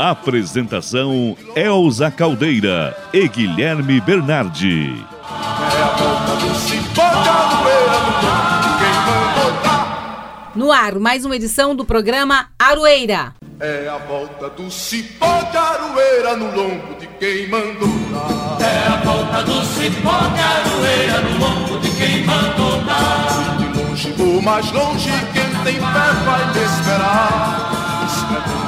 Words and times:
Apresentação 0.00 1.36
Elza 1.54 2.10
Caldeira 2.10 2.96
e 3.12 3.28
Guilherme 3.28 4.00
Bernardi. 4.00 4.94
É 5.20 5.82
a 5.82 5.88
volta 5.88 6.36
do 6.36 6.54
cipó 6.54 7.02
de 7.02 7.28
aroeira 7.28 7.98
no 8.00 8.14
lombo 8.16 8.62
de 8.62 8.78
quem 8.78 8.94
mandou 9.04 9.62
dar. 9.62 10.52
No 10.56 10.72
ar, 10.72 10.98
mais 10.98 11.26
uma 11.26 11.36
edição 11.36 11.76
do 11.76 11.84
programa 11.84 12.46
Aroeira. 12.58 13.34
É 13.60 13.90
a 13.90 13.98
volta 13.98 14.48
do 14.48 14.70
cipó 14.70 15.42
de 15.50 15.58
aroeira 15.58 16.34
no 16.34 16.46
lombo 16.46 16.94
de 16.98 17.06
quem 17.06 17.46
mandou 17.48 17.90
dar. 18.10 18.58
É 18.58 18.88
a 18.88 18.96
volta 19.04 19.42
do 19.42 19.62
cipó 19.66 20.18
de 20.18 20.40
aroeira 20.40 21.20
no 21.20 21.38
lombo 21.38 21.78
de 21.78 21.90
quem 21.90 22.24
mandou 22.24 22.80
dar. 22.86 23.58
De 23.58 23.78
longe 23.78 24.14
ou 24.18 24.40
mais 24.40 24.72
longe, 24.72 25.10
quem 25.34 25.62
tem 25.62 25.74
fé 25.74 26.12
vai 26.24 26.54
me 26.54 26.64
esperar. 26.64 28.06
Escrevendo 28.06 28.59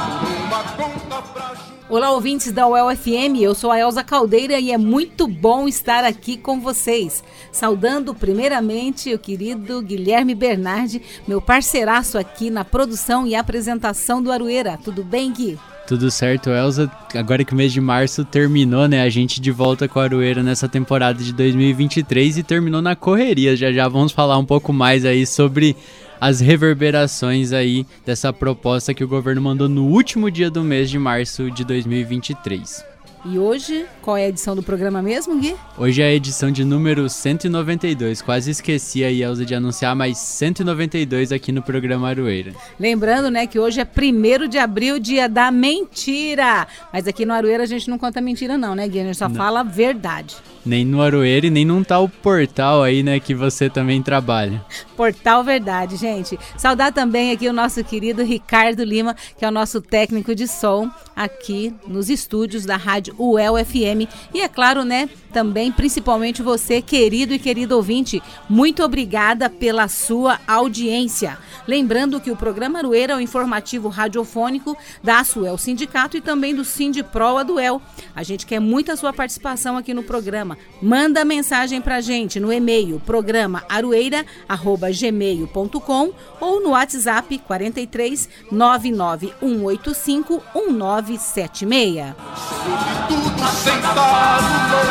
Olá, 1.93 2.09
ouvintes 2.09 2.51
da 2.51 2.67
UEL 2.67 2.89
FM, 2.97 3.37
eu 3.39 3.53
sou 3.53 3.69
a 3.69 3.77
Elza 3.77 4.03
Caldeira 4.03 4.59
e 4.59 4.71
é 4.71 4.79
muito 4.79 5.27
bom 5.27 5.67
estar 5.67 6.03
aqui 6.03 6.37
com 6.37 6.59
vocês. 6.59 7.23
Saudando 7.51 8.15
primeiramente 8.15 9.13
o 9.13 9.19
querido 9.19 9.79
Guilherme 9.79 10.33
Bernardi, 10.33 11.03
meu 11.27 11.39
parceiraço 11.39 12.17
aqui 12.17 12.49
na 12.49 12.65
produção 12.65 13.27
e 13.27 13.35
apresentação 13.35 14.23
do 14.23 14.31
Aroeira. 14.31 14.75
Tudo 14.83 15.03
bem, 15.03 15.31
Gui? 15.31 15.59
Tudo 15.85 16.09
certo, 16.09 16.49
Elza. 16.49 16.89
Agora 17.13 17.45
que 17.45 17.53
o 17.53 17.55
mês 17.55 17.71
de 17.71 17.79
março 17.79 18.25
terminou, 18.25 18.87
né? 18.87 19.03
A 19.03 19.09
gente 19.09 19.39
de 19.39 19.51
volta 19.51 19.87
com 19.87 19.99
a 19.99 20.03
Aroeira 20.03 20.41
nessa 20.41 20.67
temporada 20.67 21.23
de 21.23 21.31
2023 21.31 22.39
e 22.39 22.43
terminou 22.43 22.81
na 22.81 22.95
correria. 22.95 23.55
Já 23.55 23.71
já 23.71 23.87
vamos 23.87 24.11
falar 24.11 24.39
um 24.39 24.45
pouco 24.45 24.73
mais 24.73 25.05
aí 25.05 25.27
sobre 25.27 25.75
as 26.23 26.39
reverberações 26.39 27.51
aí 27.51 27.85
dessa 28.05 28.31
proposta 28.31 28.93
que 28.93 29.03
o 29.03 29.07
governo 29.09 29.41
mandou 29.41 29.67
no 29.67 29.87
último 29.87 30.31
dia 30.31 30.49
do 30.49 30.63
mês 30.63 30.89
de 30.89 30.97
março 30.97 31.51
de 31.51 31.65
2023. 31.65 32.92
E 33.25 33.39
hoje, 33.39 33.85
qual 34.01 34.17
é 34.17 34.25
a 34.25 34.27
edição 34.27 34.53
do 34.53 34.61
programa 34.61 35.01
mesmo, 35.01 35.39
Gui? 35.39 35.55
Hoje 35.77 36.01
é 36.01 36.07
a 36.07 36.13
edição 36.13 36.51
de 36.51 36.65
número 36.65 37.07
192. 37.07 38.21
Quase 38.21 38.51
esqueci 38.51 39.01
aí, 39.01 39.23
Elza, 39.23 39.45
de 39.45 39.55
anunciar, 39.55 39.95
mas 39.95 40.17
192 40.17 41.31
aqui 41.31 41.49
no 41.53 41.61
programa 41.61 42.09
Aroeira. 42.09 42.51
Lembrando, 42.77 43.31
né, 43.31 43.47
que 43.47 43.57
hoje 43.57 43.79
é 43.79 43.85
1 43.85 44.49
de 44.49 44.57
abril, 44.57 44.99
dia 44.99 45.29
da 45.29 45.49
mentira. 45.51 46.67
Mas 46.91 47.07
aqui 47.07 47.25
no 47.25 47.31
Aroeira 47.33 47.63
a 47.63 47.65
gente 47.65 47.89
não 47.89 47.97
conta 47.97 48.19
mentira 48.19 48.57
não, 48.57 48.75
né, 48.75 48.85
Gui? 48.89 48.99
A 48.99 49.03
gente 49.05 49.17
só 49.17 49.29
fala 49.29 49.61
a 49.61 49.63
verdade. 49.63 50.35
Nem 50.65 50.83
no 50.83 51.01
Aroeira 51.01 51.47
e 51.47 51.49
nem 51.49 51.63
num 51.63 51.81
tal 51.81 52.09
portal 52.09 52.83
aí, 52.83 53.03
né, 53.03 53.21
que 53.21 53.33
você 53.33 53.69
também 53.69 54.03
trabalha. 54.03 54.63
Portal 54.97 55.43
Verdade, 55.43 55.95
gente. 55.95 56.37
Saudar 56.57 56.91
também 56.91 57.31
aqui 57.31 57.47
o 57.47 57.53
nosso 57.53 57.83
querido 57.83 58.21
Ricardo 58.21 58.83
Lima, 58.83 59.15
que 59.37 59.45
é 59.45 59.47
o 59.47 59.51
nosso 59.51 59.81
técnico 59.81 60.35
de 60.35 60.47
som 60.47 60.89
aqui 61.15 61.73
nos 61.87 62.09
estúdios 62.09 62.65
da 62.65 62.75
Rádio 62.75 63.12
UEL 63.17 63.63
FM. 63.63 64.09
E 64.33 64.41
é 64.41 64.47
claro, 64.47 64.83
né, 64.83 65.09
também 65.33 65.71
principalmente 65.71 66.43
você, 66.43 66.81
querido 66.81 67.33
e 67.33 67.39
querido 67.39 67.75
ouvinte, 67.75 68.21
muito 68.47 68.83
obrigada 68.83 69.49
pela 69.49 69.87
sua 69.87 70.39
audiência. 70.47 71.39
Lembrando 71.67 72.21
que 72.21 72.29
o 72.29 72.35
programa 72.35 72.77
Arueira 72.79 73.13
é 73.13 73.15
o 73.15 73.19
informativo 73.19 73.87
radiofônico 73.87 74.77
da 75.01 75.19
Asuel 75.19 75.57
Sindicato 75.57 76.17
e 76.17 76.21
também 76.21 76.53
do 76.53 76.63
Sindipro 76.63 77.37
Aduel. 77.37 77.81
A 78.15 78.21
gente 78.21 78.45
quer 78.45 78.59
muito 78.59 78.91
a 78.91 78.95
sua 78.95 79.11
participação 79.11 79.75
aqui 79.77 79.91
no 79.93 80.03
programa. 80.03 80.55
Manda 80.81 81.25
mensagem 81.25 81.81
pra 81.81 81.99
gente 82.01 82.39
no 82.39 82.53
e-mail 82.53 82.99
programa 82.99 83.63
arueira@gmail.com 83.69 86.11
ou 86.39 86.61
no 86.61 86.69
WhatsApp 86.71 87.39
43 87.39 88.29
99185 88.51 90.43
1976. 90.55 93.02
Tudo 93.07 93.47
sentado 93.51 94.43
não 94.69 94.85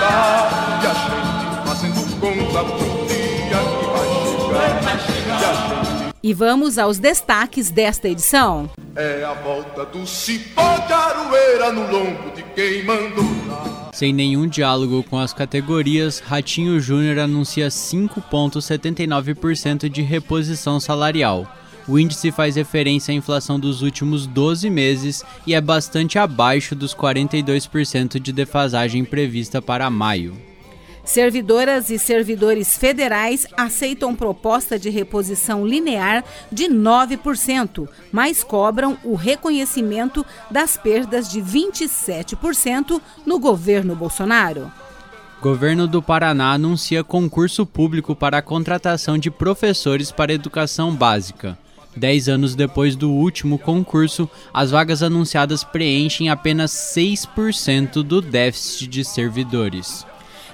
dar. 0.00 0.80
E 0.82 0.86
a 0.86 0.94
gente 0.94 1.68
fazendo 1.68 2.00
conta 2.20 2.64
pro 2.64 3.06
dia 3.06 3.60
que 3.78 3.86
vai 3.92 4.08
chegar. 5.00 5.40
E 5.40 5.44
a 5.44 5.52
gente 5.54 5.68
E 6.22 6.34
vamos 6.34 6.78
aos 6.78 6.98
destaques 6.98 7.70
desta 7.70 8.08
edição. 8.08 8.68
é 8.96 9.24
a 9.24 9.32
volta 9.34 9.84
do 9.86 10.06
cipó 10.06 10.78
de 10.86 10.92
aroeira 10.92 11.72
no 11.72 11.90
lombo 11.90 12.30
de 12.34 12.42
quem 12.54 12.84
mandou. 12.84 13.24
Sem 13.92 14.12
nenhum 14.12 14.46
diálogo 14.46 15.02
com 15.04 15.18
as 15.18 15.32
categorias, 15.32 16.20
Ratinho 16.20 16.78
Júnior 16.80 17.18
anuncia 17.18 17.68
5,79% 17.68 19.88
de 19.88 20.02
reposição 20.02 20.78
salarial. 20.78 21.46
O 21.88 21.98
índice 21.98 22.30
faz 22.30 22.56
referência 22.56 23.12
à 23.12 23.14
inflação 23.14 23.58
dos 23.58 23.80
últimos 23.80 24.26
12 24.26 24.68
meses 24.68 25.24
e 25.46 25.54
é 25.54 25.60
bastante 25.60 26.18
abaixo 26.18 26.74
dos 26.74 26.94
42% 26.94 28.20
de 28.20 28.30
defasagem 28.30 29.06
prevista 29.06 29.62
para 29.62 29.88
maio. 29.88 30.36
Servidoras 31.02 31.88
e 31.88 31.98
servidores 31.98 32.76
federais 32.76 33.46
aceitam 33.56 34.14
proposta 34.14 34.78
de 34.78 34.90
reposição 34.90 35.66
linear 35.66 36.22
de 36.52 36.64
9%, 36.64 37.88
mas 38.12 38.44
cobram 38.44 38.98
o 39.02 39.14
reconhecimento 39.14 40.26
das 40.50 40.76
perdas 40.76 41.30
de 41.30 41.40
27% 41.40 43.00
no 43.24 43.38
governo 43.38 43.96
Bolsonaro. 43.96 44.70
Governo 45.40 45.88
do 45.88 46.02
Paraná 46.02 46.52
anuncia 46.52 47.02
concurso 47.02 47.64
público 47.64 48.14
para 48.14 48.36
a 48.36 48.42
contratação 48.42 49.16
de 49.16 49.30
professores 49.30 50.12
para 50.12 50.34
educação 50.34 50.94
básica. 50.94 51.56
Dez 51.98 52.28
anos 52.28 52.54
depois 52.54 52.94
do 52.94 53.10
último 53.10 53.58
concurso, 53.58 54.30
as 54.54 54.70
vagas 54.70 55.02
anunciadas 55.02 55.64
preenchem 55.64 56.28
apenas 56.28 56.70
6% 56.70 58.04
do 58.04 58.22
déficit 58.22 58.86
de 58.86 59.04
servidores. 59.04 60.06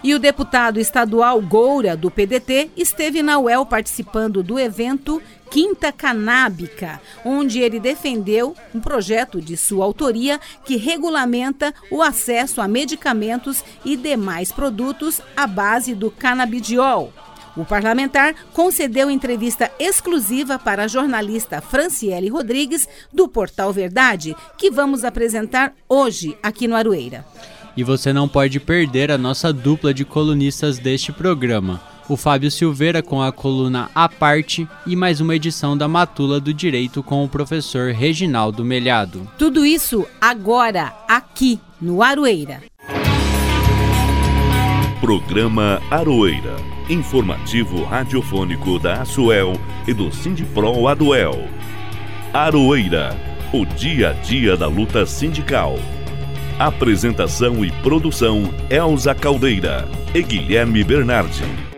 E 0.03 0.15
o 0.15 0.19
deputado 0.19 0.81
estadual 0.81 1.41
Goura, 1.43 1.95
do 1.95 2.11
PDT, 2.11 2.71
esteve 2.75 3.23
na 3.23 3.39
UEL 3.39 3.67
participando 3.67 4.43
do 4.43 4.59
evento 4.59 5.21
Quinta 5.51 5.93
Canábica, 5.93 6.99
onde 7.23 7.61
ele 7.61 7.79
defendeu 7.79 8.57
um 8.75 8.81
projeto 8.81 9.39
de 9.39 9.55
sua 9.55 9.85
autoria 9.85 10.41
que 10.65 10.77
regulamenta 10.77 11.75
o 11.91 12.03
acesso 12.03 12.63
a 12.63 12.69
medicamentos 12.69 13.63
e 13.85 13.97
demais 13.97 14.51
produtos 14.51 15.21
à 15.37 15.47
base 15.47 15.95
do 15.95 16.11
canabidiol. 16.11 17.13
O 17.57 17.65
parlamentar 17.65 18.35
concedeu 18.53 19.09
entrevista 19.09 19.71
exclusiva 19.79 20.59
para 20.59 20.85
a 20.85 20.89
jornalista 20.89 21.61
Franciele 21.61 22.29
Rodrigues, 22.29 22.89
do 23.13 23.29
Portal 23.29 23.73
Verdade, 23.73 24.35
que 24.59 24.71
vamos 24.71 25.05
apresentar 25.05 25.73
hoje 25.89 26.37
aqui 26.43 26.67
no 26.67 26.75
Aroeira. 26.75 27.25
E 27.77 27.85
você 27.85 28.13
não 28.13 28.29
pode 28.29 28.59
perder 28.61 29.11
a 29.11 29.19
nossa 29.19 29.53
dupla 29.53 29.93
de 29.93 30.05
colunistas 30.05 30.79
deste 30.79 31.13
programa. 31.13 31.81
O 32.09 32.17
Fábio 32.17 32.51
Silveira 32.51 33.03
com 33.03 33.23
a 33.23 33.33
coluna 33.33 33.91
A 33.95 34.09
Parte 34.09 34.69
e 34.87 34.95
mais 34.95 35.21
uma 35.21 35.35
edição 35.35 35.77
da 35.77 35.89
Matula 35.89 36.39
do 36.39 36.53
Direito 36.53 37.03
com 37.03 37.25
o 37.25 37.29
professor 37.29 37.93
Reginaldo 37.93 38.65
Melhado. 38.65 39.27
Tudo 39.39 39.65
isso 39.65 40.07
agora, 40.21 40.93
aqui 41.09 41.59
no 41.81 42.03
Aroeira. 42.03 42.63
Programa 45.01 45.81
Aroeira. 45.91 46.74
Informativo 46.89 47.83
radiofônico 47.83 48.79
da 48.79 49.01
Asuel 49.01 49.55
e 49.87 49.95
do 49.95 50.13
Sindipro 50.13 50.87
Aduel. 50.87 51.49
Aroeira. 52.31 53.17
O 53.55 53.65
dia 53.65 54.11
a 54.11 54.13
dia 54.13 54.55
da 54.55 54.67
luta 54.67 55.07
sindical. 55.07 55.79
Apresentação 56.59 57.65
e 57.65 57.71
produção 57.71 58.53
Elza 58.69 59.15
Caldeira 59.15 59.89
e 60.15 60.23
Guilherme 60.23 60.85
Bernardi. 60.85 61.74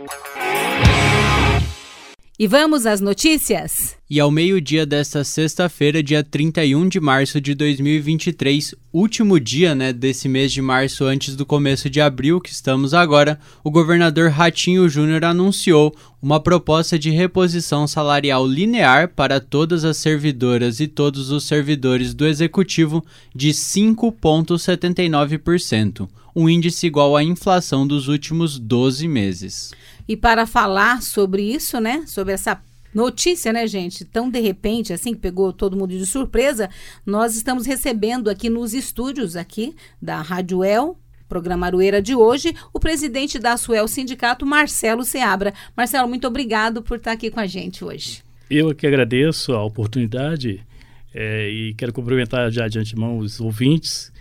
E 2.38 2.46
vamos 2.46 2.84
às 2.84 3.00
notícias? 3.00 3.96
E 4.10 4.20
ao 4.20 4.30
meio-dia 4.30 4.84
desta 4.84 5.24
sexta-feira, 5.24 6.02
dia 6.02 6.22
31 6.22 6.86
de 6.86 7.00
março 7.00 7.40
de 7.40 7.54
2023, 7.54 8.74
último 8.92 9.40
dia 9.40 9.74
né, 9.74 9.90
desse 9.90 10.28
mês 10.28 10.52
de 10.52 10.60
março 10.60 11.06
antes 11.06 11.34
do 11.34 11.46
começo 11.46 11.88
de 11.88 11.98
abril, 11.98 12.38
que 12.38 12.50
estamos 12.50 12.92
agora, 12.92 13.40
o 13.64 13.70
governador 13.70 14.28
Ratinho 14.28 14.86
Júnior 14.86 15.24
anunciou 15.24 15.96
uma 16.20 16.38
proposta 16.38 16.98
de 16.98 17.08
reposição 17.08 17.86
salarial 17.86 18.46
linear 18.46 19.14
para 19.14 19.40
todas 19.40 19.82
as 19.82 19.96
servidoras 19.96 20.78
e 20.78 20.86
todos 20.86 21.30
os 21.30 21.44
servidores 21.44 22.12
do 22.12 22.26
executivo 22.26 23.02
de 23.34 23.48
5,79%, 23.48 26.06
um 26.34 26.50
índice 26.50 26.86
igual 26.86 27.16
à 27.16 27.24
inflação 27.24 27.86
dos 27.86 28.08
últimos 28.08 28.58
12 28.58 29.08
meses. 29.08 29.72
E 30.08 30.16
para 30.16 30.46
falar 30.46 31.02
sobre 31.02 31.42
isso, 31.42 31.80
né, 31.80 32.04
sobre 32.06 32.32
essa 32.34 32.60
notícia, 32.94 33.52
né, 33.52 33.66
gente? 33.66 34.04
Tão 34.04 34.30
de 34.30 34.40
repente, 34.40 34.92
assim, 34.92 35.12
que 35.12 35.20
pegou 35.20 35.52
todo 35.52 35.76
mundo 35.76 35.90
de 35.90 36.06
surpresa, 36.06 36.70
nós 37.04 37.36
estamos 37.36 37.66
recebendo 37.66 38.30
aqui 38.30 38.48
nos 38.48 38.72
estúdios 38.72 39.36
aqui 39.36 39.74
da 40.00 40.22
Rádio 40.22 40.64
El, 40.64 40.96
programa 41.28 41.66
Arueira 41.66 42.00
de 42.00 42.14
hoje, 42.14 42.54
o 42.72 42.80
presidente 42.80 43.38
da 43.38 43.56
Suel 43.56 43.86
Sindicato, 43.86 44.46
Marcelo 44.46 45.04
Seabra. 45.04 45.52
Marcelo, 45.76 46.08
muito 46.08 46.26
obrigado 46.26 46.82
por 46.82 46.96
estar 46.96 47.12
aqui 47.12 47.30
com 47.30 47.40
a 47.40 47.46
gente 47.46 47.84
hoje. 47.84 48.22
Eu 48.48 48.74
que 48.74 48.86
agradeço 48.86 49.52
a 49.52 49.62
oportunidade 49.62 50.64
é, 51.12 51.50
e 51.50 51.74
quero 51.74 51.92
cumprimentar 51.92 52.50
já 52.50 52.68
de 52.68 52.78
antemão 52.78 53.18
os 53.18 53.40
ouvintes 53.40 54.12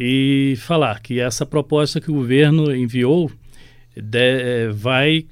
e 0.00 0.54
falar 0.58 1.00
que 1.00 1.20
essa 1.20 1.44
proposta 1.44 2.00
que 2.00 2.10
o 2.10 2.14
governo 2.14 2.74
enviou 2.74 3.30
de, 4.00 4.18
é, 4.18 4.68
vai 4.68 5.26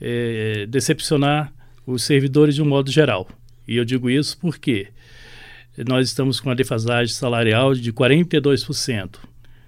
é, 0.00 0.66
decepcionar 0.66 1.52
os 1.86 2.02
servidores 2.02 2.54
de 2.54 2.62
um 2.62 2.66
modo 2.66 2.90
geral. 2.90 3.28
E 3.66 3.76
eu 3.76 3.84
digo 3.84 4.10
isso 4.10 4.38
porque 4.38 4.88
nós 5.88 6.08
estamos 6.08 6.40
com 6.40 6.48
uma 6.48 6.56
defasagem 6.56 7.14
salarial 7.14 7.74
de 7.74 7.92
42%. 7.92 9.16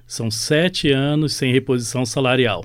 São 0.06 0.30
sete 0.30 0.90
anos 0.90 1.34
sem 1.34 1.52
reposição 1.52 2.06
salarial. 2.06 2.64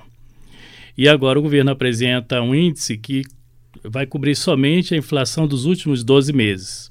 E 0.97 1.09
agora 1.09 1.39
o 1.39 1.41
governo 1.41 1.71
apresenta 1.71 2.41
um 2.41 2.55
índice 2.55 2.97
que 2.97 3.23
vai 3.83 4.05
cobrir 4.05 4.35
somente 4.35 4.93
a 4.93 4.97
inflação 4.97 5.47
dos 5.47 5.65
últimos 5.65 6.03
12 6.03 6.31
meses. 6.31 6.89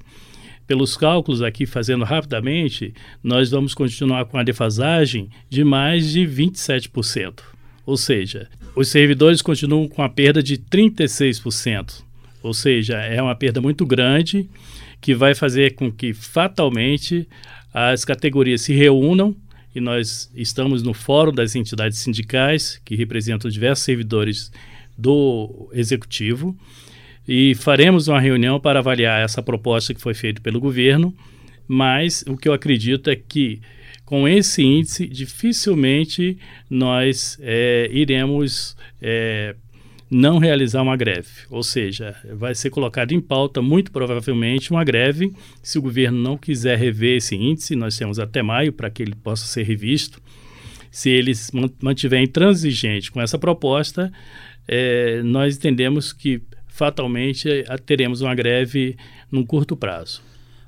Pelos 0.67 0.95
cálculos 0.95 1.41
aqui, 1.41 1.65
fazendo 1.65 2.05
rapidamente, 2.05 2.93
nós 3.21 3.49
vamos 3.49 3.73
continuar 3.73 4.25
com 4.25 4.37
a 4.37 4.43
defasagem 4.43 5.29
de 5.49 5.63
mais 5.63 6.11
de 6.11 6.21
27%. 6.21 7.52
Ou 7.85 7.97
seja, 7.97 8.49
os 8.75 8.87
servidores 8.87 9.41
continuam 9.41 9.87
com 9.87 10.01
a 10.01 10.09
perda 10.09 10.41
de 10.41 10.57
36%. 10.57 12.03
Ou 12.41 12.53
seja, 12.53 12.97
é 12.97 13.21
uma 13.21 13.35
perda 13.35 13.61
muito 13.61 13.85
grande 13.85 14.49
que 15.01 15.13
vai 15.13 15.35
fazer 15.35 15.75
com 15.75 15.91
que 15.91 16.13
fatalmente 16.13 17.27
as 17.73 18.05
categorias 18.05 18.61
se 18.61 18.73
reúnam 18.73 19.35
e 19.75 19.79
nós 19.79 20.29
estamos 20.35 20.83
no 20.83 20.93
Fórum 20.93 21.31
das 21.31 21.55
Entidades 21.55 21.97
Sindicais, 21.97 22.79
que 22.85 22.95
representam 22.95 23.49
diversos 23.49 23.83
servidores 23.83 24.51
do 24.97 25.69
Executivo, 25.73 26.55
e 27.27 27.55
faremos 27.55 28.07
uma 28.07 28.19
reunião 28.19 28.59
para 28.59 28.79
avaliar 28.79 29.23
essa 29.23 29.41
proposta 29.41 29.93
que 29.93 30.01
foi 30.01 30.13
feita 30.13 30.41
pelo 30.41 30.59
governo, 30.59 31.13
mas 31.67 32.23
o 32.27 32.37
que 32.37 32.47
eu 32.47 32.53
acredito 32.53 33.09
é 33.09 33.15
que 33.15 33.61
com 34.05 34.27
esse 34.27 34.61
índice 34.63 35.07
dificilmente 35.07 36.37
nós 36.69 37.37
é, 37.41 37.89
iremos 37.91 38.75
é, 39.01 39.55
não 40.09 40.37
realizar 40.37 40.81
uma 40.81 40.95
greve. 40.95 41.29
Ou 41.49 41.63
seja, 41.63 42.15
vai 42.33 42.53
ser 42.53 42.69
colocado 42.69 43.11
em 43.11 43.19
pauta, 43.19 43.61
muito 43.61 43.91
provavelmente, 43.91 44.71
uma 44.71 44.83
greve. 44.83 45.33
Se 45.61 45.79
o 45.79 45.81
governo 45.81 46.19
não 46.19 46.37
quiser 46.37 46.77
rever 46.77 47.17
esse 47.17 47.35
índice, 47.35 47.75
nós 47.75 47.97
temos 47.97 48.19
até 48.19 48.41
maio 48.41 48.71
para 48.71 48.89
que 48.89 49.01
ele 49.01 49.15
possa 49.15 49.45
ser 49.45 49.63
revisto. 49.63 50.21
Se 50.91 51.09
eles 51.09 51.51
mantiverem 51.81 52.25
intransigente 52.25 53.11
com 53.11 53.19
essa 53.19 53.39
proposta, 53.39 54.11
é, 54.67 55.23
nós 55.23 55.57
entendemos 55.57 56.13
que 56.13 56.41
fatalmente 56.67 57.47
teremos 57.85 58.21
uma 58.21 58.35
greve 58.35 58.95
num 59.31 59.43
curto 59.43 59.75
prazo. 59.75 60.21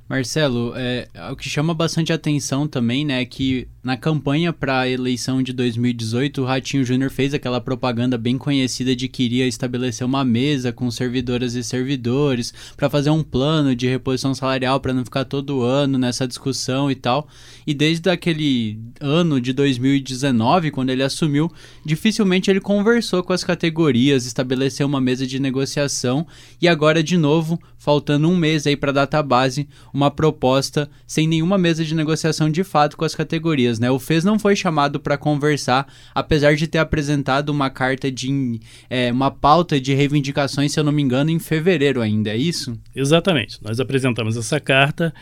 Marcelo, 0.07 0.73
é, 0.75 1.07
o 1.31 1.35
que 1.35 1.49
chama 1.49 1.73
bastante 1.73 2.13
atenção 2.13 2.67
também, 2.67 3.03
né, 3.03 3.21
é 3.21 3.25
que 3.25 3.67
na 3.85 3.95
campanha 3.95 4.51
para 4.51 4.79
a 4.79 4.89
eleição 4.89 5.43
de 5.43 5.53
2018, 5.53 6.41
o 6.41 6.45
Ratinho 6.45 6.83
Júnior 6.83 7.11
fez 7.11 7.35
aquela 7.35 7.61
propaganda 7.61 8.17
bem 8.17 8.35
conhecida 8.35 8.95
de 8.95 9.07
que 9.07 9.21
iria 9.21 9.47
estabelecer 9.47 10.03
uma 10.05 10.25
mesa 10.25 10.71
com 10.71 10.89
servidoras 10.89 11.53
e 11.53 11.63
servidores 11.63 12.51
para 12.75 12.89
fazer 12.89 13.11
um 13.11 13.21
plano 13.21 13.75
de 13.75 13.87
reposição 13.87 14.33
salarial 14.33 14.79
para 14.79 14.91
não 14.91 15.05
ficar 15.05 15.23
todo 15.23 15.61
ano 15.61 15.99
nessa 15.99 16.27
discussão 16.27 16.89
e 16.89 16.95
tal. 16.95 17.27
E 17.65 17.75
desde 17.75 18.09
aquele 18.09 18.79
ano 18.99 19.39
de 19.39 19.53
2019, 19.53 20.71
quando 20.71 20.89
ele 20.89 21.03
assumiu, 21.03 21.51
dificilmente 21.85 22.49
ele 22.49 22.59
conversou 22.59 23.21
com 23.21 23.33
as 23.33 23.43
categorias, 23.43 24.25
estabeleceu 24.25 24.87
uma 24.87 24.99
mesa 24.99 25.27
de 25.27 25.37
negociação 25.37 26.25
e 26.59 26.67
agora 26.67 27.03
de 27.03 27.17
novo, 27.17 27.61
faltando 27.77 28.27
um 28.27 28.35
mês 28.35 28.65
aí 28.65 28.75
para 28.75 28.89
a 28.89 28.93
data 28.93 29.21
base, 29.21 29.69
uma 29.95 30.11
proposta 30.11 30.89
sem 31.07 31.25
nenhuma 31.25 31.57
mesa 31.57 31.85
de 31.85 31.95
negociação 31.95 32.49
de 32.49 32.63
fato 32.63 32.97
com 32.97 33.05
as 33.05 33.15
categorias 33.15 33.79
né? 33.79 33.89
O 33.89 33.97
FES 33.97 34.25
não 34.25 34.37
foi 34.37 34.55
chamado 34.55 34.99
para 34.99 35.17
conversar, 35.17 35.87
apesar 36.13 36.55
de 36.55 36.67
ter 36.67 36.79
apresentado 36.79 37.49
uma 37.49 37.69
carta 37.69 38.11
de 38.11 38.59
é, 38.89 39.11
uma 39.11 39.31
pauta 39.31 39.79
de 39.79 39.93
reivindicações, 39.93 40.73
se 40.73 40.79
eu 40.79 40.83
não 40.83 40.91
me 40.91 41.01
engano, 41.01 41.29
em 41.29 41.39
fevereiro 41.39 42.01
ainda, 42.01 42.31
é 42.31 42.37
isso? 42.37 42.77
Exatamente. 42.93 43.57
Nós 43.63 43.79
apresentamos 43.79 44.35
essa 44.35 44.59
carta 44.59 45.13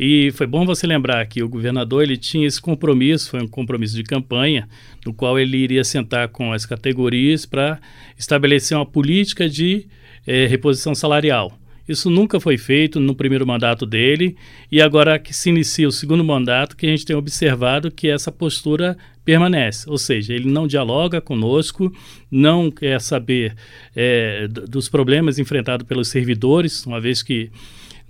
e 0.00 0.30
foi 0.32 0.46
bom 0.46 0.64
você 0.64 0.86
lembrar 0.86 1.26
que 1.26 1.42
o 1.42 1.48
governador 1.48 2.02
ele 2.02 2.16
tinha 2.16 2.46
esse 2.46 2.60
compromisso, 2.60 3.30
foi 3.30 3.42
um 3.42 3.48
compromisso 3.48 3.94
de 3.94 4.02
campanha, 4.02 4.68
no 5.04 5.12
qual 5.12 5.38
ele 5.38 5.58
iria 5.58 5.84
sentar 5.84 6.28
com 6.28 6.52
as 6.52 6.64
categorias 6.64 7.44
para 7.44 7.78
estabelecer 8.18 8.76
uma 8.76 8.86
política 8.86 9.48
de 9.48 9.86
é, 10.26 10.46
reposição 10.46 10.94
salarial. 10.94 11.58
Isso 11.88 12.08
nunca 12.08 12.38
foi 12.38 12.56
feito 12.56 13.00
no 13.00 13.14
primeiro 13.14 13.46
mandato 13.46 13.84
dele 13.84 14.36
e 14.70 14.80
agora 14.80 15.18
que 15.18 15.34
se 15.34 15.50
inicia 15.50 15.88
o 15.88 15.92
segundo 15.92 16.22
mandato 16.22 16.76
que 16.76 16.86
a 16.86 16.88
gente 16.88 17.04
tem 17.04 17.16
observado 17.16 17.90
que 17.90 18.08
essa 18.08 18.30
postura 18.30 18.96
permanece, 19.24 19.88
ou 19.88 19.98
seja, 19.98 20.34
ele 20.34 20.50
não 20.50 20.66
dialoga 20.66 21.20
conosco, 21.20 21.92
não 22.30 22.70
quer 22.70 23.00
saber 23.00 23.54
é, 23.94 24.48
dos 24.48 24.88
problemas 24.88 25.38
enfrentados 25.38 25.86
pelos 25.86 26.08
servidores, 26.08 26.84
uma 26.86 27.00
vez 27.00 27.22
que 27.22 27.50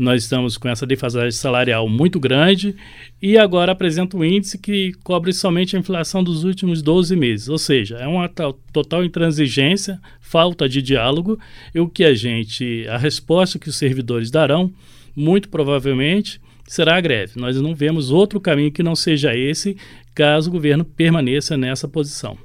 nós 0.03 0.25
estamos 0.25 0.59
com 0.59 0.69
essa 0.69 0.85
defasagem 0.85 1.31
salarial 1.31 1.89
muito 1.89 2.19
grande 2.19 2.75
e 3.21 3.39
agora 3.39 3.73
apresenta 3.73 4.17
um 4.17 4.25
índice 4.25 4.59
que 4.59 4.93
cobre 5.05 5.33
somente 5.33 5.77
a 5.77 5.79
inflação 5.79 6.23
dos 6.23 6.45
últimos 6.45 6.83
12 6.83 7.15
meses, 7.17 7.49
ou 7.49 7.59
seja, 7.59 7.97
é 7.97 8.07
uma 8.07 8.29
total 8.29 9.05
intransigência, 9.05 10.01
falta 10.21 10.69
de 10.69 10.83
diálogo 10.83 11.39
e 11.75 11.81
o 11.81 11.89
que 11.89 12.05
a 12.05 12.15
gente, 12.15 12.87
a 12.89 12.99
resposta 12.99 13.59
que 13.59 13.69
os 13.69 13.77
servidores 13.77 14.31
darão, 14.31 14.73
muito 15.15 15.49
provavelmente 15.49 16.41
será 16.67 16.97
a 16.97 17.01
greve. 17.01 17.33
Nós 17.37 17.61
não 17.61 17.75
vemos 17.75 18.11
outro 18.11 18.41
caminho 18.41 18.73
que 18.73 18.83
não 18.83 18.97
seja 18.97 19.37
esse, 19.37 19.77
caso 20.15 20.51
o 20.51 20.53
governo 20.53 20.85
permaneça 20.85 21.57
nessa 21.57 21.87
posição. 21.87 22.37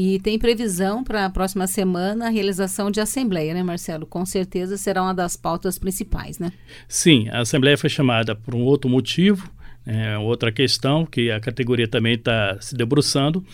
E 0.00 0.20
tem 0.20 0.38
previsão 0.38 1.02
para 1.02 1.24
a 1.24 1.28
próxima 1.28 1.66
semana 1.66 2.26
a 2.26 2.30
realização 2.30 2.88
de 2.88 3.00
assembleia, 3.00 3.52
né, 3.52 3.64
Marcelo? 3.64 4.06
Com 4.06 4.24
certeza 4.24 4.76
será 4.76 5.02
uma 5.02 5.12
das 5.12 5.36
pautas 5.36 5.76
principais, 5.76 6.38
né? 6.38 6.52
Sim, 6.86 7.28
a 7.30 7.40
assembleia 7.40 7.76
foi 7.76 7.90
chamada 7.90 8.32
por 8.32 8.54
um 8.54 8.62
outro 8.62 8.88
motivo, 8.88 9.50
é, 9.84 10.16
outra 10.16 10.52
questão 10.52 11.04
que 11.04 11.32
a 11.32 11.40
categoria 11.40 11.88
também 11.88 12.14
está 12.14 12.56
se 12.60 12.76
debruçando, 12.76 13.44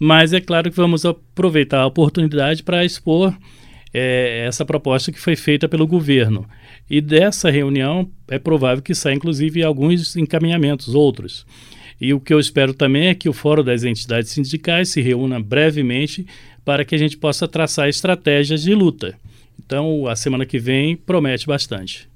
mas 0.00 0.32
é 0.32 0.40
claro 0.40 0.70
que 0.70 0.76
vamos 0.78 1.04
aproveitar 1.04 1.82
a 1.82 1.86
oportunidade 1.86 2.62
para 2.62 2.86
expor 2.86 3.36
é, 3.92 4.46
essa 4.46 4.64
proposta 4.64 5.12
que 5.12 5.20
foi 5.20 5.36
feita 5.36 5.68
pelo 5.68 5.86
governo. 5.86 6.48
E 6.88 7.02
dessa 7.02 7.50
reunião 7.50 8.10
é 8.30 8.38
provável 8.38 8.82
que 8.82 8.94
saia, 8.94 9.14
inclusive, 9.14 9.62
alguns 9.62 10.16
encaminhamentos, 10.16 10.94
outros. 10.94 11.44
E 12.02 12.12
o 12.12 12.18
que 12.18 12.34
eu 12.34 12.40
espero 12.40 12.74
também 12.74 13.06
é 13.06 13.14
que 13.14 13.28
o 13.28 13.32
Fórum 13.32 13.62
das 13.62 13.84
Entidades 13.84 14.32
Sindicais 14.32 14.88
se 14.88 15.00
reúna 15.00 15.40
brevemente 15.40 16.26
para 16.64 16.84
que 16.84 16.96
a 16.96 16.98
gente 16.98 17.16
possa 17.16 17.46
traçar 17.46 17.88
estratégias 17.88 18.62
de 18.62 18.74
luta. 18.74 19.16
Então, 19.64 20.08
a 20.08 20.16
semana 20.16 20.44
que 20.44 20.58
vem 20.58 20.96
promete 20.96 21.46
bastante. 21.46 22.10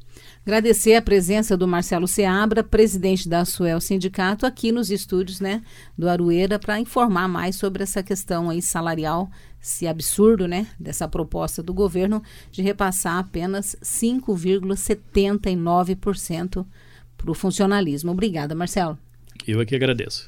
Agradecer 0.45 0.97
a 0.97 1.03
presença 1.03 1.57
do 1.57 1.69
Marcelo 1.69 2.09
Seabra, 2.09 2.65
presidente 2.65 3.29
da 3.29 3.45
Suel 3.45 3.81
Sindicato, 3.81 4.45
aqui 4.45 4.73
nos 4.73 4.91
estúdios 4.91 5.39
né, 5.39 5.63
do 5.97 6.09
Arueira, 6.09 6.59
para 6.59 6.81
informar 6.81 7.29
mais 7.29 7.55
sobre 7.55 7.85
essa 7.85 8.03
questão 8.03 8.51
aí 8.51 8.61
salarial, 8.61 9.31
esse 9.63 9.87
absurdo 9.87 10.49
né, 10.49 10.67
dessa 10.81 11.07
proposta 11.07 11.63
do 11.63 11.73
governo 11.73 12.21
de 12.51 12.61
repassar 12.61 13.19
apenas 13.19 13.77
5,79% 13.85 16.67
para 17.17 17.31
o 17.31 17.35
funcionalismo. 17.35 18.11
Obrigada, 18.11 18.53
Marcelo. 18.53 18.99
Eu 19.47 19.61
aqui 19.61 19.77
agradeço. 19.77 20.27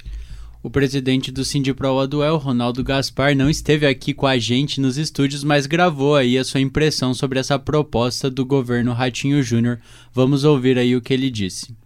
O 0.62 0.70
presidente 0.70 1.32
do 1.32 1.44
Sindipro 1.44 1.98
Aduel, 1.98 2.36
Ronaldo 2.36 2.84
Gaspar, 2.84 3.34
não 3.34 3.50
esteve 3.50 3.86
aqui 3.86 4.14
com 4.14 4.26
a 4.26 4.38
gente 4.38 4.80
nos 4.80 4.96
estúdios, 4.96 5.42
mas 5.42 5.66
gravou 5.66 6.14
aí 6.14 6.38
a 6.38 6.44
sua 6.44 6.60
impressão 6.60 7.14
sobre 7.14 7.38
essa 7.38 7.58
proposta 7.58 8.30
do 8.30 8.44
governo 8.44 8.92
Ratinho 8.92 9.42
Júnior. 9.42 9.80
Vamos 10.12 10.44
ouvir 10.44 10.78
aí 10.78 10.94
o 10.94 11.00
que 11.00 11.14
ele 11.14 11.30
disse. 11.30 11.76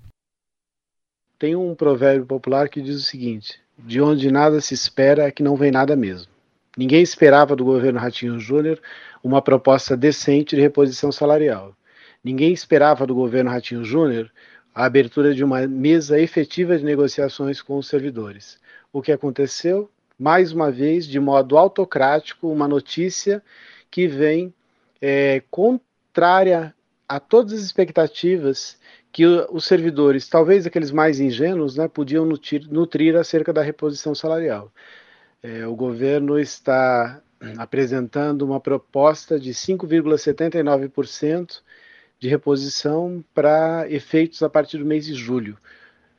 Tem 1.39 1.57
um 1.57 1.75
provérbio 1.75 2.27
popular 2.27 2.69
que 2.69 2.81
diz 2.81 2.97
o 2.97 3.05
seguinte: 3.05 3.59
de 3.79 4.01
onde 4.01 4.31
nada 4.31 4.61
se 4.61 4.75
espera 4.75 5.25
é 5.25 5.31
que 5.31 5.43
não 5.43 5.57
vem 5.57 5.71
nada 5.71 5.97
mesmo. 5.97 6.31
Ninguém 6.77 7.03
esperava 7.03 7.57
do 7.57 7.65
governo 7.65 7.99
Ratinho 7.99 8.39
Júnior 8.39 8.81
uma 9.23 9.43
proposta 9.43 9.97
decente 9.97 10.57
de 10.57 10.63
reposição 10.63 11.13
salarial. 11.13 11.75
Ninguém 12.25 12.53
esperava 12.53 13.07
do 13.07 13.15
governo 13.15 13.51
Ratinho 13.51 13.85
Júnior 13.85 14.31
a 14.75 14.85
abertura 14.85 15.35
de 15.35 15.45
uma 15.45 15.67
mesa 15.67 16.19
efetiva 16.19 16.77
de 16.77 16.85
negociações 16.85 17.61
com 17.61 17.77
os 17.77 17.89
servidores. 17.89 18.59
O 18.93 19.03
que 19.03 19.13
aconteceu? 19.13 19.91
Mais 20.19 20.53
uma 20.53 20.71
vez, 20.71 21.07
de 21.07 21.19
modo 21.19 21.59
autocrático, 21.59 22.49
uma 22.49 22.69
notícia 22.69 23.43
que 23.91 24.07
vem 24.07 24.55
é, 25.01 25.43
contrária 25.51 26.75
a 27.09 27.21
todas 27.21 27.55
as 27.55 27.61
expectativas 27.61 28.79
que 29.13 29.27
os 29.27 29.67
servidores, 29.67 30.29
talvez 30.29 30.67
aqueles 30.67 30.91
mais 30.91 31.21
ingênuos, 31.21 31.77
né, 31.77 31.87
podiam 31.87 32.25
nutrir, 32.25 32.67
nutrir 32.71 33.15
acerca 33.17 33.53
da 33.53 33.61
reposição 33.61 34.15
salarial. 34.15 34.73
É, 35.43 35.67
o 35.67 35.75
governo 35.75 36.39
está 36.39 37.21
apresentando 37.59 38.43
uma 38.43 38.61
proposta 38.61 39.39
de 39.39 39.51
5,79% 39.51 41.61
de 42.23 42.29
reposição 42.29 43.23
para 43.35 43.85
efeitos 43.91 44.45
a 44.45 44.49
partir 44.49 44.79
do 44.79 44.85
mês 44.85 45.05
de 45.05 45.13
julho. 45.13 45.59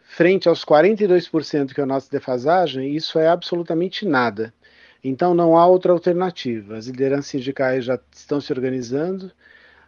Frente 0.04 0.50
aos 0.50 0.66
42% 0.66 1.74
que 1.74 1.80
é 1.80 1.84
a 1.84 1.88
nossa 1.88 2.12
defasagem, 2.12 2.94
isso 2.94 3.18
é 3.18 3.30
absolutamente 3.30 4.06
nada. 4.06 4.54
Então 5.02 5.34
não 5.34 5.58
há 5.58 5.66
outra 5.66 5.94
alternativa. 5.94 6.76
As 6.76 6.88
lideranças 6.88 7.28
sindicais 7.28 7.86
já 7.86 7.98
estão 8.12 8.42
se 8.42 8.52
organizando, 8.52 9.32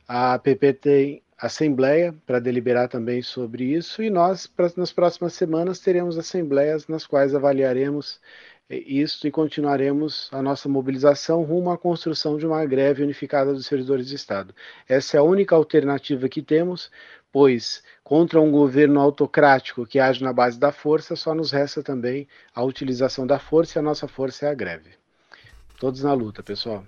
a 0.07 0.39
PP 0.39 0.73
tem 0.75 1.21
assembleia 1.37 2.15
para 2.25 2.39
deliberar 2.39 2.87
também 2.87 3.21
sobre 3.21 3.65
isso 3.65 4.01
e 4.01 4.09
nós, 4.09 4.47
pra, 4.47 4.71
nas 4.77 4.93
próximas 4.93 5.33
semanas, 5.33 5.79
teremos 5.79 6.17
assembleias 6.17 6.87
nas 6.87 7.05
quais 7.05 7.35
avaliaremos 7.35 8.21
isso 8.69 9.27
e 9.27 9.31
continuaremos 9.31 10.27
a 10.31 10.41
nossa 10.41 10.67
mobilização 10.67 11.43
rumo 11.43 11.69
à 11.69 11.77
construção 11.77 12.37
de 12.37 12.47
uma 12.47 12.65
greve 12.65 13.03
unificada 13.03 13.53
dos 13.53 13.67
servidores 13.67 14.07
de 14.07 14.15
Estado. 14.15 14.55
Essa 14.89 15.17
é 15.17 15.19
a 15.19 15.23
única 15.23 15.55
alternativa 15.55 16.27
que 16.27 16.41
temos, 16.41 16.89
pois 17.31 17.83
contra 18.03 18.41
um 18.41 18.51
governo 18.51 18.99
autocrático 18.99 19.85
que 19.85 19.99
age 19.99 20.23
na 20.23 20.33
base 20.33 20.59
da 20.59 20.71
força, 20.71 21.15
só 21.15 21.35
nos 21.35 21.51
resta 21.51 21.83
também 21.83 22.27
a 22.55 22.63
utilização 22.63 23.27
da 23.27 23.37
força 23.37 23.77
e 23.77 23.79
a 23.79 23.83
nossa 23.83 24.07
força 24.07 24.47
é 24.47 24.49
a 24.49 24.55
greve. 24.55 24.89
Todos 25.79 26.01
na 26.01 26.13
luta, 26.13 26.41
pessoal. 26.41 26.83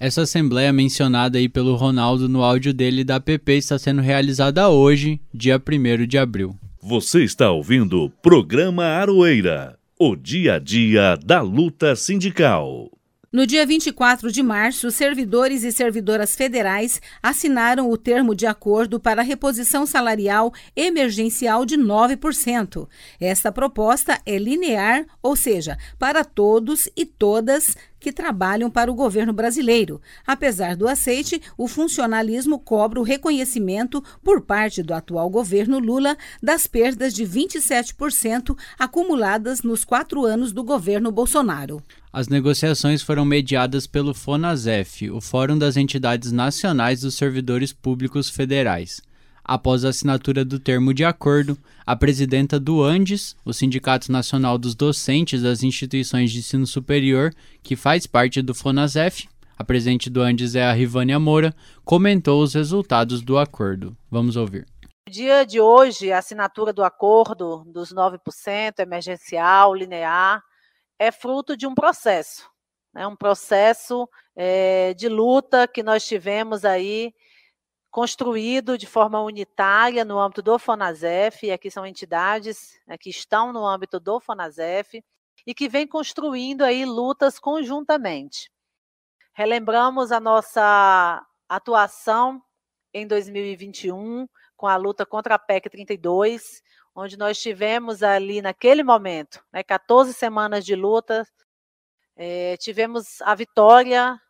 Essa 0.00 0.22
assembleia 0.22 0.72
mencionada 0.72 1.38
aí 1.38 1.48
pelo 1.48 1.76
Ronaldo 1.76 2.28
no 2.28 2.42
áudio 2.42 2.72
dele 2.72 3.04
da 3.04 3.20
PP 3.20 3.56
está 3.56 3.78
sendo 3.78 4.00
realizada 4.00 4.68
hoje, 4.68 5.20
dia 5.32 5.56
1 5.60 6.06
de 6.06 6.18
abril. 6.18 6.56
Você 6.82 7.22
está 7.22 7.50
ouvindo 7.50 8.04
o 8.04 8.10
programa 8.10 8.84
Aroeira 8.84 9.78
o 9.98 10.16
dia 10.16 10.54
a 10.54 10.58
dia 10.58 11.16
da 11.16 11.40
luta 11.40 11.94
sindical. 11.94 12.90
No 13.34 13.46
dia 13.46 13.66
24 13.66 14.30
de 14.30 14.44
março, 14.44 14.92
servidores 14.92 15.64
e 15.64 15.72
servidoras 15.72 16.36
federais 16.36 17.00
assinaram 17.20 17.90
o 17.90 17.96
termo 17.96 18.32
de 18.32 18.46
acordo 18.46 19.00
para 19.00 19.22
a 19.22 19.24
reposição 19.24 19.84
salarial 19.84 20.52
emergencial 20.76 21.64
de 21.64 21.76
9%. 21.76 22.88
Esta 23.20 23.50
proposta 23.50 24.20
é 24.24 24.38
linear, 24.38 25.04
ou 25.20 25.34
seja, 25.34 25.76
para 25.98 26.24
todos 26.24 26.88
e 26.96 27.04
todas 27.04 27.76
que 28.04 28.12
trabalham 28.12 28.70
para 28.70 28.92
o 28.92 28.94
governo 28.94 29.32
brasileiro. 29.32 29.98
Apesar 30.26 30.76
do 30.76 30.86
aceite, 30.86 31.40
o 31.56 31.66
funcionalismo 31.66 32.58
cobra 32.58 33.00
o 33.00 33.02
reconhecimento 33.02 34.04
por 34.22 34.42
parte 34.42 34.82
do 34.82 34.92
atual 34.92 35.30
governo 35.30 35.78
Lula 35.78 36.14
das 36.42 36.66
perdas 36.66 37.14
de 37.14 37.24
27% 37.24 38.54
acumuladas 38.78 39.62
nos 39.62 39.86
quatro 39.86 40.26
anos 40.26 40.52
do 40.52 40.62
governo 40.62 41.10
Bolsonaro. 41.10 41.82
As 42.12 42.28
negociações 42.28 43.00
foram 43.00 43.24
mediadas 43.24 43.86
pelo 43.86 44.12
FONASEF, 44.12 45.10
o 45.10 45.18
Fórum 45.22 45.56
das 45.56 45.78
Entidades 45.78 46.30
Nacionais 46.30 47.00
dos 47.00 47.14
Servidores 47.14 47.72
Públicos 47.72 48.28
Federais. 48.28 49.00
Após 49.44 49.84
a 49.84 49.90
assinatura 49.90 50.42
do 50.42 50.58
termo 50.58 50.94
de 50.94 51.04
acordo, 51.04 51.58
a 51.84 51.94
presidenta 51.94 52.58
do 52.58 52.82
Andes, 52.82 53.36
o 53.44 53.52
Sindicato 53.52 54.10
Nacional 54.10 54.56
dos 54.56 54.74
Docentes 54.74 55.42
das 55.42 55.62
Instituições 55.62 56.32
de 56.32 56.38
Ensino 56.38 56.66
Superior, 56.66 57.30
que 57.62 57.76
faz 57.76 58.06
parte 58.06 58.40
do 58.40 58.54
FONASEF, 58.54 59.28
a 59.58 59.62
presidente 59.62 60.08
do 60.08 60.22
Andes 60.22 60.54
é 60.54 60.64
a 60.64 60.72
Rivânia 60.72 61.20
Moura, 61.20 61.54
comentou 61.84 62.42
os 62.42 62.54
resultados 62.54 63.20
do 63.20 63.36
acordo. 63.36 63.94
Vamos 64.10 64.34
ouvir. 64.34 64.66
No 65.06 65.12
dia 65.12 65.44
de 65.44 65.60
hoje, 65.60 66.10
a 66.10 66.18
assinatura 66.18 66.72
do 66.72 66.82
acordo 66.82 67.64
dos 67.66 67.92
9% 67.92 68.78
emergencial, 68.78 69.74
linear, 69.74 70.42
é 70.98 71.12
fruto 71.12 71.54
de 71.54 71.66
um 71.66 71.74
processo, 71.74 72.48
né? 72.94 73.06
um 73.06 73.14
processo 73.14 74.08
é, 74.34 74.94
de 74.94 75.08
luta 75.08 75.68
que 75.68 75.82
nós 75.82 76.06
tivemos 76.06 76.64
aí 76.64 77.12
construído 77.94 78.76
de 78.76 78.88
forma 78.88 79.22
unitária 79.22 80.04
no 80.04 80.18
âmbito 80.18 80.42
do 80.42 80.58
FONASEF, 80.58 81.46
e 81.46 81.52
aqui 81.52 81.70
são 81.70 81.86
entidades 81.86 82.76
né, 82.88 82.98
que 82.98 83.08
estão 83.08 83.52
no 83.52 83.64
âmbito 83.64 84.00
do 84.00 84.18
FONASEF, 84.18 85.00
e 85.46 85.54
que 85.54 85.68
vem 85.68 85.86
construindo 85.86 86.62
aí 86.62 86.84
lutas 86.84 87.38
conjuntamente. 87.38 88.50
Relembramos 89.32 90.10
a 90.10 90.18
nossa 90.18 91.24
atuação 91.48 92.42
em 92.92 93.06
2021 93.06 94.26
com 94.56 94.66
a 94.66 94.74
luta 94.74 95.06
contra 95.06 95.36
a 95.36 95.38
PEC 95.38 95.70
32, 95.70 96.64
onde 96.96 97.16
nós 97.16 97.38
tivemos 97.38 98.02
ali 98.02 98.42
naquele 98.42 98.82
momento, 98.82 99.40
né, 99.52 99.62
14 99.62 100.12
semanas 100.12 100.64
de 100.64 100.74
luta, 100.74 101.24
é, 102.16 102.56
tivemos 102.56 103.22
a 103.22 103.36
vitória 103.36 104.20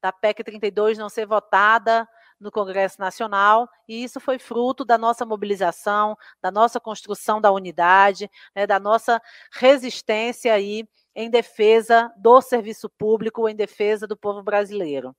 da 0.00 0.12
PEC 0.12 0.44
32 0.44 0.96
não 0.96 1.08
ser 1.08 1.26
votada, 1.26 2.08
no 2.40 2.50
Congresso 2.50 3.00
Nacional, 3.00 3.68
e 3.88 4.02
isso 4.02 4.20
foi 4.20 4.38
fruto 4.38 4.84
da 4.84 4.96
nossa 4.96 5.26
mobilização, 5.26 6.16
da 6.40 6.50
nossa 6.50 6.78
construção 6.78 7.40
da 7.40 7.50
unidade, 7.50 8.30
né, 8.54 8.66
da 8.66 8.78
nossa 8.78 9.20
resistência 9.52 10.52
aí 10.52 10.88
em 11.14 11.28
defesa 11.28 12.12
do 12.16 12.40
serviço 12.40 12.88
público, 12.88 13.48
em 13.48 13.56
defesa 13.56 14.06
do 14.06 14.16
povo 14.16 14.42
brasileiro. 14.42 15.14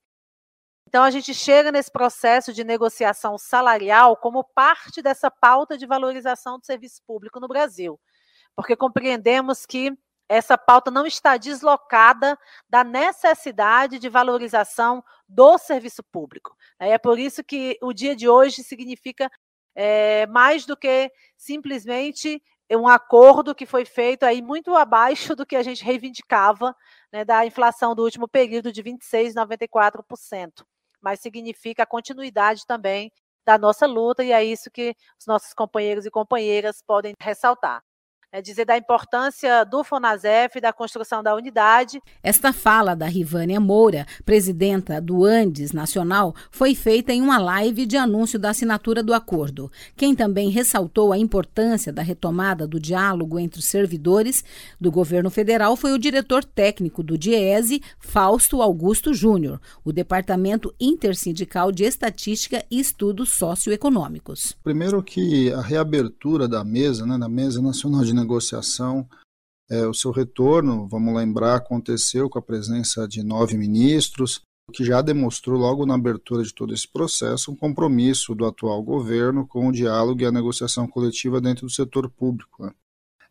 Então, 0.88 1.04
a 1.04 1.12
gente 1.12 1.36
chega 1.36 1.72
nesse 1.72 1.92
processo 1.92 2.52
de 2.52 2.64
negociação 2.64 3.38
salarial 3.38 4.18
como 4.18 4.44
parte 4.44 5.02
dessa 5.04 5.30
pauta 5.30 5.78
de 5.78 5.86
valorização 5.86 6.58
do 6.58 6.66
serviço 6.66 7.02
público 7.06 7.40
no 7.40 7.48
Brasil, 7.48 8.00
porque 8.56 8.76
compreendemos 8.76 9.68
que 9.68 9.96
essa 10.30 10.56
pauta 10.56 10.92
não 10.92 11.08
está 11.08 11.38
deslocada 11.38 12.38
da 12.70 12.84
necessidade 12.84 13.98
de 13.98 14.08
valorização 14.08 15.04
do 15.28 15.58
serviço 15.58 16.04
público. 16.04 16.56
É 16.80 17.00
por 17.00 17.18
isso 17.18 17.44
que 17.44 17.78
o 17.82 17.92
dia 17.92 18.16
de 18.16 18.30
hoje 18.30 18.64
significa 18.64 19.30
é, 19.76 20.28
mais 20.28 20.68
do 20.68 20.78
que 20.78 21.12
simplesmente 21.36 22.42
um 22.72 22.88
acordo 22.88 23.56
que 23.56 23.66
foi 23.66 23.84
feito 23.86 24.24
aí 24.24 24.42
muito 24.42 24.76
abaixo 24.76 25.36
do 25.36 25.46
que 25.46 25.56
a 25.56 25.64
gente 25.64 25.84
reivindicava 25.84 26.76
né, 27.12 27.26
da 27.26 27.44
inflação 27.44 27.96
do 27.96 28.04
último 28.04 28.28
período 28.28 28.72
de 28.72 28.84
26,94%, 28.84 30.64
mas 31.02 31.20
significa 31.20 31.82
a 31.82 31.88
continuidade 31.88 32.68
também 32.68 33.12
da 33.44 33.58
nossa 33.58 33.88
luta 33.88 34.24
e 34.24 34.32
é 34.32 34.44
isso 34.44 34.70
que 34.70 34.96
os 35.20 35.26
nossos 35.26 35.54
companheiros 35.56 36.06
e 36.06 36.12
companheiras 36.12 36.84
podem 36.86 37.16
ressaltar 37.20 37.82
é 38.32 38.42
dizer 38.44 38.66
da 38.66 38.78
importância 38.78 39.64
do 39.64 39.84
FONASEF, 39.84 40.62
da 40.62 40.72
construção 40.72 41.24
da 41.24 41.36
unidade. 41.36 42.00
Esta 42.22 42.54
fala 42.54 42.96
da 42.96 43.08
Rivânia 43.08 43.60
Moura, 43.60 44.06
presidenta 44.24 45.02
do 45.02 45.26
Andes 45.26 45.72
Nacional, 45.72 46.36
foi 46.52 46.76
feita 46.76 47.12
em 47.12 47.24
uma 47.24 47.40
live 47.40 47.88
de 47.88 47.98
anúncio 47.98 48.38
da 48.38 48.52
assinatura 48.52 49.02
do 49.02 49.16
acordo. 49.16 49.72
Quem 49.98 50.16
também 50.16 50.50
ressaltou 50.50 51.12
a 51.12 51.18
importância 51.18 51.92
da 51.92 52.04
retomada 52.04 52.68
do 52.68 52.80
diálogo 52.80 53.40
entre 53.40 53.60
os 53.60 53.66
servidores 53.66 54.44
do 54.80 54.92
governo 54.92 55.32
federal 55.32 55.76
foi 55.76 55.92
o 55.92 55.98
diretor 56.00 56.44
técnico 56.44 57.02
do 57.02 57.18
DIESE, 57.18 57.82
Fausto 57.98 58.62
Augusto 58.62 59.12
Júnior, 59.12 59.60
o 59.84 59.92
Departamento 59.92 60.72
Intersindical 60.80 61.72
de 61.72 61.84
Estatística 61.84 62.64
e 62.70 62.80
Estudos 62.80 63.34
Socioeconômicos. 63.34 64.56
Primeiro 64.64 65.02
que 65.02 65.52
a 65.52 65.62
reabertura 65.62 66.48
da 66.48 66.64
mesa, 66.64 67.08
né, 67.08 67.18
da 67.18 67.28
Mesa 67.28 67.60
Nacional 67.60 68.04
de 68.04 68.19
negociação. 68.20 69.08
É, 69.70 69.86
o 69.86 69.94
seu 69.94 70.12
retorno, 70.12 70.88
vamos 70.88 71.16
lembrar, 71.16 71.56
aconteceu 71.56 72.30
com 72.30 72.40
a 72.40 72.42
presença 72.42 73.08
de 73.08 73.24
nove 73.24 73.56
ministros, 73.56 74.42
o 74.68 74.72
que 74.72 74.84
já 74.84 75.02
demonstrou 75.02 75.60
logo 75.60 75.86
na 75.86 75.96
abertura 75.96 76.44
de 76.44 76.54
todo 76.54 76.74
esse 76.74 76.88
processo 76.88 77.52
um 77.52 77.56
compromisso 77.56 78.36
do 78.36 78.46
atual 78.46 78.82
governo 78.84 79.48
com 79.48 79.68
o 79.68 79.72
diálogo 79.72 80.22
e 80.22 80.26
a 80.26 80.32
negociação 80.32 80.88
coletiva 80.88 81.42
dentro 81.42 81.66
do 81.66 81.72
setor 81.72 82.10
público. 82.10 82.66
Né? 82.66 82.72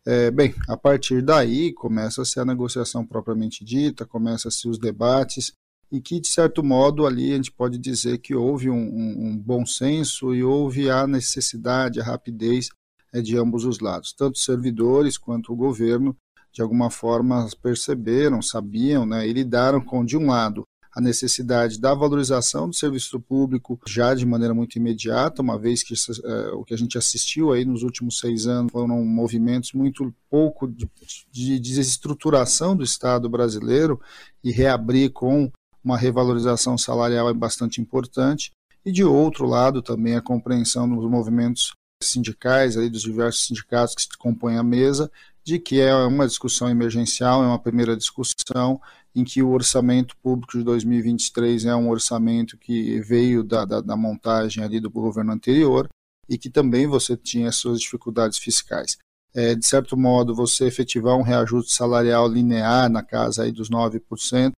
É, 0.05 0.31
bem, 0.31 0.53
a 0.67 0.77
partir 0.77 1.21
daí 1.21 1.73
começa-se 1.73 2.39
a 2.39 2.45
negociação 2.45 3.05
propriamente 3.05 3.63
dita, 3.63 4.05
começa-se 4.05 4.67
os 4.67 4.77
debates, 4.77 5.53
e 5.91 5.99
que, 5.99 6.19
de 6.19 6.27
certo 6.27 6.63
modo, 6.63 7.05
ali 7.05 7.33
a 7.33 7.35
gente 7.35 7.51
pode 7.51 7.77
dizer 7.77 8.19
que 8.19 8.35
houve 8.35 8.69
um, 8.69 8.75
um, 8.75 9.27
um 9.27 9.37
bom 9.37 9.65
senso 9.65 10.35
e 10.35 10.43
houve 10.43 10.89
a 10.89 11.07
necessidade, 11.07 11.99
a 11.99 12.03
rapidez 12.03 12.69
de 13.13 13.37
ambos 13.37 13.65
os 13.65 13.79
lados. 13.79 14.13
Tanto 14.13 14.37
servidores 14.37 15.17
quanto 15.17 15.51
o 15.51 15.55
governo, 15.55 16.15
de 16.51 16.61
alguma 16.61 16.89
forma, 16.89 17.47
perceberam, 17.61 18.41
sabiam 18.41 19.05
né, 19.05 19.27
e 19.27 19.33
lidaram 19.33 19.81
com, 19.81 20.03
de 20.03 20.17
um 20.17 20.27
lado, 20.27 20.63
a 20.91 20.99
necessidade 20.99 21.79
da 21.79 21.93
valorização 21.93 22.67
do 22.67 22.75
serviço 22.75 23.19
público 23.19 23.79
já 23.87 24.13
de 24.13 24.25
maneira 24.25 24.53
muito 24.53 24.75
imediata, 24.75 25.41
uma 25.41 25.57
vez 25.57 25.83
que 25.83 25.93
é, 25.93 26.49
o 26.49 26.63
que 26.63 26.73
a 26.73 26.77
gente 26.77 26.97
assistiu 26.97 27.51
aí 27.51 27.63
nos 27.63 27.83
últimos 27.83 28.19
seis 28.19 28.47
anos 28.47 28.71
foram 28.71 29.05
movimentos 29.05 29.71
muito 29.73 30.13
pouco 30.29 30.67
de, 30.67 30.89
de 31.31 31.59
desestruturação 31.59 32.75
do 32.75 32.83
Estado 32.83 33.29
brasileiro 33.29 34.01
e 34.43 34.51
reabrir 34.51 35.11
com 35.11 35.51
uma 35.83 35.97
revalorização 35.97 36.77
salarial 36.77 37.29
é 37.29 37.33
bastante 37.33 37.79
importante, 37.79 38.51
e 38.85 38.91
de 38.91 39.03
outro 39.03 39.45
lado 39.45 39.81
também 39.81 40.15
a 40.15 40.21
compreensão 40.21 40.89
dos 40.89 41.09
movimentos 41.09 41.73
sindicais, 42.01 42.77
aí, 42.77 42.89
dos 42.89 43.01
diversos 43.01 43.45
sindicatos 43.45 44.05
que 44.05 44.17
compõem 44.17 44.57
a 44.57 44.63
mesa, 44.63 45.11
de 45.43 45.59
que 45.59 45.79
é 45.81 45.93
uma 45.93 46.27
discussão 46.27 46.69
emergencial, 46.69 47.43
é 47.43 47.47
uma 47.47 47.59
primeira 47.59 47.95
discussão 47.95 48.79
em 49.15 49.23
que 49.23 49.41
o 49.41 49.49
orçamento 49.49 50.15
público 50.17 50.57
de 50.57 50.63
2023 50.63 51.65
é 51.65 51.75
um 51.75 51.89
orçamento 51.89 52.57
que 52.57 53.01
veio 53.01 53.43
da, 53.43 53.65
da, 53.65 53.81
da 53.81 53.97
montagem 53.97 54.63
ali 54.63 54.79
do 54.79 54.89
governo 54.89 55.31
anterior 55.31 55.89
e 56.29 56.37
que 56.37 56.49
também 56.49 56.87
você 56.87 57.17
tinha 57.17 57.51
suas 57.51 57.81
dificuldades 57.81 58.37
fiscais. 58.37 58.97
É, 59.33 59.55
de 59.55 59.65
certo 59.65 59.97
modo, 59.97 60.35
você 60.35 60.65
efetivar 60.65 61.17
um 61.17 61.21
reajuste 61.21 61.73
salarial 61.73 62.27
linear 62.27 62.89
na 62.89 63.03
casa 63.03 63.43
aí 63.43 63.51
dos 63.51 63.69
9%, 63.69 64.51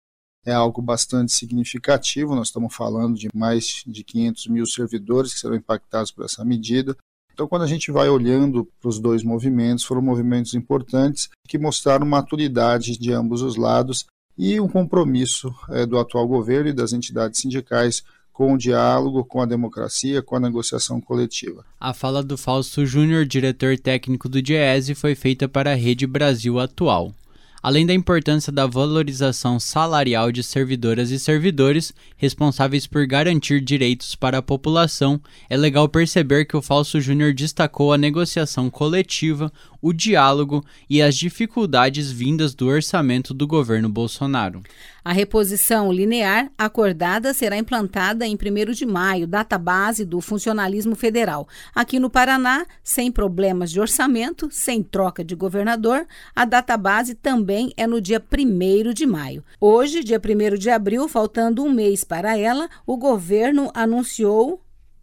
é 0.45 0.53
algo 0.53 0.83
bastante 0.83 1.33
significativo. 1.33 2.35
Nós 2.35 2.49
estamos 2.49 2.75
falando 2.75 3.17
de 3.17 3.29
mais 3.35 3.83
de 3.87 4.03
500 4.03 4.47
mil 4.49 4.67
servidores 4.67 5.33
que 5.33 5.41
serão 5.41 5.55
impactados 5.55 6.11
por 6.11 6.25
essa 6.25 6.45
medida. 6.45 6.97
Então, 7.41 7.49
quando 7.49 7.63
a 7.63 7.67
gente 7.67 7.91
vai 7.91 8.07
olhando 8.07 8.69
para 8.79 8.91
os 8.91 8.99
dois 8.99 9.23
movimentos, 9.23 9.83
foram 9.83 10.03
movimentos 10.03 10.53
importantes 10.53 11.31
que 11.49 11.57
mostraram 11.57 12.05
maturidade 12.05 12.99
de 12.99 13.15
ambos 13.15 13.41
os 13.41 13.57
lados 13.57 14.05
e 14.37 14.61
um 14.61 14.69
compromisso 14.69 15.51
é, 15.71 15.87
do 15.87 15.99
atual 15.99 16.29
governo 16.29 16.69
e 16.69 16.75
das 16.75 16.93
entidades 16.93 17.41
sindicais 17.41 18.03
com 18.31 18.53
o 18.53 18.59
diálogo, 18.59 19.25
com 19.25 19.41
a 19.41 19.47
democracia, 19.47 20.21
com 20.21 20.37
a 20.37 20.41
negociação 20.41 21.01
coletiva. 21.01 21.65
A 21.81 21.95
fala 21.95 22.23
do 22.23 22.37
Fausto 22.37 22.85
Júnior, 22.85 23.25
diretor 23.25 23.79
técnico 23.79 24.29
do 24.29 24.43
DIESE, 24.43 24.95
foi 24.95 25.15
feita 25.15 25.49
para 25.49 25.73
a 25.73 25.75
Rede 25.75 26.07
Brasil 26.07 26.61
Atual. 26.61 27.15
Além 27.63 27.85
da 27.85 27.93
importância 27.93 28.51
da 28.51 28.67
valorização 28.67 29.61
salarial 29.61 30.33
de 30.33 30.43
servidoras 30.43 31.11
e 31.11 31.19
servidores 31.19 31.93
responsáveis 32.17 32.87
por 32.87 33.07
garantir 33.07 33.61
direitos 33.61 34.15
para 34.15 34.39
a 34.39 34.43
população, 34.43 35.21
é 35.49 35.59
legal 35.59 35.87
perceber 35.87 36.47
que 36.47 36.57
o 36.57 36.63
Falso 36.63 36.99
Júnior 37.03 37.35
destacou 37.35 37.93
a 37.93 37.99
negociação 37.99 38.71
coletiva, 38.71 39.53
o 39.81 39.93
diálogo 39.93 40.65
e 40.89 41.01
as 41.01 41.17
dificuldades 41.17 42.11
vindas 42.11 42.55
do 42.55 42.67
orçamento 42.67 43.33
do 43.33 43.47
governo 43.47 43.89
Bolsonaro. 43.89 44.63
A 45.03 45.13
reposição 45.13 45.91
linear 45.91 46.51
acordada 46.59 47.33
será 47.33 47.57
implantada 47.57 48.27
em 48.27 48.35
1 48.35 48.73
de 48.73 48.85
maio, 48.85 49.27
data 49.27 49.57
base 49.57 50.05
do 50.05 50.21
funcionalismo 50.21 50.95
federal. 50.95 51.49
Aqui 51.75 51.99
no 51.99 52.11
Paraná, 52.11 52.67
sem 52.83 53.11
problemas 53.11 53.71
de 53.71 53.81
orçamento, 53.81 54.49
sem 54.51 54.83
troca 54.83 55.25
de 55.25 55.35
governador, 55.35 56.07
a 56.37 56.45
data 56.45 56.77
base 56.77 57.15
também 57.15 57.73
é 57.77 57.87
no 57.87 58.01
dia 58.01 58.23
1 58.23 58.93
de 58.93 59.07
maio. 59.07 59.43
Hoje, 59.61 60.05
dia 60.05 60.21
1 60.21 60.59
de 60.59 60.69
abril, 60.69 61.09
faltando 61.09 61.65
um 61.65 61.73
mês 61.73 62.05
para 62.05 62.37
ela, 62.37 62.69
o 62.87 62.99
governo 62.99 63.71
anunciou 63.75 64.61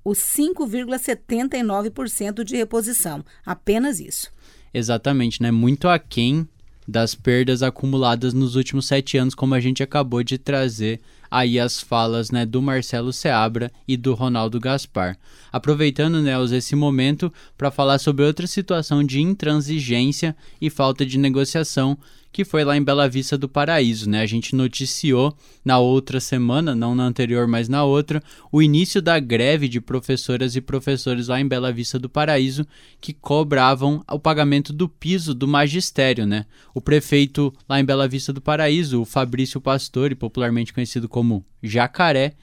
os 0.08 0.20
5,79% 0.20 2.44
de 2.44 2.56
reposição. 2.56 3.26
Apenas 3.46 4.00
isso. 4.00 4.32
Exatamente, 4.78 5.42
né? 5.42 5.50
Muito 5.50 5.88
aquém 5.88 6.48
das 6.88 7.16
perdas 7.16 7.64
acumuladas 7.64 8.32
nos 8.32 8.56
últimos 8.56 8.86
sete 8.86 9.18
anos, 9.18 9.34
como 9.34 9.56
a 9.56 9.60
gente 9.60 9.82
acabou 9.82 10.22
de 10.22 10.38
trazer 10.38 11.02
aí 11.32 11.60
as 11.60 11.82
falas 11.82 12.30
né, 12.30 12.46
do 12.46 12.62
Marcelo 12.62 13.12
Seabra 13.12 13.72
e 13.88 13.98
do 13.98 14.14
Ronaldo 14.14 14.60
Gaspar. 14.60 15.18
Aproveitando, 15.52 16.22
Nels, 16.22 16.52
esse 16.52 16.76
momento 16.76 17.34
para 17.58 17.72
falar 17.72 17.98
sobre 17.98 18.24
outra 18.24 18.46
situação 18.46 19.04
de 19.04 19.20
intransigência 19.20 20.38
e 20.62 20.70
falta 20.70 21.04
de 21.04 21.18
negociação 21.18 21.98
que 22.38 22.46
foi 22.46 22.64
lá 22.64 22.78
em 22.78 22.84
Bela 22.84 23.10
Vista 23.10 23.36
do 23.36 23.50
Paraíso, 23.50 24.08
né? 24.08 24.22
A 24.22 24.26
gente 24.28 24.56
noticiou 24.56 25.36
na 25.66 25.80
outra 25.80 26.20
semana, 26.20 26.76
não 26.76 26.94
na 26.94 27.02
anterior, 27.02 27.48
mas 27.48 27.68
na 27.68 27.84
outra, 27.84 28.22
o 28.52 28.62
início 28.62 29.02
da 29.02 29.20
greve 29.20 29.68
de 29.68 29.82
professoras 29.82 30.56
e 30.56 30.62
professores 30.62 31.30
lá 31.30 31.42
em 31.42 31.48
Bela 31.48 31.74
Vista 31.74 31.98
do 31.98 32.08
Paraíso 32.08 32.64
que 33.02 33.12
cobravam 33.12 34.04
o 34.08 34.20
pagamento 34.20 34.72
do 34.72 34.88
piso 34.88 35.34
do 35.34 35.48
magistério, 35.48 36.28
né? 36.28 36.46
O 36.76 36.80
prefeito 36.80 37.52
lá 37.68 37.80
em 37.80 37.84
Bela 37.84 38.08
Vista 38.08 38.32
do 38.32 38.40
Paraíso, 38.40 39.02
o 39.02 39.06
Fabrício 39.06 39.60
Pastore, 39.60 40.14
popularmente 40.14 40.72
conhecido 40.72 41.10
como 41.10 41.44
Jacaré, 41.64 42.36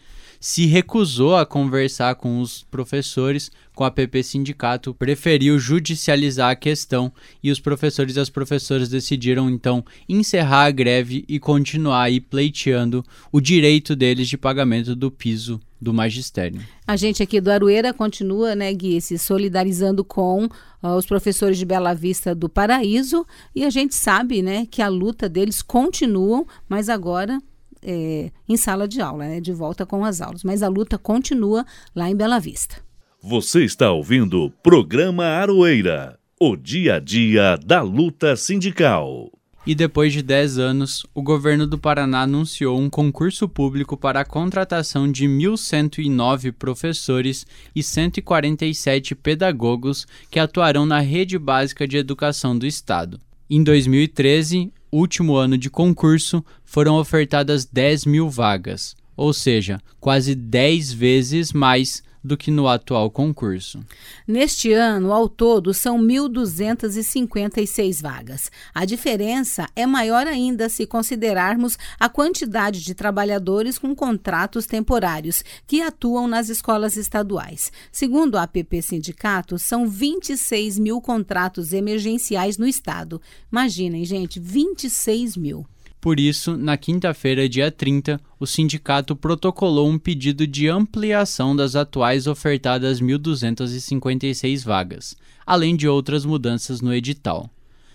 se 0.44 0.66
recusou 0.66 1.36
a 1.36 1.46
conversar 1.46 2.16
com 2.16 2.38
os 2.38 2.64
professores, 2.64 3.50
com 3.74 3.82
a 3.82 3.90
PP 3.90 4.22
Sindicato, 4.22 4.92
preferiu 4.92 5.58
judicializar 5.58 6.50
a 6.50 6.54
questão 6.54 7.10
e 7.42 7.50
os 7.50 7.58
professores 7.58 8.16
e 8.16 8.20
as 8.20 8.28
professoras 8.28 8.90
decidiram 8.90 9.48
então 9.48 9.82
encerrar 10.06 10.66
a 10.66 10.70
greve 10.70 11.24
e 11.26 11.38
continuar 11.40 12.02
aí 12.02 12.20
pleiteando 12.20 13.02
o 13.32 13.40
direito 13.40 13.96
deles 13.96 14.28
de 14.28 14.36
pagamento 14.36 14.94
do 14.94 15.10
piso 15.10 15.58
do 15.80 15.94
magistério. 15.94 16.60
A 16.86 16.94
gente 16.94 17.22
aqui 17.22 17.40
do 17.40 17.50
Arueira 17.50 17.94
continua, 17.94 18.54
né, 18.54 18.70
Gui, 18.74 19.00
se 19.00 19.16
solidarizando 19.16 20.04
com 20.04 20.44
uh, 20.44 20.88
os 20.88 21.06
professores 21.06 21.56
de 21.56 21.64
Bela 21.64 21.94
Vista 21.94 22.34
do 22.34 22.50
Paraíso 22.50 23.26
e 23.54 23.64
a 23.64 23.70
gente 23.70 23.94
sabe, 23.94 24.42
né, 24.42 24.66
que 24.70 24.82
a 24.82 24.88
luta 24.88 25.26
deles 25.26 25.62
continua, 25.62 26.44
mas 26.68 26.90
agora 26.90 27.40
é, 27.84 28.30
em 28.48 28.56
sala 28.56 28.88
de 28.88 29.00
aula, 29.00 29.24
né, 29.24 29.40
de 29.40 29.52
volta 29.52 29.84
com 29.84 30.04
as 30.04 30.20
aulas. 30.20 30.42
Mas 30.42 30.62
a 30.62 30.68
luta 30.68 30.98
continua 30.98 31.64
lá 31.94 32.08
em 32.08 32.16
Bela 32.16 32.40
Vista. 32.40 32.76
Você 33.22 33.64
está 33.64 33.90
ouvindo 33.90 34.44
o 34.44 34.50
programa 34.50 35.24
Aroeira, 35.24 36.18
o 36.40 36.56
dia 36.56 36.96
a 36.96 37.00
dia 37.00 37.56
da 37.56 37.80
luta 37.80 38.36
sindical. 38.36 39.30
E 39.66 39.74
depois 39.74 40.12
de 40.12 40.22
10 40.22 40.58
anos, 40.58 41.06
o 41.14 41.22
governo 41.22 41.66
do 41.66 41.78
Paraná 41.78 42.20
anunciou 42.20 42.78
um 42.78 42.90
concurso 42.90 43.48
público 43.48 43.96
para 43.96 44.20
a 44.20 44.24
contratação 44.24 45.10
de 45.10 45.26
1.109 45.26 46.52
professores 46.52 47.46
e 47.74 47.82
147 47.82 49.14
pedagogos 49.14 50.06
que 50.30 50.38
atuarão 50.38 50.84
na 50.84 51.00
rede 51.00 51.38
básica 51.38 51.88
de 51.88 51.96
educação 51.96 52.58
do 52.58 52.66
Estado. 52.66 53.18
Em 53.48 53.64
2013, 53.64 54.70
último 54.94 55.36
ano 55.36 55.58
de 55.58 55.68
concurso, 55.68 56.44
foram 56.64 56.96
ofertadas 56.96 57.64
10 57.64 58.04
mil 58.06 58.30
vagas, 58.30 58.94
ou 59.16 59.32
seja, 59.32 59.80
quase 60.00 60.34
10 60.34 60.92
vezes 60.92 61.52
mais 61.52 62.02
do 62.24 62.36
que 62.36 62.50
no 62.50 62.66
atual 62.66 63.08
concurso. 63.10 63.84
Neste 64.26 64.72
ano, 64.72 65.12
ao 65.12 65.28
todo, 65.28 65.74
são 65.74 65.98
1.256 65.98 68.00
vagas. 68.00 68.50
A 68.74 68.86
diferença 68.86 69.68
é 69.76 69.86
maior 69.86 70.26
ainda 70.26 70.70
se 70.70 70.86
considerarmos 70.86 71.76
a 72.00 72.08
quantidade 72.08 72.82
de 72.82 72.94
trabalhadores 72.94 73.78
com 73.78 73.94
contratos 73.94 74.64
temporários 74.64 75.44
que 75.66 75.82
atuam 75.82 76.26
nas 76.26 76.48
escolas 76.48 76.96
estaduais. 76.96 77.70
Segundo 77.92 78.36
a 78.36 78.44
APP 78.44 78.80
Sindicato, 78.80 79.58
são 79.58 79.86
26 79.86 80.78
mil 80.78 81.02
contratos 81.02 81.74
emergenciais 81.74 82.56
no 82.56 82.66
estado. 82.66 83.20
Imaginem, 83.52 84.04
gente, 84.04 84.40
26 84.40 85.36
mil. 85.36 85.66
Por 86.04 86.20
isso, 86.20 86.54
na 86.54 86.76
quinta-feira, 86.76 87.48
dia 87.48 87.70
30, 87.70 88.20
o 88.38 88.46
sindicato 88.46 89.16
protocolou 89.16 89.88
um 89.88 89.98
pedido 89.98 90.46
de 90.46 90.68
ampliação 90.68 91.56
das 91.56 91.74
atuais 91.74 92.26
ofertadas 92.26 93.00
1.256 93.00 94.62
vagas, 94.62 95.16
além 95.46 95.74
de 95.74 95.88
outras 95.88 96.26
mudanças 96.26 96.82
no 96.82 96.92
edital. 96.92 97.48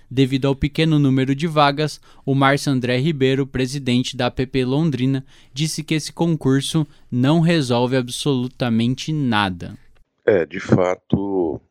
Devido 0.10 0.48
ao 0.48 0.56
pequeno 0.56 0.98
número 0.98 1.36
de 1.36 1.46
vagas, 1.46 2.02
o 2.26 2.34
Márcio 2.34 2.72
André 2.72 2.98
Ribeiro, 2.98 3.46
presidente 3.46 4.18
da 4.18 4.26
APP 4.26 4.66
Londrina, 4.66 5.24
disse 5.54 5.84
que 5.84 5.94
esse 5.94 6.12
concurso 6.12 6.88
não 7.12 7.42
resolve 7.42 7.96
absolutamente 7.96 9.14
nada. 9.14 9.78
É, 10.26 10.48
de 10.48 10.60
fato, 10.60 11.62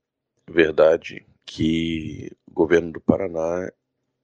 verdade 0.49 1.27
que 1.45 2.31
o 2.47 2.55
governo 2.55 2.93
do 2.93 3.01
Paraná 3.01 3.69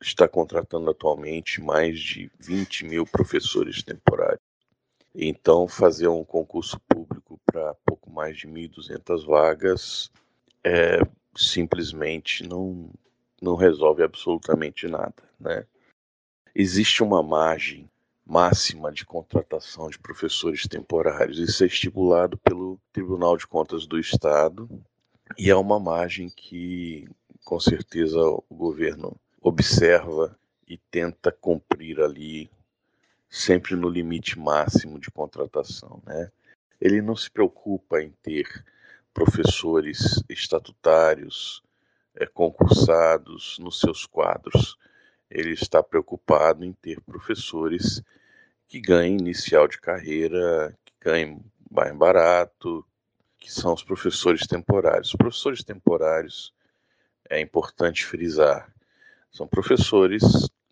está 0.04 0.28
contratando 0.28 0.90
atualmente 0.90 1.60
mais 1.60 1.98
de 1.98 2.30
20 2.38 2.84
mil 2.84 3.06
professores 3.06 3.82
temporários. 3.82 4.40
Então, 5.14 5.66
fazer 5.66 6.08
um 6.08 6.24
concurso 6.24 6.78
público 6.88 7.40
para 7.46 7.74
pouco 7.86 8.10
mais 8.10 8.36
de 8.36 8.46
1.200 8.46 9.24
vagas 9.24 10.10
é, 10.62 10.98
simplesmente 11.36 12.46
não, 12.46 12.90
não 13.40 13.54
resolve 13.54 14.02
absolutamente 14.02 14.86
nada, 14.88 15.22
né? 15.38 15.66
Existe 16.54 17.02
uma 17.02 17.22
margem 17.22 17.90
máxima 18.26 18.92
de 18.92 19.04
contratação 19.04 19.88
de 19.88 19.98
professores 19.98 20.66
temporários. 20.66 21.38
Isso 21.38 21.64
é 21.64 21.66
estipulado 21.66 22.38
pelo 22.38 22.78
Tribunal 22.92 23.36
de 23.36 23.46
Contas 23.46 23.86
do 23.86 23.98
Estado 23.98 24.68
e 25.36 25.50
é 25.50 25.56
uma 25.56 25.80
margem 25.80 26.28
que, 26.28 27.08
com 27.44 27.58
certeza, 27.58 28.18
o 28.20 28.54
governo 28.54 29.16
observa 29.44 30.38
e 30.66 30.78
tenta 30.90 31.30
cumprir 31.30 32.00
ali 32.00 32.50
sempre 33.28 33.76
no 33.76 33.90
limite 33.90 34.38
máximo 34.38 34.98
de 34.98 35.10
contratação, 35.10 36.02
né? 36.06 36.32
Ele 36.80 37.02
não 37.02 37.14
se 37.14 37.30
preocupa 37.30 38.00
em 38.00 38.10
ter 38.22 38.64
professores 39.12 40.24
estatutários 40.30 41.62
é, 42.14 42.24
concursados 42.24 43.58
nos 43.58 43.80
seus 43.80 44.06
quadros. 44.06 44.78
Ele 45.30 45.50
está 45.50 45.82
preocupado 45.82 46.64
em 46.64 46.72
ter 46.72 46.98
professores 47.02 48.02
que 48.66 48.80
ganhem 48.80 49.18
inicial 49.18 49.68
de 49.68 49.78
carreira, 49.78 50.74
que 50.86 50.92
ganhem 51.02 51.44
mais 51.70 51.94
barato, 51.94 52.84
que 53.38 53.52
são 53.52 53.74
os 53.74 53.82
professores 53.82 54.46
temporários. 54.46 55.08
Os 55.08 55.16
professores 55.16 55.62
temporários, 55.62 56.54
é 57.28 57.40
importante 57.40 58.06
frisar, 58.06 58.74
são 59.34 59.48
professores 59.48 60.22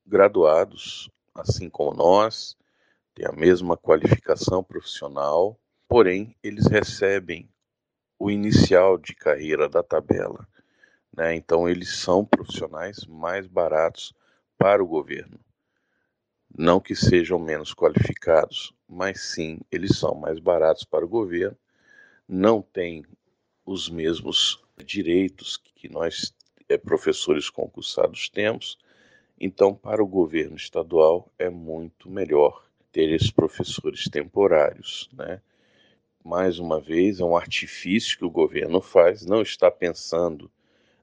graduados, 0.06 1.10
assim 1.34 1.68
como 1.68 1.96
nós, 1.96 2.56
têm 3.12 3.26
a 3.26 3.32
mesma 3.32 3.76
qualificação 3.76 4.62
profissional, 4.62 5.58
porém 5.88 6.36
eles 6.44 6.68
recebem 6.68 7.50
o 8.16 8.30
inicial 8.30 8.96
de 8.96 9.16
carreira 9.16 9.68
da 9.68 9.82
tabela. 9.82 10.46
Né? 11.14 11.34
Então, 11.34 11.68
eles 11.68 11.96
são 11.96 12.24
profissionais 12.24 13.04
mais 13.04 13.48
baratos 13.48 14.14
para 14.56 14.80
o 14.80 14.86
governo. 14.86 15.40
Não 16.56 16.78
que 16.78 16.94
sejam 16.94 17.40
menos 17.40 17.74
qualificados, 17.74 18.72
mas 18.88 19.22
sim, 19.22 19.58
eles 19.72 19.98
são 19.98 20.14
mais 20.14 20.38
baratos 20.38 20.84
para 20.84 21.04
o 21.04 21.08
governo, 21.08 21.58
não 22.28 22.62
têm 22.62 23.04
os 23.66 23.88
mesmos 23.88 24.62
direitos 24.84 25.56
que 25.56 25.88
nós, 25.88 26.32
é, 26.72 26.78
professores 26.78 27.50
concursados, 27.50 28.28
temos. 28.28 28.78
Então, 29.40 29.74
para 29.74 30.02
o 30.02 30.06
governo 30.06 30.56
estadual, 30.56 31.28
é 31.38 31.48
muito 31.50 32.10
melhor 32.10 32.64
ter 32.90 33.10
esses 33.12 33.30
professores 33.30 34.04
temporários, 34.04 35.08
né? 35.12 35.40
mais 36.24 36.58
uma 36.58 36.80
vez, 36.80 37.18
é 37.18 37.24
um 37.24 37.36
artifício 37.36 38.16
que 38.16 38.24
o 38.24 38.30
governo 38.30 38.80
faz, 38.80 39.26
não 39.26 39.42
está 39.42 39.70
pensando 39.70 40.50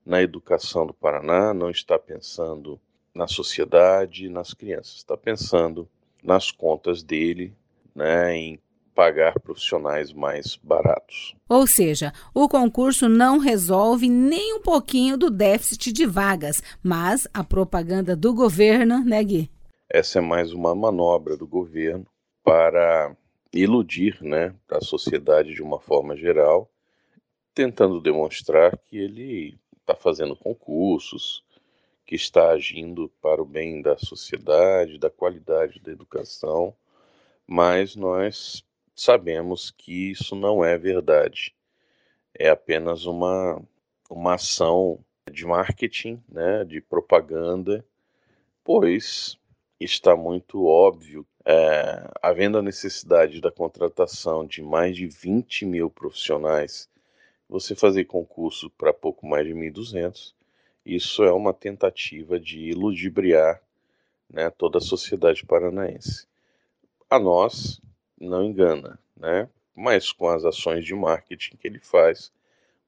na 0.06 0.22
educação 0.22 0.88
do 0.88 0.94
Paraná, 0.94 1.54
não 1.54 1.70
está 1.70 2.00
pensando 2.00 2.80
na 3.14 3.28
sociedade, 3.28 4.30
nas 4.30 4.54
crianças, 4.54 4.98
está 4.98 5.18
pensando 5.18 5.90
nas 6.24 6.52
contas 6.52 7.04
dele, 7.04 7.54
né, 7.94 8.34
em 8.36 8.60
pagar 9.00 9.40
profissionais 9.40 10.12
mais 10.12 10.58
baratos. 10.58 11.34
Ou 11.48 11.66
seja, 11.66 12.12
o 12.34 12.50
concurso 12.50 13.08
não 13.08 13.38
resolve 13.38 14.10
nem 14.10 14.56
um 14.56 14.62
pouquinho 14.62 15.18
do 15.18 15.30
déficit 15.30 15.94
de 15.94 16.06
vagas, 16.06 16.62
mas 16.84 17.26
a 17.34 17.42
propaganda 17.42 18.14
do 18.14 18.34
governo, 18.34 19.02
né, 19.06 19.24
Gui? 19.24 19.50
Essa 19.90 20.20
é 20.20 20.22
mais 20.22 20.52
uma 20.52 20.76
manobra 20.76 21.38
do 21.38 21.48
governo 21.48 22.06
para 22.44 23.16
iludir 23.54 24.22
né, 24.22 24.54
a 24.70 24.82
sociedade 24.82 25.54
de 25.54 25.64
uma 25.64 25.80
forma 25.80 26.14
geral, 26.18 26.70
tentando 27.56 28.02
demonstrar 28.02 28.78
que 28.80 28.98
ele 28.98 29.58
está 29.80 29.96
fazendo 29.96 30.36
concursos, 30.36 31.42
que 32.06 32.16
está 32.16 32.50
agindo 32.50 33.10
para 33.22 33.42
o 33.42 33.46
bem 33.46 33.82
da 33.82 33.98
sociedade, 33.98 35.00
da 35.00 35.10
qualidade 35.10 35.80
da 35.80 35.90
educação, 35.90 36.76
mas 37.48 37.96
nós 37.96 38.62
sabemos 39.02 39.72
que 39.72 40.12
isso 40.12 40.36
não 40.36 40.64
é 40.64 40.78
verdade. 40.78 41.56
É 42.34 42.50
apenas 42.50 43.06
uma, 43.06 43.62
uma 44.10 44.36
ação 44.36 45.00
de 45.32 45.46
marketing, 45.46 46.22
né, 46.28 46.64
de 46.64 46.82
propaganda, 46.82 47.86
pois 48.64 49.38
está 49.80 50.16
muito 50.16 50.66
óbvio 50.66 51.26
é, 51.46 52.10
havendo 52.22 52.58
a 52.58 52.62
necessidade 52.62 53.42
da 53.42 53.52
contratação 53.52 54.46
de 54.46 54.62
mais 54.62 54.96
de 54.96 55.08
20 55.08 55.66
mil 55.66 55.90
profissionais, 55.90 56.90
você 57.48 57.76
fazer 57.76 58.06
concurso 58.06 58.70
para 58.72 58.94
pouco 58.94 59.26
mais 59.26 59.48
de 59.48 59.54
1.200, 59.54 60.34
isso 60.86 61.24
é 61.24 61.32
uma 61.32 61.54
tentativa 61.54 62.40
de 62.40 62.74
ludibriar 62.74 63.62
né, 64.30 64.50
toda 64.52 64.78
a 64.78 64.82
sociedade 64.82 65.46
paranaense. 65.46 66.28
A 67.10 67.18
nós, 67.18 67.82
não 68.20 68.44
engana, 68.44 69.00
né? 69.18 69.48
mas 69.80 70.12
com 70.12 70.28
as 70.28 70.44
ações 70.44 70.86
de 70.86 70.94
marketing 70.94 71.56
que 71.56 71.68
ele 71.68 71.80
faz, 71.80 72.32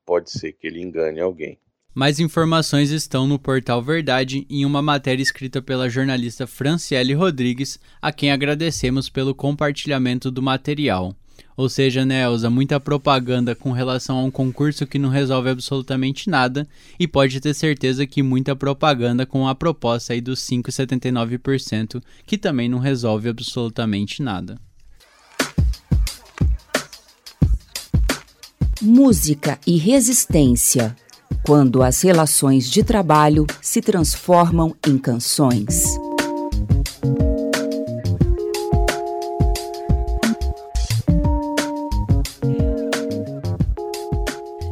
pode 0.06 0.30
ser 0.30 0.52
que 0.52 0.68
ele 0.68 0.82
engane 0.82 1.22
alguém. 1.22 1.58
Mais 1.94 2.20
informações 2.20 2.92
estão 2.92 3.28
no 3.28 3.40
portal 3.40 3.82
Verdade 3.82 4.46
em 4.50 4.66
uma 4.66 4.82
matéria 4.82 5.24
escrita 5.24 5.62
pela 5.62 5.90
jornalista 5.90 6.46
Franciele 6.46 7.14
Rodrigues, 7.14 7.80
a 8.02 8.12
quem 8.12 8.32
agradecemos 8.32 9.10
pelo 9.10 9.36
compartilhamento 9.36 10.30
do 10.30 10.42
material. 10.42 11.16
Ou 11.56 11.68
seja, 11.68 12.06
né, 12.06 12.24
Elza, 12.24 12.50
muita 12.50 12.80
propaganda 12.80 13.56
com 13.56 13.72
relação 13.72 14.18
a 14.18 14.24
um 14.24 14.32
concurso 14.32 14.88
que 14.88 14.98
não 14.98 15.10
resolve 15.10 15.50
absolutamente 15.50 16.30
nada 16.30 16.68
e 17.00 17.08
pode 17.08 17.40
ter 17.42 17.54
certeza 17.54 18.08
que 18.08 18.24
muita 18.24 18.56
propaganda 18.56 19.26
com 19.26 19.48
a 19.48 19.56
proposta 19.56 20.14
aí 20.14 20.22
dos 20.22 20.40
5,79% 20.42 22.02
que 22.26 22.38
também 22.38 22.70
não 22.70 22.80
resolve 22.80 23.30
absolutamente 23.30 24.22
nada. 24.24 24.58
Música 28.82 29.60
e 29.68 29.78
resistência 29.78 30.96
quando 31.46 31.84
as 31.84 32.02
relações 32.02 32.68
de 32.68 32.84
trabalho 32.84 33.46
se 33.62 33.80
transformam 33.80 34.76
em 34.88 34.98
canções. 34.98 36.00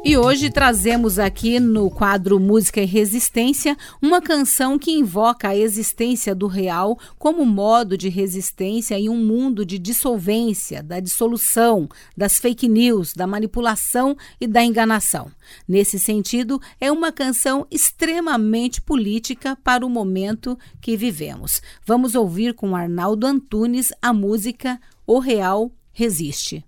E 0.10 0.18
hoje 0.18 0.50
trazemos 0.50 1.20
aqui 1.20 1.60
no 1.60 1.88
quadro 1.88 2.40
Música 2.40 2.82
e 2.82 2.86
Resistência 2.86 3.78
uma 4.02 4.20
canção 4.20 4.80
que 4.80 4.90
invoca 4.90 5.50
a 5.50 5.56
existência 5.56 6.34
do 6.34 6.48
real 6.48 6.98
como 7.20 7.46
modo 7.46 7.96
de 7.96 8.10
resistência 8.10 8.98
em 8.98 9.08
um 9.08 9.24
mundo 9.24 9.64
de 9.64 9.78
dissolvência, 9.78 10.82
da 10.82 11.00
dissolução, 11.00 11.88
das 12.18 12.40
fake 12.40 12.68
news, 12.68 13.14
da 13.14 13.28
manipulação 13.28 14.18
e 14.42 14.48
da 14.48 14.64
enganação. 14.64 15.32
Nesse 15.68 16.00
sentido, 16.00 16.60
é 16.82 16.92
uma 16.92 17.12
canção 17.12 17.68
extremamente 17.70 18.82
política 18.82 19.56
para 19.64 19.86
o 19.86 19.90
momento 19.92 20.58
que 20.82 20.98
vivemos. 20.98 21.62
Vamos 21.86 22.16
ouvir 22.16 22.56
com 22.56 22.76
Arnaldo 22.76 23.28
Antunes 23.28 23.94
a 24.02 24.12
música 24.12 24.82
O 25.06 25.20
Real 25.20 25.72
Resiste. 25.92 26.66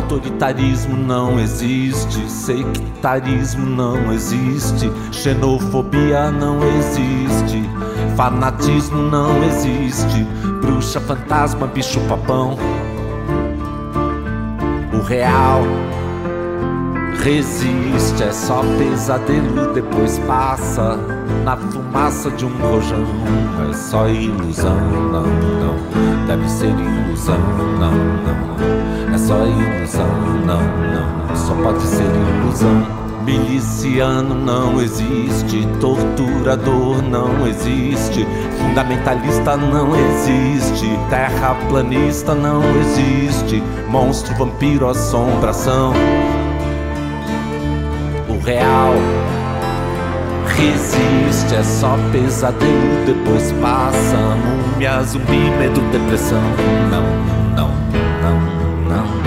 Autoritarismo 0.00 0.96
não 0.96 1.38
existe, 1.38 2.26
sectarismo 2.30 3.66
não 3.66 4.10
existe, 4.10 4.90
xenofobia 5.12 6.30
não 6.30 6.58
existe, 6.78 7.62
fanatismo 8.16 8.96
não 8.96 9.44
existe, 9.44 10.24
bruxa, 10.62 11.00
fantasma, 11.00 11.66
bicho 11.66 12.00
papão. 12.08 12.56
O 14.94 15.02
real 15.02 15.64
resiste, 17.22 18.22
é 18.22 18.32
só 18.32 18.62
pesadelo, 18.78 19.74
depois 19.74 20.18
passa 20.20 20.96
na 21.44 21.58
fumaça 21.58 22.30
de 22.30 22.46
um 22.46 22.56
rojão. 22.56 23.04
É 23.68 23.74
só 23.74 24.08
ilusão, 24.08 24.80
não, 25.12 25.26
não, 25.26 26.26
deve 26.26 26.48
ser 26.48 26.70
ilusão, 26.70 27.38
não, 27.78 27.92
não. 27.92 28.89
É 29.12 29.18
só 29.18 29.44
ilusão, 29.44 30.06
não, 30.46 30.60
não, 30.62 31.36
só 31.36 31.54
pode 31.62 31.82
ser 31.82 32.04
ilusão. 32.04 33.00
Miliciano 33.24 34.34
não 34.34 34.80
existe, 34.80 35.66
torturador 35.80 37.02
não 37.02 37.46
existe, 37.46 38.26
fundamentalista 38.58 39.56
não 39.56 39.94
existe, 39.94 40.88
terraplanista 41.10 42.34
não 42.34 42.62
existe, 42.80 43.62
monstro, 43.88 44.34
vampiro, 44.36 44.88
assombração. 44.88 45.92
O 48.28 48.38
real 48.44 48.94
Resiste, 50.60 51.54
é 51.54 51.62
só 51.62 51.96
pesadelo, 52.12 53.06
depois 53.06 53.50
passa. 53.62 54.16
Múmia, 54.74 55.02
zumbi, 55.02 55.50
medo, 55.58 55.80
depressão. 55.90 56.42
Não, 56.90 57.02
não, 57.56 57.70
não, 58.20 58.59
now. 58.90 59.19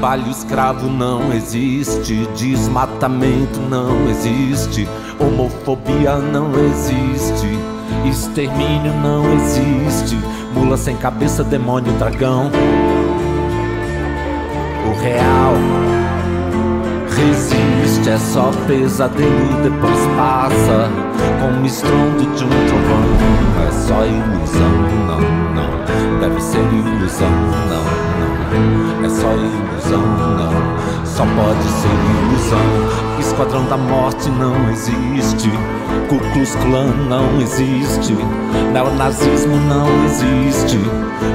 Trabalho 0.00 0.30
escravo 0.30 0.88
não 0.88 1.30
existe, 1.30 2.26
desmatamento 2.34 3.60
não 3.68 4.08
existe, 4.08 4.88
homofobia 5.18 6.16
não 6.16 6.50
existe, 6.58 7.46
extermínio 8.08 8.94
não 8.94 9.30
existe, 9.34 10.18
mula 10.54 10.78
sem 10.78 10.96
cabeça, 10.96 11.44
demônio, 11.44 11.92
dragão. 11.98 12.50
O 14.86 15.02
real 15.02 15.54
resiste, 17.10 18.08
é 18.08 18.16
só 18.16 18.50
pesadelo, 18.66 19.62
depois 19.62 19.98
passa, 20.16 20.88
como 21.42 21.66
estrondo 21.66 22.22
de 22.22 22.44
um 22.46 22.48
trovão. 22.48 23.04
É 23.68 23.70
só 23.70 24.06
ilusão, 24.06 24.72
não, 25.06 25.20
não, 25.54 25.59
deve 26.20 26.40
ser 26.40 26.58
ilusão, 26.58 27.30
não. 27.68 29.04
É 29.04 29.08
só 29.08 29.32
ilusão, 29.32 30.02
não. 30.36 31.06
Só 31.06 31.24
pode 31.24 31.62
ser 31.64 31.88
ilusão. 31.88 33.18
Esquadrão 33.18 33.64
da 33.64 33.76
morte 33.76 34.28
não 34.30 34.70
existe. 34.70 35.50
Ku 36.08 36.18
Klux 36.32 36.54
Klan 36.56 36.88
não 37.08 37.40
existe. 37.40 38.14
Neonazismo 38.72 39.56
não 39.56 39.86
existe. 40.04 40.78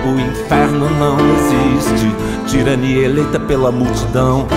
O 0.05 0.19
inferno 0.19 0.87
não 0.99 1.17
existe. 1.19 2.15
Tirania 2.47 3.05
eleita 3.05 3.39
pela 3.39 3.71
multidão. 3.71 4.47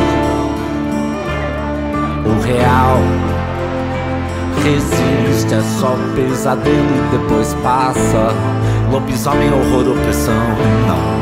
O 2.26 2.42
real 2.42 2.98
resiste, 4.62 5.54
é 5.54 5.62
só 5.80 5.96
pesadelo 6.14 6.76
e 6.76 7.16
depois 7.16 7.54
passa. 7.62 8.34
Lobisomem, 8.90 9.52
horror, 9.52 9.88
opressão. 9.96 10.34
Não. 10.86 11.18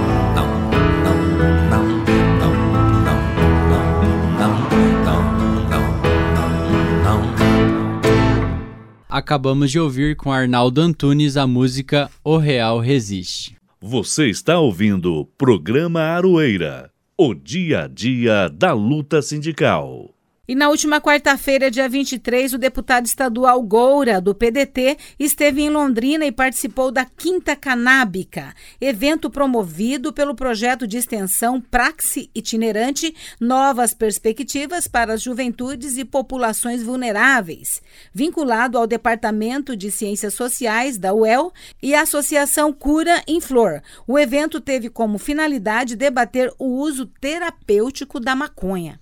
acabamos 9.17 9.71
de 9.71 9.81
ouvir 9.81 10.15
com 10.15 10.31
Arnaldo 10.31 10.81
Antunes 10.81 11.37
a 11.39 11.47
música 11.47 12.11
O 12.23 12.37
Real 12.37 12.79
Resiste. 12.79 13.57
Você 13.81 14.29
está 14.29 14.59
ouvindo 14.59 15.15
o 15.15 15.25
programa 15.25 16.01
Aroeira, 16.01 16.91
o 17.17 17.33
dia 17.33 17.85
a 17.85 17.89
dia 17.89 18.49
da 18.49 18.75
luta 18.75 19.23
sindical. 19.23 20.16
E 20.49 20.55
na 20.55 20.69
última 20.69 21.01
quarta-feira, 21.01 21.69
dia 21.73 21.89
23, 21.89 22.53
o 22.53 22.59
deputado 22.59 23.05
estadual 23.05 23.61
Goura, 23.63 24.21
do 24.21 24.33
PDT, 24.33 24.97
esteve 25.19 25.63
em 25.63 25.71
Londrina 25.71 26.25
e 26.25 26.31
participou 26.31 26.93
da 26.93 27.05
Quinta 27.05 27.57
Canábica, 27.57 28.55
evento 28.81 29.29
promovido 29.29 30.13
pelo 30.13 30.37
projeto 30.37 30.87
de 30.87 30.99
extensão 30.99 31.61
Praxe 31.61 32.31
Itinerante 32.33 33.13
Novas 33.41 33.93
Perspectivas 33.93 34.87
para 34.87 35.15
as 35.15 35.23
Juventudes 35.23 35.99
e 35.99 36.05
Populações 36.05 36.81
Vulneráveis, 36.81 37.83
vinculado 38.15 38.79
ao 38.79 38.87
Departamento 38.87 39.77
de 39.77 39.91
Ciências 39.91 40.35
Sociais 40.35 40.97
da 40.97 41.13
UEL 41.13 41.53
e 41.83 41.93
a 41.93 42.03
Associação 42.03 42.73
Cura 42.73 43.21
em 43.27 43.41
Flor. 43.41 43.83
O 44.07 44.17
evento 44.17 44.61
teve 44.61 44.89
como 44.89 45.19
finalidade 45.19 45.97
debater 45.97 46.55
o 46.57 46.67
uso 46.67 47.05
terapêutico 47.21 48.21
da 48.21 48.37
maconha. 48.37 49.01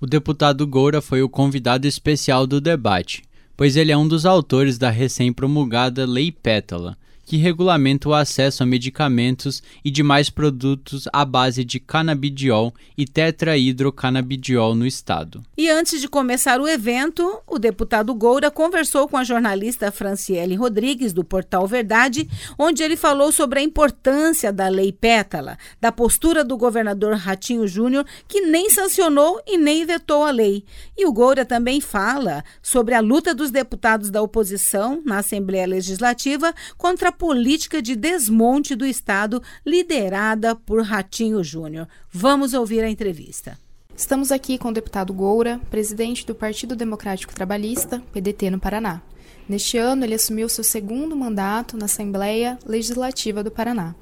O 0.00 0.06
deputado 0.06 0.66
Goura 0.66 1.00
foi 1.00 1.22
o 1.22 1.28
convidado 1.28 1.86
especial 1.86 2.46
do 2.46 2.60
debate, 2.60 3.22
pois 3.56 3.76
ele 3.76 3.92
é 3.92 3.96
um 3.96 4.08
dos 4.08 4.26
autores 4.26 4.76
da 4.76 4.90
recém-promulgada 4.90 6.04
Lei 6.04 6.32
Pétala, 6.32 6.96
que 7.24 7.36
regulamenta 7.36 8.08
o 8.08 8.14
acesso 8.14 8.62
a 8.62 8.66
medicamentos 8.66 9.62
e 9.84 9.90
demais 9.90 10.28
produtos 10.28 11.08
à 11.12 11.24
base 11.24 11.64
de 11.64 11.80
canabidiol 11.80 12.74
e 12.96 13.06
tetrahidrocanabidiol 13.06 14.74
no 14.74 14.86
estado. 14.86 15.42
E 15.56 15.70
antes 15.70 16.00
de 16.00 16.08
começar 16.08 16.60
o 16.60 16.68
evento, 16.68 17.40
o 17.46 17.58
deputado 17.58 18.14
Goura 18.14 18.50
conversou 18.50 19.08
com 19.08 19.16
a 19.16 19.24
jornalista 19.24 19.90
Franciele 19.90 20.54
Rodrigues, 20.54 21.12
do 21.12 21.24
portal 21.24 21.66
Verdade, 21.66 22.28
onde 22.58 22.82
ele 22.82 22.96
falou 22.96 23.32
sobre 23.32 23.60
a 23.60 23.62
importância 23.62 24.52
da 24.52 24.68
Lei 24.68 24.92
Pétala, 24.92 25.56
da 25.80 25.90
postura 25.90 26.44
do 26.44 26.56
governador 26.56 27.14
Ratinho 27.14 27.66
Júnior, 27.66 28.04
que 28.28 28.42
nem 28.42 28.68
sancionou 28.68 29.40
e 29.46 29.56
nem 29.56 29.86
vetou 29.86 30.24
a 30.24 30.30
lei. 30.30 30.64
E 30.96 31.06
o 31.06 31.12
Goura 31.12 31.44
também 31.44 31.80
fala 31.80 32.44
sobre 32.62 32.94
a 32.94 33.00
luta 33.00 33.34
dos 33.34 33.50
deputados 33.50 34.10
da 34.10 34.20
oposição 34.20 35.02
na 35.04 35.18
Assembleia 35.18 35.66
Legislativa 35.66 36.54
contra 36.76 37.13
política 37.14 37.80
de 37.80 37.96
desmonte 37.96 38.74
do 38.74 38.84
Estado 38.84 39.42
liderada 39.64 40.54
por 40.54 40.82
Ratinho 40.82 41.42
Júnior. 41.42 41.88
Vamos 42.10 42.52
ouvir 42.52 42.82
a 42.82 42.90
entrevista. 42.90 43.58
Estamos 43.96 44.32
aqui 44.32 44.58
com 44.58 44.68
o 44.68 44.72
deputado 44.72 45.14
Goura, 45.14 45.60
presidente 45.70 46.26
do 46.26 46.34
Partido 46.34 46.74
Democrático 46.74 47.32
Trabalhista, 47.32 48.02
PDT, 48.12 48.50
no 48.50 48.58
Paraná. 48.58 49.00
Neste 49.48 49.78
ano, 49.78 50.04
ele 50.04 50.14
assumiu 50.14 50.48
seu 50.48 50.64
segundo 50.64 51.14
mandato 51.14 51.76
na 51.76 51.84
Assembleia 51.84 52.58
Legislativa 52.66 53.42
do 53.42 53.50
Paraná. 53.50 53.94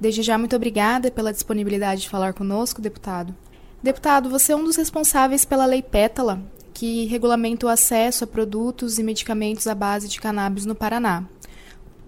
Desde 0.00 0.22
já, 0.22 0.38
muito 0.38 0.56
obrigada 0.56 1.10
pela 1.10 1.32
disponibilidade 1.32 2.02
de 2.02 2.08
falar 2.08 2.32
conosco, 2.32 2.80
deputado. 2.80 3.34
Deputado, 3.82 4.30
você 4.30 4.52
é 4.52 4.56
um 4.56 4.64
dos 4.64 4.76
responsáveis 4.76 5.44
pela 5.44 5.66
Lei 5.66 5.82
Pétala, 5.82 6.42
que 6.72 7.04
regulamenta 7.04 7.66
o 7.66 7.68
acesso 7.68 8.24
a 8.24 8.26
produtos 8.26 8.98
e 8.98 9.02
medicamentos 9.02 9.66
à 9.66 9.74
base 9.74 10.08
de 10.08 10.18
cannabis 10.20 10.64
no 10.64 10.74
Paraná 10.74 11.24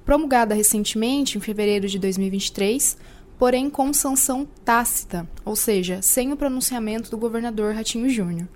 promulgada 0.07 0.55
recentemente, 0.55 1.37
em 1.37 1.40
fevereiro 1.40 1.88
de 1.88 1.99
2023, 1.99 2.97
porém 3.37 3.69
com 3.69 3.92
sanção 3.92 4.47
tácita, 4.64 5.29
ou 5.45 5.57
seja, 5.57 6.01
sem 6.01 6.33
o 6.33 6.37
pronunciamento 6.37 7.11
do 7.11 7.19
governador 7.19 7.75
Ratinho 7.75 8.09
Júnior. 8.09 8.49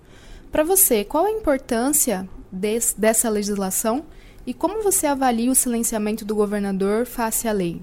Para 0.53 0.63
você, 0.63 1.05
qual 1.05 1.27
a 1.27 1.31
importância 1.31 2.27
des, 2.51 2.95
dessa 2.97 3.29
legislação 3.29 4.05
e 4.47 4.55
como 4.55 4.83
você 4.83 5.09
avalia 5.09 5.51
o 5.51 5.55
silenciamento 5.55 6.25
do 6.25 6.37
governador 6.37 7.05
face 7.05 7.49
à 7.49 7.53
lei? 7.53 7.83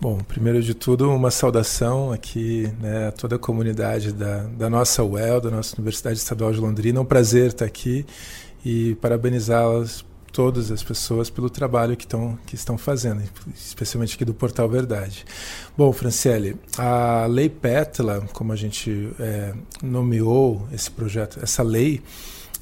Bom, 0.00 0.18
primeiro 0.18 0.62
de 0.62 0.74
tudo, 0.74 1.10
uma 1.10 1.30
saudação 1.30 2.12
aqui 2.12 2.70
né, 2.80 3.08
a 3.08 3.12
toda 3.12 3.36
a 3.36 3.38
comunidade 3.38 4.12
da, 4.12 4.44
da 4.44 4.70
nossa 4.70 5.02
UEL, 5.02 5.40
da 5.40 5.50
nossa 5.50 5.74
Universidade 5.76 6.18
Estadual 6.18 6.52
de 6.52 6.60
Londrina. 6.60 6.98
É 6.98 7.02
um 7.02 7.04
prazer 7.04 7.48
estar 7.48 7.64
aqui 7.64 8.06
e 8.64 8.94
parabenizá-las 8.96 10.04
todas 10.34 10.72
as 10.72 10.82
pessoas 10.82 11.30
pelo 11.30 11.48
trabalho 11.48 11.96
que, 11.96 12.04
tão, 12.04 12.36
que 12.44 12.56
estão 12.56 12.76
fazendo, 12.76 13.22
especialmente 13.54 14.16
aqui 14.16 14.24
do 14.24 14.34
Portal 14.34 14.68
Verdade. 14.68 15.24
Bom, 15.78 15.92
Franciele, 15.92 16.56
a 16.76 17.24
Lei 17.26 17.48
Pétala, 17.48 18.26
como 18.32 18.52
a 18.52 18.56
gente 18.56 19.10
é, 19.20 19.54
nomeou 19.80 20.66
esse 20.72 20.90
projeto, 20.90 21.38
essa 21.40 21.62
lei, 21.62 22.02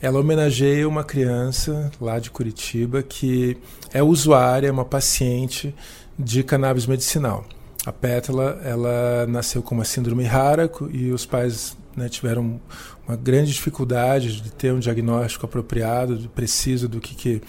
ela 0.02 0.20
homenageia 0.20 0.86
uma 0.86 1.02
criança 1.02 1.90
lá 1.98 2.18
de 2.18 2.30
Curitiba 2.30 3.02
que 3.02 3.56
é 3.90 4.02
usuária, 4.02 4.68
é 4.68 4.70
uma 4.70 4.84
paciente 4.84 5.74
de 6.18 6.42
cannabis 6.42 6.86
medicinal. 6.86 7.46
A 7.86 7.92
Pétala, 7.92 8.60
ela 8.62 9.26
nasceu 9.26 9.62
com 9.62 9.74
uma 9.74 9.84
síndrome 9.86 10.24
rara 10.24 10.70
e 10.90 11.10
os 11.10 11.24
pais 11.24 11.74
né, 11.96 12.08
tiveram 12.08 12.60
uma 13.06 13.16
grande 13.16 13.52
dificuldade 13.52 14.40
de 14.40 14.52
ter 14.52 14.72
um 14.72 14.78
diagnóstico 14.78 15.46
apropriado, 15.46 16.30
preciso 16.34 16.88
do 16.88 17.00
que, 17.00 17.14
que 17.14 17.42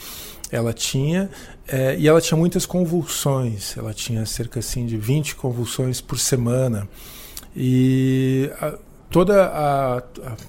ela 0.51 0.73
tinha. 0.73 1.29
É, 1.67 1.97
e 1.97 2.07
ela 2.07 2.19
tinha 2.19 2.37
muitas 2.37 2.65
convulsões, 2.65 3.77
ela 3.77 3.93
tinha 3.93 4.25
cerca 4.25 4.59
assim, 4.59 4.85
de 4.85 4.97
20 4.97 5.35
convulsões 5.35 6.01
por 6.01 6.19
semana. 6.19 6.87
E 7.55 8.49
a, 8.59 8.77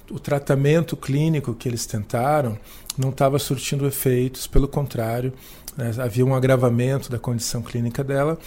o 0.09 0.19
tratamento 0.19 0.97
clínico 0.97 1.53
que 1.53 1.69
eles 1.69 1.85
tentaram 1.85 2.57
não 2.97 3.09
estava 3.09 3.37
surtindo 3.37 3.85
efeitos, 3.85 4.47
pelo 4.47 4.67
contrário, 4.67 5.33
né, 5.77 5.91
havia 5.99 6.25
um 6.25 6.33
agravamento 6.33 7.11
da 7.11 7.19
condição 7.19 7.61
clínica 7.61 8.03
dela. 8.03 8.37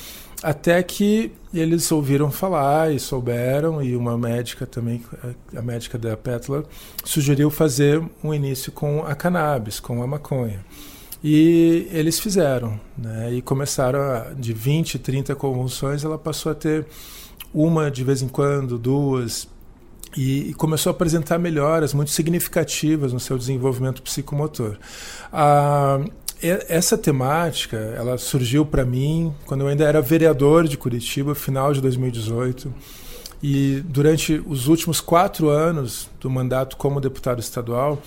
Até 0.42 0.81
que 0.83 1.33
eles 1.53 1.90
ouviram 1.90 2.31
falar 2.31 2.92
e 2.92 2.98
souberam, 3.01 3.83
e 3.83 3.96
uma 3.96 4.16
médica 4.16 4.66
também, 4.66 5.03
a 5.57 5.62
médica 5.62 5.98
da 5.98 6.16
Pétala, 6.16 6.64
sugeriu 7.05 7.51
fazer 7.51 8.03
um 8.22 8.33
início 8.33 8.70
com 8.70 9.05
a 9.05 9.14
cannabis, 9.14 9.81
com 9.81 10.03
a 10.03 10.07
maconha. 10.07 10.64
E 11.24 11.88
eles 11.90 12.20
fizeram, 12.20 12.79
né? 12.96 13.35
E 13.35 13.42
começaram 13.42 13.98
a, 13.98 14.33
de 14.33 14.53
20, 14.53 15.01
30 15.01 15.35
convulsões, 15.35 16.05
ela 16.05 16.16
passou 16.16 16.53
a 16.53 16.55
ter 16.55 16.87
uma 17.53 17.90
de 17.90 18.05
vez 18.05 18.22
em 18.22 18.29
quando, 18.29 18.79
duas, 18.79 19.48
e, 20.16 20.55
começou 20.55 20.90
a 20.90 20.94
apresentar 20.94 21.38
melhoras 21.38 21.92
muito 21.92 22.11
significativas 22.11 23.12
no 23.12 23.20
seu 23.20 23.37
desenvolvimento 23.37 24.03
psicomotor. 24.03 24.77
Ah, 25.33 26.01
essa 26.40 26.96
temática 26.96 27.77
ela 27.77 28.16
surgiu 28.18 28.64
para 28.64 28.85
mim 28.85 29.35
quando 29.44 29.62
eu 29.62 29.68
ainda 29.68 29.85
era 29.85 30.01
vereador 30.01 30.68
de 30.68 30.77
Curitiba, 30.77 31.35
final 31.35 31.72
de 31.72 31.81
2018. 31.81 32.72
E 33.42 33.83
durante 33.87 34.42
os 34.46 34.66
últimos 34.66 35.01
quatro 35.01 35.48
anos 35.48 36.09
do 36.20 36.29
mandato 36.29 36.77
como 36.77 37.01
deputado 37.01 37.40
estadual, 37.40 38.01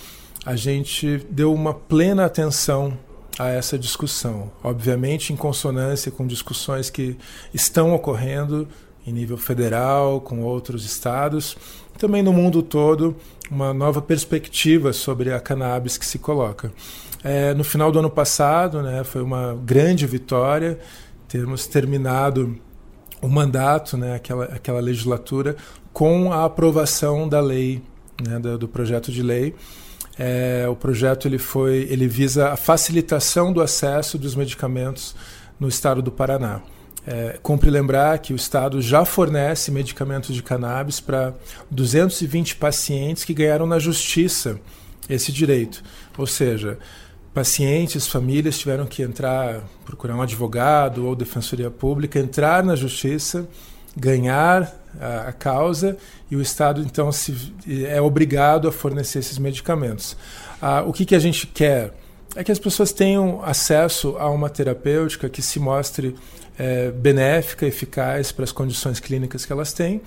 a 0.45 0.55
gente 0.55 1.25
deu 1.29 1.53
uma 1.53 1.73
plena 1.73 2.25
atenção 2.25 2.97
a 3.39 3.49
essa 3.49 3.77
discussão. 3.77 4.51
Obviamente, 4.63 5.31
em 5.31 5.35
consonância 5.35 6.11
com 6.11 6.27
discussões 6.27 6.89
que 6.89 7.17
estão 7.53 7.93
ocorrendo 7.93 8.67
em 9.05 9.11
nível 9.11 9.37
federal, 9.37 10.21
com 10.21 10.41
outros 10.41 10.85
estados, 10.85 11.57
também 11.97 12.21
no 12.21 12.33
mundo 12.33 12.61
todo, 12.61 13.15
uma 13.49 13.73
nova 13.73 14.01
perspectiva 14.01 14.93
sobre 14.93 15.33
a 15.33 15.39
cannabis 15.39 15.97
que 15.97 16.05
se 16.05 16.19
coloca. 16.19 16.71
É, 17.23 17.53
no 17.53 17.63
final 17.63 17.91
do 17.91 17.99
ano 17.99 18.09
passado, 18.09 18.81
né, 18.81 19.03
foi 19.03 19.21
uma 19.21 19.53
grande 19.63 20.07
vitória 20.07 20.79
termos 21.27 21.65
terminado 21.65 22.57
o 23.21 23.29
mandato, 23.29 23.95
né, 23.95 24.15
aquela, 24.15 24.45
aquela 24.45 24.79
legislatura, 24.81 25.55
com 25.93 26.33
a 26.33 26.43
aprovação 26.43 27.29
da 27.29 27.39
lei, 27.39 27.81
né, 28.21 28.39
do, 28.39 28.57
do 28.57 28.67
projeto 28.67 29.11
de 29.11 29.21
lei. 29.21 29.55
É, 30.17 30.65
o 30.67 30.75
projeto 30.75 31.27
ele 31.27 31.37
foi, 31.37 31.87
ele 31.89 32.07
visa 32.07 32.49
a 32.49 32.57
facilitação 32.57 33.53
do 33.53 33.61
acesso 33.61 34.17
dos 34.17 34.35
medicamentos 34.35 35.15
no 35.59 35.67
estado 35.67 36.01
do 36.01 36.11
Paraná. 36.11 36.61
É, 37.07 37.39
cumpre 37.41 37.69
lembrar 37.69 38.19
que 38.19 38.31
o 38.31 38.35
Estado 38.35 38.79
já 38.79 39.03
fornece 39.05 39.71
medicamentos 39.71 40.35
de 40.35 40.43
cannabis 40.43 40.99
para 40.99 41.33
220 41.71 42.57
pacientes 42.57 43.23
que 43.23 43.33
ganharam 43.33 43.65
na 43.65 43.79
justiça 43.79 44.59
esse 45.09 45.31
direito. 45.31 45.81
Ou 46.15 46.27
seja, 46.27 46.77
pacientes, 47.33 48.07
famílias 48.07 48.57
tiveram 48.57 48.85
que 48.85 49.01
entrar, 49.01 49.61
procurar 49.85 50.15
um 50.15 50.21
advogado 50.21 51.07
ou 51.07 51.15
defensoria 51.15 51.71
pública, 51.71 52.19
entrar 52.19 52.63
na 52.63 52.75
justiça, 52.75 53.47
ganhar 53.95 54.73
a, 54.99 55.29
a 55.29 55.33
causa 55.33 55.97
e 56.29 56.35
o 56.35 56.41
Estado 56.41 56.81
então 56.81 57.11
se, 57.11 57.53
é 57.85 58.01
obrigado 58.01 58.67
a 58.67 58.71
fornecer 58.71 59.19
esses 59.19 59.37
medicamentos. 59.37 60.17
Ah, 60.61 60.83
o 60.85 60.93
que, 60.93 61.05
que 61.05 61.15
a 61.15 61.19
gente 61.19 61.47
quer? 61.47 61.93
É 62.35 62.43
que 62.43 62.51
as 62.51 62.59
pessoas 62.59 62.93
tenham 62.93 63.43
acesso 63.43 64.15
a 64.17 64.29
uma 64.29 64.49
terapêutica 64.49 65.29
que 65.29 65.41
se 65.41 65.59
mostre 65.59 66.15
é, 66.57 66.91
benéfica, 66.91 67.65
eficaz 67.65 68.31
para 68.31 68.43
as 68.43 68.51
condições 68.51 68.99
clínicas 68.99 69.45
que 69.45 69.51
elas 69.51 69.73
têm, 69.73 70.01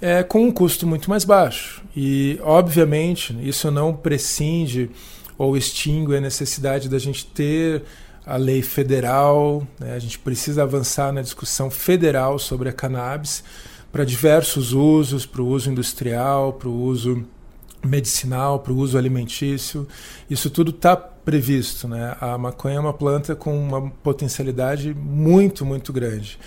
é, 0.00 0.22
com 0.22 0.44
um 0.44 0.52
custo 0.52 0.86
muito 0.86 1.10
mais 1.10 1.24
baixo. 1.24 1.82
E, 1.96 2.38
obviamente, 2.42 3.36
isso 3.42 3.70
não 3.70 3.94
prescinde 3.94 4.90
ou 5.38 5.56
extingue 5.56 6.16
a 6.16 6.20
necessidade 6.20 6.88
da 6.88 6.98
gente 6.98 7.26
ter 7.26 7.82
a 8.24 8.36
lei 8.36 8.60
federal, 8.60 9.66
né? 9.78 9.94
a 9.94 9.98
gente 9.98 10.18
precisa 10.18 10.64
avançar 10.64 11.12
na 11.12 11.22
discussão 11.22 11.70
federal 11.70 12.38
sobre 12.38 12.68
a 12.68 12.72
cannabis 12.72 13.44
para 13.92 14.04
diversos 14.04 14.72
usos, 14.72 15.24
para 15.24 15.40
o 15.40 15.46
uso 15.46 15.70
industrial, 15.70 16.52
para 16.54 16.68
o 16.68 16.82
uso 16.82 17.24
medicinal, 17.84 18.58
para 18.58 18.72
o 18.72 18.76
uso 18.76 18.98
alimentício. 18.98 19.86
Isso 20.28 20.50
tudo 20.50 20.70
está 20.70 20.96
previsto. 20.96 21.86
Né? 21.86 22.16
A 22.20 22.36
maconha 22.36 22.76
é 22.76 22.80
uma 22.80 22.92
planta 22.92 23.36
com 23.36 23.56
uma 23.56 23.90
potencialidade 24.02 24.92
muito, 24.92 25.64
muito 25.64 25.92
grande. 25.92 26.38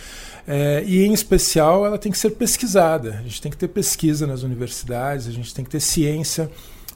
É, 0.45 0.83
e, 0.85 1.05
em 1.05 1.13
especial, 1.13 1.85
ela 1.85 1.97
tem 1.97 2.11
que 2.11 2.17
ser 2.17 2.31
pesquisada. 2.31 3.17
A 3.19 3.21
gente 3.21 3.41
tem 3.41 3.51
que 3.51 3.57
ter 3.57 3.67
pesquisa 3.67 4.27
nas 4.27 4.43
universidades, 4.43 5.27
a 5.27 5.31
gente 5.31 5.53
tem 5.53 5.63
que 5.63 5.71
ter 5.71 5.79
ciência 5.79 6.49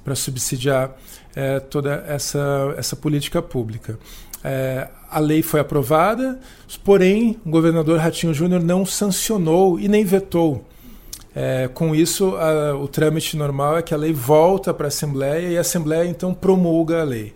para 0.04 0.16
subsidiar 0.16 0.96
é, 1.36 1.60
toda 1.60 2.04
essa, 2.08 2.74
essa 2.78 2.96
política 2.96 3.42
pública. 3.42 3.98
É, 4.44 4.89
a 5.10 5.20
lei 5.20 5.42
foi 5.42 5.60
aprovada, 5.60 6.39
porém, 6.84 7.39
o 7.46 7.50
governador 7.50 8.00
Ratinho 8.00 8.34
Júnior 8.34 8.62
não 8.62 8.86
sancionou 8.86 9.80
e 9.80 9.88
nem 9.88 10.04
vetou 10.04 10.66
é, 11.36 11.68
com 11.74 11.96
isso, 11.96 12.36
a, 12.36 12.76
o 12.76 12.88
trâmite 12.88 13.36
normal 13.36 13.78
é 13.78 13.82
que 13.82 13.94
a 13.94 13.98
lei 13.98 14.13
volta 14.13 14.74
para 14.74 14.88
a 14.88 14.89
Assembleia 14.89 15.48
e 15.50 15.58
a 15.58 15.62
Assembleia 15.62 16.08
então 16.08 16.34
promulga 16.34 17.02
a 17.02 17.04
lei. 17.04 17.34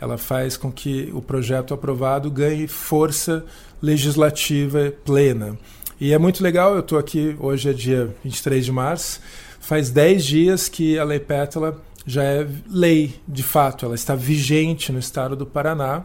Ela 0.00 0.16
faz 0.16 0.56
com 0.56 0.70
que 0.70 1.10
o 1.12 1.20
projeto 1.20 1.74
aprovado 1.74 2.30
ganhe 2.30 2.66
força 2.68 3.44
legislativa 3.82 4.92
plena. 5.04 5.58
E 6.00 6.12
é 6.12 6.18
muito 6.18 6.42
legal, 6.42 6.74
eu 6.74 6.80
estou 6.80 6.98
aqui, 6.98 7.36
hoje 7.38 7.68
é 7.68 7.72
dia 7.72 8.14
23 8.24 8.64
de 8.64 8.72
março, 8.72 9.20
faz 9.60 9.90
10 9.90 10.24
dias 10.24 10.68
que 10.68 10.98
a 10.98 11.04
Lei 11.04 11.20
Pétala 11.20 11.78
já 12.06 12.22
é 12.22 12.46
lei, 12.68 13.14
de 13.26 13.42
fato, 13.42 13.84
ela 13.84 13.94
está 13.94 14.14
vigente 14.14 14.92
no 14.92 14.98
estado 14.98 15.36
do 15.36 15.46
Paraná. 15.46 16.04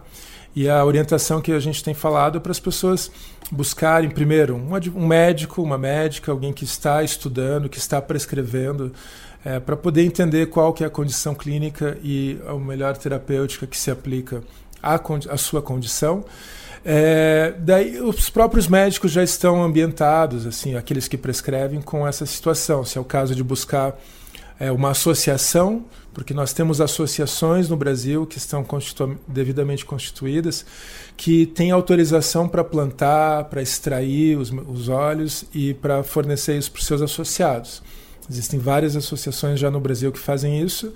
E 0.56 0.70
a 0.70 0.86
orientação 0.86 1.42
que 1.42 1.52
a 1.52 1.60
gente 1.60 1.84
tem 1.84 1.94
falado 1.94 2.38
é 2.38 2.40
para 2.40 2.52
as 2.52 2.60
pessoas 2.60 3.12
buscarem, 3.52 4.10
primeiro, 4.10 4.56
um, 4.56 5.06
médico, 5.06 5.62
uma 5.62 5.78
médica, 5.78 6.32
alguém 6.32 6.54
que 6.54 6.64
está 6.64 7.04
estudando, 7.04 7.68
que 7.68 7.78
está 7.78 8.02
prescrevendo, 8.02 8.94
é, 9.44 9.60
para 9.60 9.76
poder 9.76 10.04
entender 10.04 10.46
qual 10.48 10.74
que 10.74 10.84
é 10.84 10.88
a 10.88 10.90
condição 10.90 11.36
clínica 11.36 11.98
e 12.02 12.40
a 12.48 12.54
melhor 12.54 12.96
terapêutica 12.96 13.68
que 13.68 13.78
se 13.78 13.92
aplica 13.92 14.42
à, 14.82 14.96
à 15.30 15.38
sua 15.38 15.62
condição. 15.62 16.24
É, 16.86 17.54
daí 17.60 18.00
os 18.00 18.30
próprios 18.30 18.68
médicos 18.68 19.12
já 19.12 19.24
estão 19.24 19.62
ambientados, 19.62 20.46
assim, 20.46 20.76
aqueles 20.76 21.08
que 21.08 21.18
prescrevem 21.18 21.82
com 21.82 22.08
essa 22.08 22.26
situação. 22.26 22.86
Se 22.86 22.98
é 22.98 23.02
o 23.02 23.04
caso 23.04 23.36
de 23.36 23.44
buscar 23.44 24.00
é, 24.60 24.72
uma 24.72 24.92
associação 24.92 25.86
porque 26.16 26.34
nós 26.34 26.54
temos 26.54 26.80
associações 26.80 27.68
no 27.68 27.76
Brasil 27.76 28.26
que 28.26 28.38
estão 28.38 28.64
constitu 28.64 29.20
devidamente 29.28 29.86
constituídas, 29.86 30.66
que 31.18 31.46
têm 31.46 31.72
autorização 31.72 32.48
para 32.48 32.64
plantar, 32.64 33.44
para 33.44 33.62
extrair 33.62 34.38
os, 34.38 34.50
os 34.50 34.88
óleos 34.88 35.44
e 35.54 35.74
para 35.74 36.04
fornecer 36.04 36.58
isso 36.58 36.72
para 36.72 36.80
os 36.80 36.86
seus 36.86 37.02
associados. 37.02 37.84
Existem 38.32 38.58
várias 38.58 38.96
associações 38.96 39.60
já 39.60 39.70
no 39.70 39.82
Brasil 39.82 40.10
que 40.10 40.18
fazem 40.18 40.62
isso, 40.62 40.94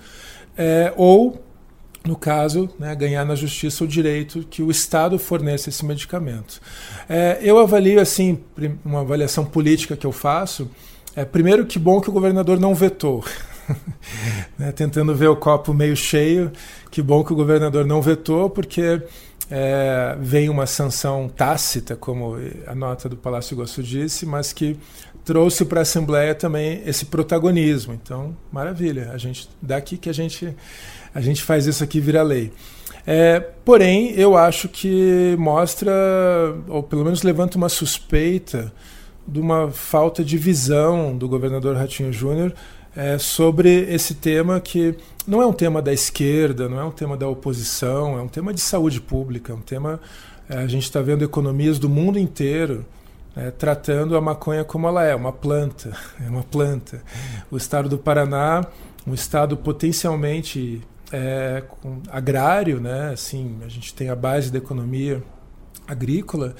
é, 0.56 0.90
ou, 0.96 1.44
no 2.02 2.16
caso, 2.16 2.70
né, 2.78 2.94
ganhar 2.94 3.26
na 3.26 3.34
justiça 3.34 3.84
o 3.84 3.86
direito 3.86 4.42
que 4.48 4.62
o 4.62 4.70
Estado 4.70 5.18
forneça 5.18 5.68
esse 5.68 5.84
medicamento. 5.84 6.62
É, 7.06 7.38
eu 7.42 7.58
avalio, 7.58 8.00
assim, 8.00 8.40
uma 8.82 9.02
avaliação 9.02 9.44
política 9.44 9.98
que 9.98 10.06
eu 10.06 10.12
faço, 10.12 10.70
é, 11.16 11.24
primeiro, 11.24 11.66
que 11.66 11.78
bom 11.78 12.00
que 12.00 12.08
o 12.08 12.12
governador 12.12 12.58
não 12.58 12.74
vetou. 12.74 13.24
né, 14.58 14.72
tentando 14.72 15.14
ver 15.14 15.28
o 15.28 15.36
copo 15.36 15.72
meio 15.72 15.96
cheio. 15.96 16.50
Que 16.90 17.02
bom 17.02 17.24
que 17.24 17.32
o 17.32 17.36
governador 17.36 17.84
não 17.86 18.00
vetou, 18.00 18.50
porque 18.50 19.02
é, 19.50 20.16
vem 20.20 20.48
uma 20.48 20.66
sanção 20.66 21.28
tácita, 21.28 21.96
como 21.96 22.36
a 22.66 22.74
nota 22.74 23.08
do 23.08 23.16
Palácio 23.16 23.56
Gosto 23.56 23.82
disse, 23.82 24.24
mas 24.24 24.52
que 24.52 24.76
trouxe 25.24 25.64
para 25.64 25.80
a 25.80 25.82
Assembleia 25.82 26.34
também 26.34 26.82
esse 26.86 27.06
protagonismo. 27.06 27.92
Então, 27.92 28.36
maravilha. 28.50 29.10
A 29.12 29.18
gente 29.18 29.48
daqui 29.60 29.96
que 29.96 30.08
a 30.08 30.14
gente 30.14 30.54
a 31.14 31.20
gente 31.20 31.42
faz 31.42 31.66
isso 31.66 31.82
aqui 31.82 32.00
virar 32.00 32.22
lei. 32.22 32.52
É, 33.06 33.40
porém, 33.40 34.12
eu 34.12 34.36
acho 34.36 34.68
que 34.68 35.34
mostra, 35.38 35.92
ou 36.68 36.82
pelo 36.82 37.04
menos 37.04 37.22
levanta 37.22 37.56
uma 37.56 37.68
suspeita 37.68 38.72
de 39.30 39.38
uma 39.38 39.70
falta 39.70 40.24
de 40.24 40.36
visão 40.36 41.16
do 41.16 41.28
governador 41.28 41.76
Ratinho 41.76 42.12
Júnior 42.12 42.52
é, 42.96 43.16
sobre 43.18 43.68
esse 43.92 44.14
tema 44.14 44.60
que 44.60 44.96
não 45.26 45.40
é 45.40 45.46
um 45.46 45.52
tema 45.52 45.80
da 45.80 45.92
esquerda, 45.92 46.68
não 46.68 46.80
é 46.80 46.84
um 46.84 46.90
tema 46.90 47.16
da 47.16 47.28
oposição, 47.28 48.18
é 48.18 48.22
um 48.22 48.28
tema 48.28 48.52
de 48.52 48.60
saúde 48.60 49.00
pública, 49.00 49.52
é 49.52 49.56
um 49.56 49.60
tema. 49.60 50.00
É, 50.48 50.58
a 50.58 50.66
gente 50.66 50.82
está 50.82 51.00
vendo 51.00 51.24
economias 51.24 51.78
do 51.78 51.88
mundo 51.88 52.18
inteiro 52.18 52.84
é, 53.36 53.50
tratando 53.52 54.16
a 54.16 54.20
maconha 54.20 54.64
como 54.64 54.88
ela 54.88 55.04
é, 55.04 55.14
uma 55.14 55.32
planta, 55.32 55.96
é 56.20 56.28
uma 56.28 56.42
planta. 56.42 57.00
O 57.50 57.56
estado 57.56 57.88
do 57.88 57.98
Paraná, 57.98 58.66
um 59.06 59.14
estado 59.14 59.56
potencialmente 59.56 60.82
é, 61.12 61.62
agrário, 62.10 62.80
né? 62.80 63.10
Assim, 63.12 63.58
a 63.64 63.68
gente 63.68 63.94
tem 63.94 64.08
a 64.08 64.16
base 64.16 64.50
da 64.50 64.58
economia 64.58 65.22
agrícola. 65.86 66.56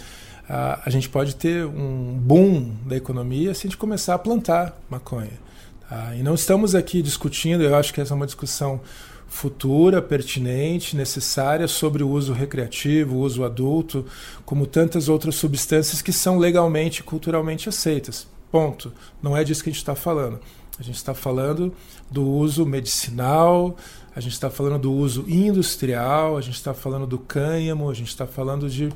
A, 0.52 0.90
gente 0.90 1.08
pode 1.08 1.36
ter 1.36 1.64
um 1.64 2.18
boom 2.18 2.74
da 2.84 2.96
economia 2.96 3.54
se 3.54 3.60
a 3.60 3.70
gente 3.70 3.76
começar 3.76 4.16
a 4.16 4.18
plantar 4.18 4.76
maconha. 4.90 5.38
Ah, 5.88 6.16
e 6.16 6.24
não 6.24 6.34
estamos 6.34 6.74
aqui 6.74 7.02
discutindo, 7.02 7.62
eu 7.62 7.76
acho 7.76 7.94
que 7.94 8.00
essa 8.00 8.12
é 8.12 8.16
uma 8.16 8.26
discussão 8.26 8.80
futura, 9.28 10.02
pertinente, 10.02 10.96
necessária 10.96 11.68
sobre 11.68 12.02
o 12.02 12.08
uso 12.08 12.32
recreativo, 12.32 13.14
o 13.14 13.20
uso 13.20 13.44
adulto, 13.44 14.04
como 14.44 14.66
tantas 14.66 15.08
outras 15.08 15.36
substâncias 15.36 16.02
que 16.02 16.12
são 16.12 16.36
legalmente 16.36 16.98
e 16.98 17.04
culturalmente 17.04 17.68
aceitas. 17.68 18.26
Ponto. 18.50 18.92
Não 19.22 19.36
é 19.36 19.44
disso 19.44 19.62
que 19.62 19.70
a 19.70 19.72
gente 19.72 19.80
está 19.80 19.94
falando. 19.94 20.40
A 20.80 20.82
gente 20.82 20.96
está 20.96 21.14
falando 21.14 21.72
do 22.10 22.26
uso 22.26 22.66
medicinal, 22.66 23.76
a 24.16 24.18
gente 24.18 24.32
está 24.32 24.50
falando 24.50 24.80
do 24.80 24.92
uso 24.92 25.24
industrial, 25.28 26.36
a 26.36 26.40
gente 26.40 26.56
está 26.56 26.74
falando 26.74 27.06
do 27.06 27.18
cânhamo, 27.18 27.88
a 27.88 27.94
gente 27.94 28.08
está 28.08 28.26
falando 28.26 28.68
de 28.68 28.92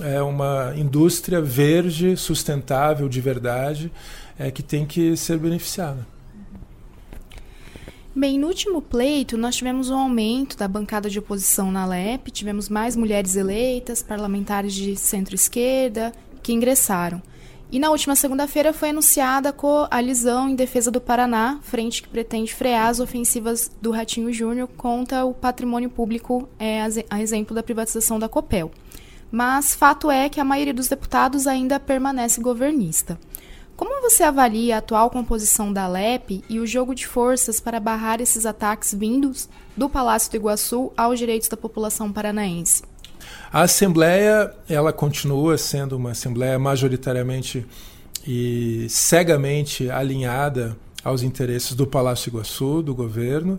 é, 0.00 0.22
uma 0.22 0.72
indústria 0.76 1.40
verde, 1.40 2.16
sustentável, 2.16 3.08
de 3.08 3.20
verdade, 3.20 3.92
é, 4.38 4.50
que 4.50 4.62
tem 4.62 4.86
que 4.86 5.16
ser 5.16 5.38
beneficiada. 5.38 6.06
Bem, 8.14 8.38
no 8.38 8.46
último 8.46 8.82
pleito, 8.82 9.38
nós 9.38 9.56
tivemos 9.56 9.88
um 9.88 9.96
aumento 9.96 10.56
da 10.56 10.68
bancada 10.68 11.08
de 11.08 11.18
oposição 11.18 11.72
na 11.72 11.86
LEP, 11.86 12.30
tivemos 12.30 12.68
mais 12.68 12.94
mulheres 12.94 13.36
eleitas, 13.36 14.02
parlamentares 14.02 14.74
de 14.74 14.96
centro-esquerda 14.96 16.12
que 16.42 16.52
ingressaram. 16.52 17.22
E 17.70 17.78
na 17.78 17.90
última 17.90 18.14
segunda-feira 18.14 18.74
foi 18.74 18.90
anunciada 18.90 19.48
a 19.48 19.52
coalizão 19.52 20.50
em 20.50 20.54
defesa 20.54 20.90
do 20.90 21.00
Paraná, 21.00 21.58
frente 21.62 22.02
que 22.02 22.08
pretende 22.08 22.54
frear 22.54 22.88
as 22.88 23.00
ofensivas 23.00 23.70
do 23.80 23.90
Ratinho 23.90 24.30
Júnior 24.30 24.68
contra 24.76 25.24
o 25.24 25.32
patrimônio 25.32 25.88
público, 25.88 26.46
é, 26.58 26.82
a 27.08 27.22
exemplo 27.22 27.54
da 27.54 27.62
privatização 27.62 28.18
da 28.18 28.28
Copel. 28.28 28.70
Mas 29.32 29.74
fato 29.74 30.10
é 30.10 30.28
que 30.28 30.38
a 30.38 30.44
maioria 30.44 30.74
dos 30.74 30.88
deputados 30.88 31.46
ainda 31.46 31.80
permanece 31.80 32.38
governista. 32.38 33.18
Como 33.74 34.02
você 34.02 34.22
avalia 34.22 34.76
a 34.76 34.78
atual 34.78 35.08
composição 35.08 35.72
da 35.72 35.88
LEP 35.88 36.44
e 36.48 36.60
o 36.60 36.66
jogo 36.66 36.94
de 36.94 37.06
forças 37.06 37.58
para 37.58 37.80
barrar 37.80 38.20
esses 38.20 38.44
ataques 38.44 38.92
vindos 38.92 39.48
do 39.74 39.88
Palácio 39.88 40.30
do 40.30 40.36
Iguaçu 40.36 40.92
aos 40.94 41.18
direitos 41.18 41.48
da 41.48 41.56
população 41.56 42.12
paranaense? 42.12 42.82
A 43.50 43.62
Assembleia, 43.62 44.54
ela 44.68 44.92
continua 44.92 45.56
sendo 45.56 45.96
uma 45.96 46.10
Assembleia 46.10 46.58
majoritariamente 46.58 47.66
e 48.26 48.86
cegamente 48.90 49.90
alinhada 49.90 50.76
aos 51.02 51.22
interesses 51.22 51.74
do 51.74 51.86
Palácio 51.86 52.28
Iguaçu, 52.28 52.82
do 52.82 52.94
governo, 52.94 53.58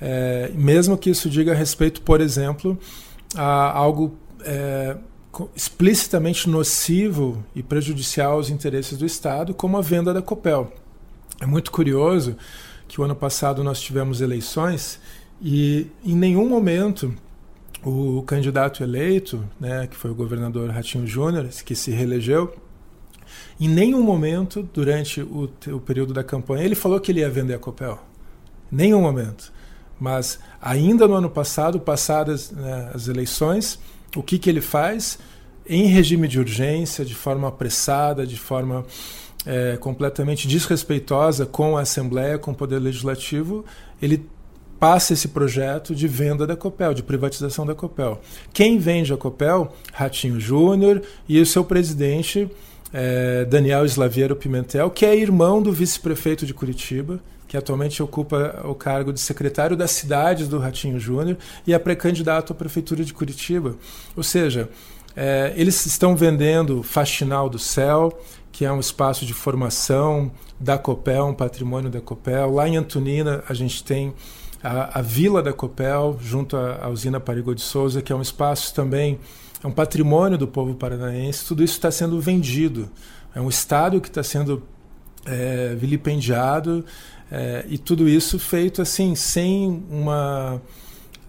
é, 0.00 0.50
mesmo 0.54 0.98
que 0.98 1.08
isso 1.08 1.30
diga 1.30 1.54
respeito, 1.54 2.02
por 2.02 2.20
exemplo, 2.20 2.78
a 3.34 3.72
algo 3.72 4.16
é, 4.44 4.96
explicitamente 5.54 6.48
nocivo 6.48 7.44
e 7.54 7.62
prejudicial 7.62 8.32
aos 8.32 8.50
interesses 8.50 8.98
do 8.98 9.06
Estado, 9.06 9.54
como 9.54 9.76
a 9.76 9.80
venda 9.80 10.12
da 10.12 10.22
Copel. 10.22 10.72
É 11.40 11.46
muito 11.46 11.70
curioso 11.70 12.36
que 12.86 13.00
o 13.00 13.04
ano 13.04 13.14
passado 13.14 13.64
nós 13.64 13.80
tivemos 13.80 14.20
eleições 14.20 15.00
e 15.42 15.88
em 16.04 16.14
nenhum 16.14 16.48
momento 16.48 17.14
o 17.82 18.22
candidato 18.22 18.82
eleito, 18.82 19.44
né, 19.60 19.86
que 19.86 19.96
foi 19.96 20.10
o 20.10 20.14
governador 20.14 20.70
Ratinho 20.70 21.06
Júnior, 21.06 21.46
que 21.64 21.74
se 21.74 21.90
reelegeu, 21.90 22.54
em 23.60 23.68
nenhum 23.68 24.02
momento 24.02 24.68
durante 24.72 25.20
o, 25.20 25.50
o, 25.68 25.80
período 25.80 26.12
da 26.12 26.24
campanha 26.24 26.64
ele 26.64 26.74
falou 26.74 26.98
que 26.98 27.12
ele 27.12 27.20
ia 27.20 27.30
vender 27.30 27.54
a 27.54 27.58
Copel. 27.58 27.98
Nenhum 28.70 29.02
momento. 29.02 29.52
Mas 30.00 30.38
ainda 30.60 31.06
no 31.06 31.14
ano 31.14 31.30
passado, 31.30 31.78
passadas 31.78 32.50
né, 32.50 32.90
as 32.94 33.06
eleições, 33.06 33.78
o 34.16 34.22
que, 34.22 34.38
que 34.38 34.48
ele 34.48 34.60
faz? 34.60 35.18
Em 35.66 35.86
regime 35.86 36.28
de 36.28 36.38
urgência, 36.38 37.04
de 37.04 37.14
forma 37.14 37.48
apressada, 37.48 38.26
de 38.26 38.36
forma 38.36 38.84
é, 39.46 39.76
completamente 39.78 40.48
desrespeitosa 40.48 41.46
com 41.46 41.76
a 41.76 41.82
Assembleia, 41.82 42.38
com 42.38 42.52
o 42.52 42.54
Poder 42.54 42.78
Legislativo, 42.78 43.64
ele 44.00 44.26
passa 44.78 45.14
esse 45.14 45.28
projeto 45.28 45.94
de 45.94 46.06
venda 46.06 46.46
da 46.46 46.56
Copel, 46.56 46.92
de 46.92 47.02
privatização 47.02 47.64
da 47.64 47.74
Copel. 47.74 48.20
Quem 48.52 48.78
vende 48.78 49.12
a 49.12 49.16
Copel? 49.16 49.72
Ratinho 49.92 50.38
Júnior 50.38 51.00
e 51.28 51.40
o 51.40 51.46
seu 51.46 51.64
presidente, 51.64 52.50
é, 52.92 53.44
Daniel 53.44 53.84
Slaviero 53.86 54.36
Pimentel, 54.36 54.90
que 54.90 55.06
é 55.06 55.16
irmão 55.16 55.62
do 55.62 55.72
vice-prefeito 55.72 56.44
de 56.44 56.52
Curitiba, 56.52 57.20
que 57.54 57.58
atualmente 57.58 58.02
ocupa 58.02 58.62
o 58.64 58.74
cargo 58.74 59.12
de 59.12 59.20
secretário 59.20 59.76
das 59.76 59.92
cidades 59.92 60.48
do 60.48 60.58
Ratinho 60.58 60.98
Júnior 60.98 61.38
e 61.64 61.72
é 61.72 61.78
pré-candidato 61.78 62.52
à 62.52 62.56
prefeitura 62.56 63.04
de 63.04 63.14
Curitiba. 63.14 63.76
Ou 64.16 64.24
seja, 64.24 64.68
é, 65.14 65.52
eles 65.54 65.86
estão 65.86 66.16
vendendo 66.16 66.82
Faxinal 66.82 67.48
do 67.48 67.56
Céu, 67.56 68.12
que 68.50 68.64
é 68.64 68.72
um 68.72 68.80
espaço 68.80 69.24
de 69.24 69.32
formação 69.32 70.32
da 70.58 70.76
Copel, 70.76 71.26
um 71.26 71.32
patrimônio 71.32 71.88
da 71.88 72.00
Copel. 72.00 72.50
Lá 72.54 72.68
em 72.68 72.76
Antonina, 72.76 73.44
a 73.48 73.54
gente 73.54 73.84
tem 73.84 74.12
a, 74.60 74.98
a 74.98 75.00
Vila 75.00 75.40
da 75.40 75.52
Copel, 75.52 76.18
junto 76.20 76.56
à, 76.56 76.88
usina 76.88 77.20
Parigo 77.20 77.54
de 77.54 77.62
Souza, 77.62 78.02
que 78.02 78.12
é 78.12 78.16
um 78.16 78.22
espaço 78.22 78.74
também, 78.74 79.20
é 79.62 79.66
um 79.68 79.72
patrimônio 79.72 80.36
do 80.36 80.48
povo 80.48 80.74
paranaense, 80.74 81.46
tudo 81.46 81.62
isso 81.62 81.74
está 81.74 81.92
sendo 81.92 82.20
vendido. 82.20 82.90
É 83.32 83.40
um 83.40 83.48
estádio 83.48 84.00
que 84.00 84.08
está 84.08 84.24
sendo 84.24 84.60
é, 85.26 85.74
vilipendiado 85.74 86.84
é, 87.30 87.64
e 87.68 87.78
tudo 87.78 88.08
isso 88.08 88.38
feito 88.38 88.82
assim, 88.82 89.14
sem 89.14 89.82
uma, 89.90 90.60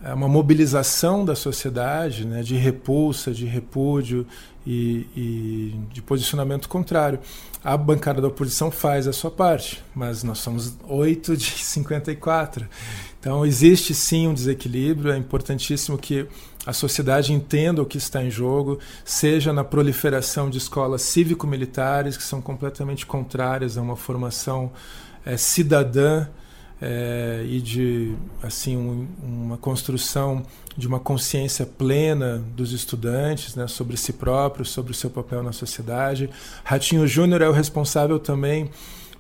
é, 0.03 0.13
uma 0.13 0.27
mobilização 0.27 1.23
da 1.23 1.35
sociedade, 1.35 2.25
né, 2.25 2.43
de 2.43 2.55
repulsa, 2.55 3.31
de 3.31 3.45
repúdio 3.45 4.25
e, 4.65 5.07
e 5.15 5.79
de 5.91 6.01
posicionamento 6.01 6.67
contrário. 6.67 7.19
A 7.63 7.75
bancada 7.75 8.21
da 8.21 8.27
oposição 8.27 8.69
faz 8.69 9.07
a 9.07 9.13
sua 9.13 9.31
parte, 9.31 9.83
mas 9.95 10.23
nós 10.23 10.39
somos 10.39 10.75
8 10.87 11.35
de 11.37 11.45
54. 11.51 12.67
Então, 13.19 13.43
existe 13.43 13.95
sim 13.95 14.27
um 14.27 14.33
desequilíbrio, 14.33 15.11
é 15.11 15.17
importantíssimo 15.17 15.97
que 15.97 16.27
a 16.65 16.73
sociedade 16.73 17.31
entenda 17.31 17.81
o 17.81 17.85
que 17.85 17.97
está 17.97 18.23
em 18.23 18.31
jogo, 18.31 18.79
seja 19.03 19.53
na 19.53 19.63
proliferação 19.63 20.49
de 20.49 20.57
escolas 20.57 21.03
cívico-militares, 21.03 22.17
que 22.17 22.23
são 22.23 22.41
completamente 22.41 23.05
contrárias 23.05 23.77
a 23.77 23.81
uma 23.81 23.95
formação 23.95 24.71
é, 25.25 25.37
cidadã 25.37 26.27
é, 26.81 27.45
e 27.47 27.61
de 27.61 28.15
assim 28.41 28.75
um, 28.75 29.07
uma 29.23 29.57
construção 29.57 30.43
de 30.75 30.87
uma 30.87 30.99
consciência 30.99 31.65
plena 31.65 32.43
dos 32.55 32.73
estudantes 32.73 33.55
né, 33.55 33.67
sobre 33.67 33.95
si 33.95 34.11
próprios, 34.11 34.69
sobre 34.69 34.91
o 34.91 34.95
seu 34.95 35.09
papel 35.09 35.41
na 35.41 35.53
sociedade. 35.53 36.29
Ratinho 36.63 37.07
Júnior 37.07 37.41
é 37.41 37.47
o 37.47 37.53
responsável 37.53 38.19
também 38.19 38.69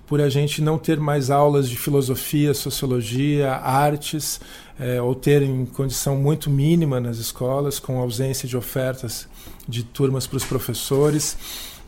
por 0.05 0.21
a 0.21 0.29
gente 0.29 0.61
não 0.61 0.77
ter 0.77 0.99
mais 0.99 1.31
aulas 1.31 1.67
de 1.67 1.77
filosofia, 1.77 2.53
sociologia, 2.53 3.53
artes, 3.53 4.39
é, 4.79 5.01
ou 5.01 5.15
ter 5.15 5.41
em 5.41 5.65
condição 5.65 6.15
muito 6.15 6.49
mínima 6.49 6.99
nas 6.99 7.17
escolas, 7.17 7.79
com 7.79 7.99
ausência 7.99 8.47
de 8.47 8.57
ofertas 8.57 9.27
de 9.67 9.83
turmas 9.83 10.27
para 10.27 10.37
os 10.37 10.45
professores. 10.45 11.37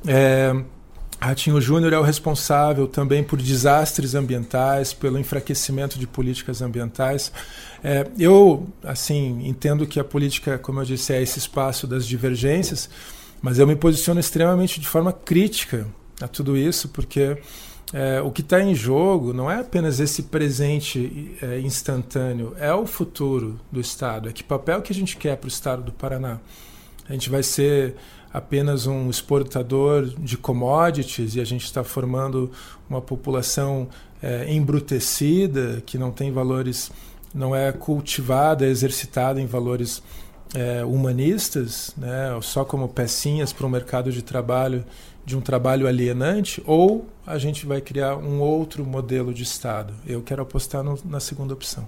É, 0.06 0.56
Ratinho 1.20 1.60
Júnior 1.60 1.94
é 1.94 2.00
o 2.00 2.04
responsável 2.04 2.88
também 2.88 3.24
por 3.24 3.42
desastres 3.42 4.14
ambientais, 4.14 4.94
pelo 4.94 5.18
enfraquecimento 5.18 5.98
de 5.98 6.06
políticas 6.06 6.62
ambientais. 6.62 7.32
É, 7.84 8.08
eu, 8.20 8.68
assim, 8.84 9.48
entendo 9.48 9.88
que 9.88 10.00
a 10.00 10.04
política, 10.04 10.58
como 10.60 10.80
eu 10.80 10.86
disse, 10.86 11.14
é 11.14 11.22
esse 11.22 11.40
espaço 11.40 11.88
das 11.88 12.06
divergências, 12.06 12.90
mas 13.42 13.58
eu 13.58 13.66
me 13.66 13.76
posiciono 13.76 14.20
extremamente 14.20 14.80
de 14.80 14.88
forma 14.88 15.12
crítica 15.12 15.88
a 16.22 16.28
tudo 16.28 16.56
isso, 16.56 16.90
porque 16.90 17.38
é, 17.94 18.22
o 18.22 18.32
que 18.32 18.42
está 18.42 18.62
em 18.62 18.76
jogo 18.76 19.34
não 19.34 19.50
é 19.50 19.62
apenas 19.62 20.00
esse 20.00 20.24
presente 20.24 21.38
é, 21.42 21.60
instantâneo, 21.60 22.54
é 22.60 22.74
o 22.74 22.86
futuro 22.86 23.60
do 23.72 23.80
Estado. 23.80 24.28
É 24.28 24.34
que 24.34 24.44
papel 24.44 24.82
que 24.82 24.92
a 24.92 24.96
gente 24.96 25.16
quer 25.16 25.38
para 25.38 25.46
o 25.46 25.50
Estado 25.50 25.84
do 25.84 25.92
Paraná? 25.92 26.40
A 27.08 27.14
gente 27.14 27.30
vai 27.30 27.42
ser 27.44 27.96
apenas 28.34 28.88
um 28.88 29.10
exportador 29.10 30.06
de 30.06 30.38
commodities 30.38 31.36
e 31.36 31.40
a 31.40 31.46
gente 31.46 31.64
está 31.64 31.84
formando 31.84 32.52
uma 32.90 33.02
população 33.02 33.88
é, 34.22 34.54
embrutecida 34.54 35.82
que 35.86 35.98
não 35.98 36.12
tem 36.12 36.32
valores, 36.32 36.92
não 37.34 37.56
é 37.56 37.72
cultivada, 37.72 38.66
é 38.66 38.70
exercitada 38.70 39.40
em 39.40 39.46
valores 39.46 40.04
é, 40.56 40.84
humanistas, 40.84 41.94
né, 41.98 42.38
só 42.42 42.64
como 42.64 42.88
pecinhas 42.88 43.52
para 43.52 43.66
o 43.66 43.70
mercado 43.70 44.12
de 44.12 44.22
trabalho 44.22 44.86
de 45.28 45.36
um 45.36 45.42
trabalho 45.42 45.88
alienante, 45.88 46.64
ou 46.66 47.06
a 47.26 47.38
gente 47.38 47.66
vai 47.66 47.82
criar 47.82 48.16
um 48.16 48.40
outro 48.40 48.86
modelo 48.86 49.34
de 49.34 49.44
Estado. 49.44 49.94
Eu 50.06 50.22
quero 50.22 50.42
apostar 50.42 50.82
no, 50.82 50.98
na 51.04 51.20
segunda 51.20 51.54
opção. 51.54 51.86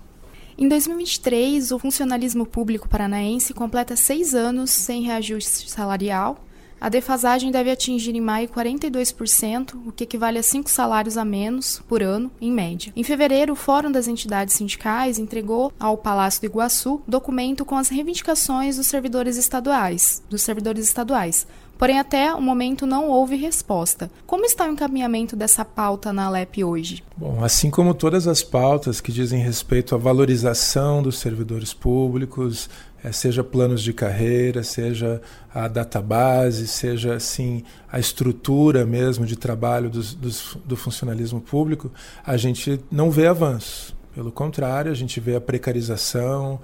Em 0.58 0.68
2023, 0.68 1.72
o 1.72 1.80
funcionalismo 1.80 2.46
público 2.46 2.90
paranaense 2.90 3.54
completa 3.54 3.96
seis 3.96 4.36
anos 4.36 4.72
sem 4.72 5.04
reajuste 5.04 5.72
salarial. 5.72 6.38
A 6.82 6.88
defasagem 6.88 7.52
deve 7.52 7.70
atingir 7.70 8.16
em 8.16 8.22
maio 8.22 8.48
42%, 8.48 9.76
o 9.86 9.92
que 9.92 10.06
equivale 10.06 10.38
a 10.38 10.44
cinco 10.44 10.70
salários 10.70 11.18
a 11.18 11.26
menos 11.26 11.82
por 11.88 12.02
ano, 12.02 12.32
em 12.40 12.52
média. 12.52 12.94
Em 12.96 13.04
fevereiro, 13.04 13.54
o 13.54 13.56
Fórum 13.56 13.92
das 13.92 14.08
Entidades 14.08 14.56
Sindicais 14.56 15.20
entregou 15.20 15.74
ao 15.80 15.98
Palácio 15.98 16.42
do 16.42 16.46
Iguaçu 16.46 17.02
documento 17.08 17.66
com 17.66 17.76
as 17.76 17.90
reivindicações 17.90 18.78
dos 18.78 18.88
servidores 18.88 19.36
estaduais, 19.36 20.24
dos 20.30 20.42
servidores 20.42 20.86
estaduais, 20.86 21.46
Porém, 21.80 21.98
até 21.98 22.34
o 22.34 22.42
momento 22.42 22.86
não 22.86 23.08
houve 23.08 23.38
resposta. 23.38 24.12
Como 24.28 24.44
está 24.44 24.68
o 24.68 24.72
encaminhamento 24.74 25.34
dessa 25.34 25.64
pauta 25.64 26.12
na 26.12 26.26
Alep 26.26 26.62
hoje? 26.62 27.02
Bom, 27.16 27.42
assim 27.42 27.72
como 27.72 27.94
todas 27.94 28.28
as 28.28 28.44
pautas 28.44 29.00
que 29.00 29.14
dizem 29.14 29.42
respeito 29.42 29.96
à 29.96 29.98
valorização 29.98 31.02
dos 31.02 31.20
servidores 31.20 31.74
públicos, 31.74 32.70
seja 33.12 33.44
planos 33.44 33.82
de 33.82 33.94
carreira, 33.94 34.64
seja 34.64 35.22
a 35.54 35.68
database, 35.68 36.68
seja 36.68 37.16
assim 37.16 37.64
a 37.92 38.00
estrutura 38.00 38.86
mesmo 38.86 39.26
de 39.26 39.36
trabalho 39.36 39.90
dos, 39.90 40.14
dos, 40.14 40.58
do 40.66 40.76
funcionalismo 40.76 41.40
público, 41.40 41.92
a 42.26 42.36
gente 42.38 42.80
não 42.92 43.10
vê 43.10 43.28
avanço. 43.28 43.96
Pelo 44.14 44.32
contrário, 44.32 44.92
a 44.92 44.96
gente 44.96 45.20
vê 45.20 45.36
a 45.36 45.42
precarização. 45.42 46.60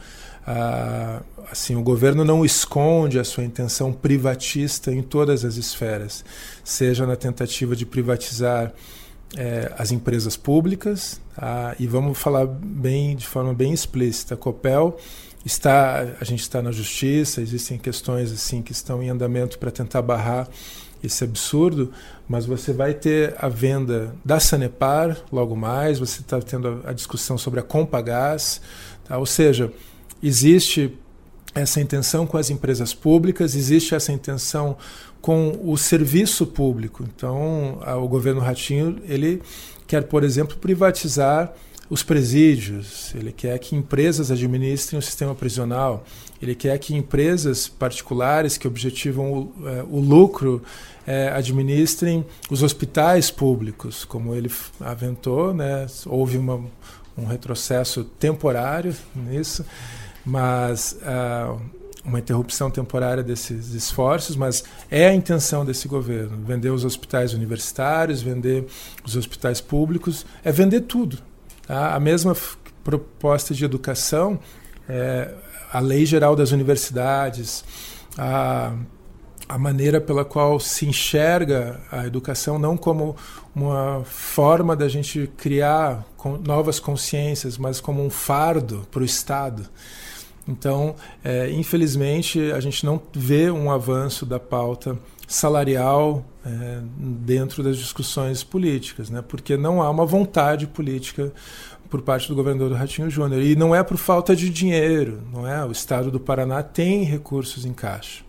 A, 0.45 1.21
assim, 1.49 1.75
o 1.75 1.81
governo 1.81 2.25
não 2.25 2.43
esconde 2.43 3.17
a 3.17 3.23
sua 3.23 3.43
intenção 3.43 3.93
privatista 3.93 4.91
em 4.91 5.01
todas 5.01 5.45
as 5.45 5.55
esferas, 5.55 6.25
seja 6.63 7.05
na 7.07 7.15
tentativa 7.15 7.75
de 7.75 7.86
privatizar 7.86 8.73
é, 9.38 9.71
as 9.77 9.91
empresas 9.91 10.38
públicas, 10.38 11.19
tá? 11.36 11.75
e 11.79 11.88
vamos 11.88 12.17
falar 12.17 12.45
bem 12.45 13.15
de 13.15 13.25
forma 13.25 13.53
bem 13.53 13.73
explícita, 13.73 14.36
a 14.36 14.38
Copel 14.38 14.97
está 15.45 16.15
a 16.19 16.23
gente 16.23 16.41
está 16.41 16.61
na 16.61 16.71
justiça 16.71 17.39
existem 17.39 17.77
questões 17.77 18.31
assim 18.31 18.61
que 18.61 18.71
estão 18.71 19.01
em 19.01 19.09
andamento 19.09 19.59
para 19.59 19.69
tentar 19.69 20.01
barrar 20.01 20.49
esse 21.03 21.23
absurdo 21.23 21.93
mas 22.27 22.47
você 22.47 22.73
vai 22.73 22.95
ter 22.95 23.35
a 23.37 23.47
venda 23.47 24.15
da 24.25 24.39
Sanepar 24.39 25.17
logo 25.31 25.55
mais 25.55 25.99
você 25.99 26.21
está 26.21 26.41
tendo 26.41 26.81
a, 26.83 26.91
discussão 26.91 27.37
sobre 27.37 27.59
a 27.59 27.63
Compagás 27.63 28.59
tá? 29.05 29.19
ou 29.19 29.25
seja 29.25 29.71
existe 30.23 30.97
essa 31.53 31.79
intenção 31.79 32.25
com 32.25 32.37
as 32.37 32.49
empresas 32.49 32.93
públicas 32.93 33.55
existe 33.55 33.93
essa 33.93 34.11
intenção 34.11 34.75
com 35.21 35.59
o 35.63 35.77
serviço 35.77 36.47
público 36.47 37.03
então 37.03 37.79
o 38.01 38.07
governo 38.07 38.41
Ratinho 38.41 38.99
ele 39.07 39.43
quer 39.85 40.03
por 40.05 40.23
exemplo 40.23 40.57
privatizar 40.57 41.53
os 41.89 42.01
presídios, 42.01 43.13
ele 43.13 43.31
quer 43.31 43.57
que 43.59 43.75
empresas 43.75 44.31
administrem 44.31 44.97
o 44.97 45.01
sistema 45.01 45.36
prisional, 45.36 46.03
ele 46.41 46.55
quer 46.55 46.77
que 46.79 46.95
empresas 46.95 47.67
particulares 47.67 48.57
que 48.57 48.67
objetivam 48.67 49.31
o, 49.31 49.67
é, 49.67 49.83
o 49.83 49.99
lucro 49.99 50.63
é, 51.05 51.29
administrem 51.29 52.25
os 52.49 52.63
hospitais 52.63 53.29
públicos, 53.29 54.03
como 54.03 54.33
ele 54.33 54.51
aventou, 54.79 55.53
né? 55.53 55.86
houve 56.07 56.38
uma, 56.38 56.63
um 57.17 57.25
retrocesso 57.25 58.03
temporário 58.03 58.95
nisso, 59.15 59.63
mas 60.25 60.97
uh, 61.03 61.59
uma 62.03 62.19
interrupção 62.19 62.71
temporária 62.71 63.23
desses 63.23 63.73
esforços, 63.73 64.36
mas 64.36 64.63
é 64.89 65.07
a 65.07 65.13
intenção 65.13 65.63
desse 65.63 65.88
governo 65.88 66.43
vender 66.43 66.71
os 66.71 66.83
hospitais 66.83 67.33
universitários, 67.33 68.23
vender 68.23 68.65
os 69.03 69.15
hospitais 69.15 69.61
públicos, 69.61 70.25
é 70.43 70.51
vender 70.51 70.81
tudo. 70.81 71.19
A 71.68 71.99
mesma 71.99 72.36
proposta 72.84 73.53
de 73.53 73.66
educação, 73.66 74.39
é, 74.88 75.34
a 75.72 75.80
lei 75.80 76.05
geral 76.05 76.36
das 76.36 76.51
universidades, 76.51 77.66
a, 78.18 78.74
a 79.47 79.57
maneira 79.57 79.99
pela 79.99 80.24
qual 80.24 80.59
se 80.59 80.86
enxerga 80.86 81.82
a 81.91 82.05
educação 82.05 82.57
não 82.59 82.78
como 82.78 83.16
uma 83.53 84.03
forma 84.05 84.76
da 84.76 84.88
gente 84.88 85.30
criar 85.38 86.05
novas 86.43 86.80
consciências, 86.80 87.57
mas 87.57 87.80
como 87.80 88.03
um 88.03 88.09
fardo 88.09 88.88
para 88.91 89.01
o 89.01 89.05
Estado. 89.05 89.68
Então, 90.47 90.95
é, 91.24 91.49
infelizmente, 91.49 92.51
a 92.51 92.59
gente 92.59 92.86
não 92.86 93.01
vê 93.13 93.49
um 93.49 93.72
avanço 93.72 94.26
da 94.26 94.39
pauta 94.39 94.97
salarial 95.28 96.26
é, 96.45 96.80
dentro 96.97 97.63
das 97.63 97.78
discussões 97.78 98.43
políticas, 98.43 99.09
né? 99.09 99.23
porque 99.28 99.57
não 99.57 99.82
há 99.82 99.89
uma 99.89 100.05
vontade 100.05 100.67
política 100.67 101.32
por 101.89 102.01
parte 102.01 102.28
do 102.28 102.36
governador 102.36 102.69
do 102.69 102.76
Ratinho 102.76 103.09
Júnior. 103.09 103.41
E 103.41 103.55
não 103.55 103.73
é 103.73 103.84
por 103.84 103.97
falta 103.97 104.36
de 104.36 104.49
dinheiro, 104.49 105.21
não 105.32 105.47
é? 105.47 105.63
O 105.65 105.71
estado 105.71 106.11
do 106.11 106.19
Paraná 106.19 106.61
tem 106.61 107.03
recursos 107.03 107.65
em 107.65 107.73
caixa, 107.73 108.23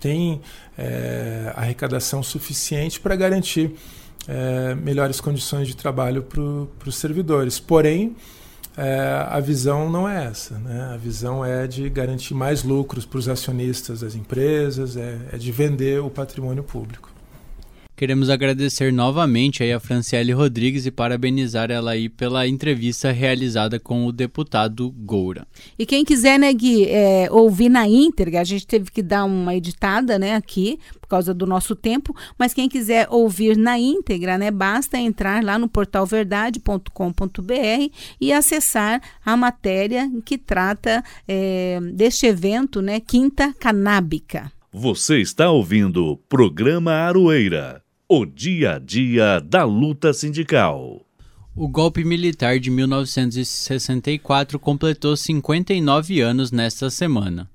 tem 0.00 0.40
é, 0.76 1.52
arrecadação 1.54 2.22
suficiente 2.22 2.98
para 2.98 3.14
garantir 3.16 3.74
é, 4.26 4.74
melhores 4.74 5.20
condições 5.20 5.68
de 5.68 5.76
trabalho 5.76 6.22
para 6.22 6.88
os 6.88 6.96
servidores. 6.96 7.60
Porém, 7.60 8.16
é, 8.76 9.26
a 9.28 9.38
visão 9.40 9.88
não 9.88 10.08
é 10.08 10.26
essa. 10.26 10.58
Né? 10.58 10.90
A 10.92 10.96
visão 10.96 11.44
é 11.44 11.66
de 11.66 11.88
garantir 11.88 12.34
mais 12.34 12.62
lucros 12.62 13.06
para 13.06 13.18
os 13.18 13.28
acionistas 13.28 14.00
das 14.00 14.14
empresas, 14.14 14.96
é, 14.96 15.18
é, 15.32 15.36
de 15.36 15.52
vender 15.52 16.00
o 16.00 16.10
patrimônio 16.10 16.62
público. 16.62 17.13
Queremos 17.96 18.28
agradecer 18.28 18.92
novamente 18.92 19.62
aí 19.62 19.72
a 19.72 19.78
Franciele 19.78 20.32
Rodrigues 20.32 20.84
e 20.84 20.90
parabenizar 20.90 21.70
ela 21.70 21.92
aí 21.92 22.08
pela 22.08 22.44
entrevista 22.44 23.12
realizada 23.12 23.78
com 23.78 24.04
o 24.04 24.10
deputado 24.10 24.90
Goura. 24.90 25.46
E 25.78 25.86
quem 25.86 26.04
quiser, 26.04 26.36
né, 26.36 26.52
Gui, 26.52 26.88
é, 26.88 27.28
ouvir 27.30 27.68
na 27.68 27.86
íntegra, 27.86 28.40
a 28.40 28.44
gente 28.44 28.66
teve 28.66 28.90
que 28.90 29.00
dar 29.00 29.24
uma 29.24 29.54
editada, 29.54 30.18
né, 30.18 30.34
aqui, 30.34 30.80
por 31.00 31.06
causa 31.06 31.32
do 31.32 31.46
nosso 31.46 31.76
tempo, 31.76 32.12
mas 32.36 32.52
quem 32.52 32.68
quiser 32.68 33.06
ouvir 33.10 33.56
na 33.56 33.78
íntegra, 33.78 34.36
né, 34.36 34.50
basta 34.50 34.98
entrar 34.98 35.44
lá 35.44 35.56
no 35.56 35.68
portalverdade.com.br 35.68 37.94
e 38.20 38.32
acessar 38.32 39.00
a 39.24 39.36
matéria 39.36 40.10
que 40.24 40.36
trata 40.36 41.00
é, 41.28 41.78
deste 41.92 42.26
evento, 42.26 42.82
né, 42.82 42.98
Quinta 42.98 43.52
Canábica. 43.52 44.50
Você 44.72 45.20
está 45.20 45.48
ouvindo 45.48 46.04
o 46.04 46.16
programa 46.16 46.90
Aroeira 46.90 47.83
o 48.16 48.24
dia 48.24 48.76
a 48.76 48.78
dia 48.78 49.40
da 49.40 49.64
luta 49.64 50.12
sindical. 50.12 51.04
O 51.52 51.66
golpe 51.66 52.04
militar 52.04 52.60
de 52.60 52.70
1964 52.70 54.56
completou 54.60 55.16
59 55.16 56.20
anos 56.20 56.52
nesta 56.52 56.90
semana. 56.90 57.50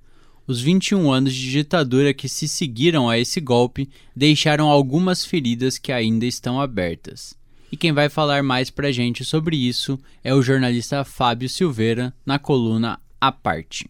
Os 0.45 0.59
21 0.59 1.09
anos 1.11 1.33
de 1.33 1.49
ditadura 1.49 2.13
que 2.13 2.27
se 2.27 2.45
seguiram 2.45 3.09
a 3.09 3.17
esse 3.17 3.39
golpe 3.39 3.89
deixaram 4.13 4.67
algumas 4.67 5.23
feridas 5.23 5.77
que 5.77 5.93
ainda 5.93 6.25
estão 6.25 6.59
abertas. 6.59 7.33
E 7.71 7.77
quem 7.77 7.93
vai 7.93 8.09
falar 8.09 8.43
mais 8.43 8.69
pra 8.69 8.91
gente 8.91 9.23
sobre 9.23 9.55
isso 9.55 9.97
é 10.21 10.33
o 10.33 10.41
jornalista 10.41 11.05
Fábio 11.05 11.47
Silveira, 11.47 12.13
na 12.25 12.37
coluna 12.37 12.99
A 13.21 13.31
Parte. 13.31 13.89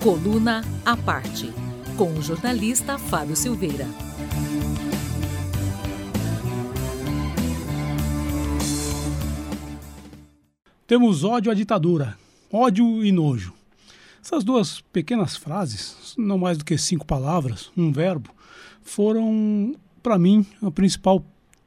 Coluna 0.00 0.64
A 0.84 0.96
Parte 0.96 1.63
com 1.96 2.12
o 2.12 2.22
jornalista 2.22 2.98
Fábio 2.98 3.36
Silveira. 3.36 3.86
Temos 10.86 11.22
ódio 11.22 11.52
à 11.52 11.54
ditadura, 11.54 12.18
ódio 12.52 13.04
e 13.04 13.12
nojo. 13.12 13.54
Essas 14.20 14.42
duas 14.42 14.80
pequenas 14.92 15.36
frases, 15.36 16.14
não 16.18 16.36
mais 16.36 16.58
do 16.58 16.64
que 16.64 16.76
cinco 16.76 17.06
palavras, 17.06 17.70
um 17.76 17.92
verbo, 17.92 18.30
foram, 18.82 19.74
para 20.02 20.18
mim, 20.18 20.44
a 20.62 20.70
principal 20.70 21.24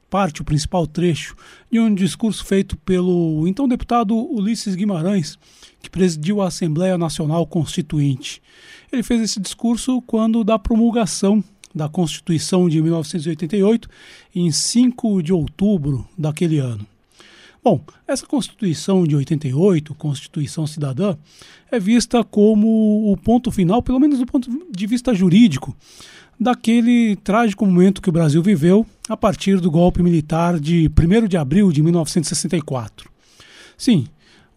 parte, 0.09 0.41
o 0.41 0.45
principal 0.45 0.87
trecho 0.87 1.35
de 1.71 1.79
um 1.79 1.93
discurso 1.93 2.45
feito 2.45 2.77
pelo 2.77 3.47
então 3.47 3.67
deputado 3.67 4.15
Ulisses 4.15 4.75
Guimarães, 4.75 5.37
que 5.81 5.89
presidiu 5.89 6.41
a 6.41 6.47
Assembleia 6.47 6.97
Nacional 6.97 7.45
Constituinte. 7.45 8.41
Ele 8.91 9.03
fez 9.03 9.21
esse 9.21 9.39
discurso 9.39 10.01
quando 10.01 10.43
da 10.43 10.57
promulgação 10.57 11.43
da 11.73 11.87
Constituição 11.87 12.67
de 12.67 12.81
1988, 12.81 13.87
em 14.33 14.51
5 14.51 15.21
de 15.21 15.31
outubro 15.31 16.07
daquele 16.17 16.57
ano. 16.57 16.85
Bom, 17.63 17.81
essa 18.07 18.25
Constituição 18.25 19.05
de 19.05 19.15
88, 19.15 19.93
Constituição 19.95 20.65
Cidadã, 20.65 21.17
é 21.69 21.79
vista 21.79 22.23
como 22.23 23.11
o 23.11 23.17
ponto 23.17 23.51
final, 23.51 23.83
pelo 23.83 23.99
menos 23.99 24.19
do 24.19 24.25
ponto 24.25 24.49
de 24.71 24.87
vista 24.87 25.13
jurídico, 25.13 25.75
daquele 26.39 27.15
trágico 27.17 27.65
momento 27.65 28.01
que 28.01 28.09
o 28.09 28.13
Brasil 28.13 28.41
viveu 28.41 28.85
a 29.09 29.17
partir 29.17 29.59
do 29.59 29.71
golpe 29.71 30.03
militar 30.03 30.59
de 30.59 30.89
1 30.89 31.27
de 31.27 31.37
abril 31.37 31.71
de 31.71 31.81
1964. 31.81 33.09
Sim, 33.77 34.07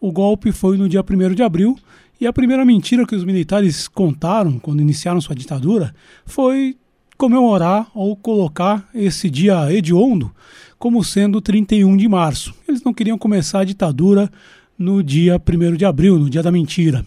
o 0.00 0.12
golpe 0.12 0.52
foi 0.52 0.76
no 0.76 0.88
dia 0.88 1.04
1 1.08 1.34
de 1.34 1.42
abril 1.42 1.76
e 2.20 2.26
a 2.26 2.32
primeira 2.32 2.64
mentira 2.64 3.06
que 3.06 3.14
os 3.14 3.24
militares 3.24 3.88
contaram 3.88 4.58
quando 4.58 4.80
iniciaram 4.80 5.20
sua 5.20 5.34
ditadura 5.34 5.94
foi 6.26 6.76
comemorar 7.16 7.90
ou 7.94 8.16
colocar 8.16 8.88
esse 8.94 9.28
dia 9.28 9.72
hediondo 9.72 10.34
como 10.78 11.04
sendo 11.04 11.40
31 11.40 11.96
de 11.96 12.08
março. 12.08 12.54
Eles 12.66 12.82
não 12.82 12.94
queriam 12.94 13.18
começar 13.18 13.60
a 13.60 13.64
ditadura 13.64 14.30
no 14.78 15.02
dia 15.02 15.36
1 15.36 15.76
de 15.76 15.84
abril, 15.84 16.18
no 16.18 16.30
dia 16.30 16.42
da 16.42 16.50
mentira. 16.50 17.04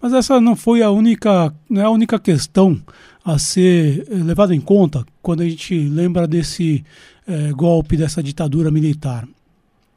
Mas 0.00 0.12
essa 0.12 0.40
não 0.40 0.54
foi 0.54 0.82
a 0.82 0.90
única, 0.90 1.54
não 1.70 1.80
é 1.80 1.84
a 1.84 1.90
única 1.90 2.18
questão 2.18 2.78
a 3.24 3.38
ser 3.38 4.06
eh, 4.10 4.14
levada 4.14 4.54
em 4.54 4.60
conta 4.60 5.04
quando 5.20 5.42
a 5.42 5.48
gente 5.48 5.78
lembra 5.88 6.26
desse 6.26 6.84
é, 7.26 7.52
golpe, 7.52 7.96
dessa 7.96 8.22
ditadura 8.22 8.70
militar. 8.70 9.26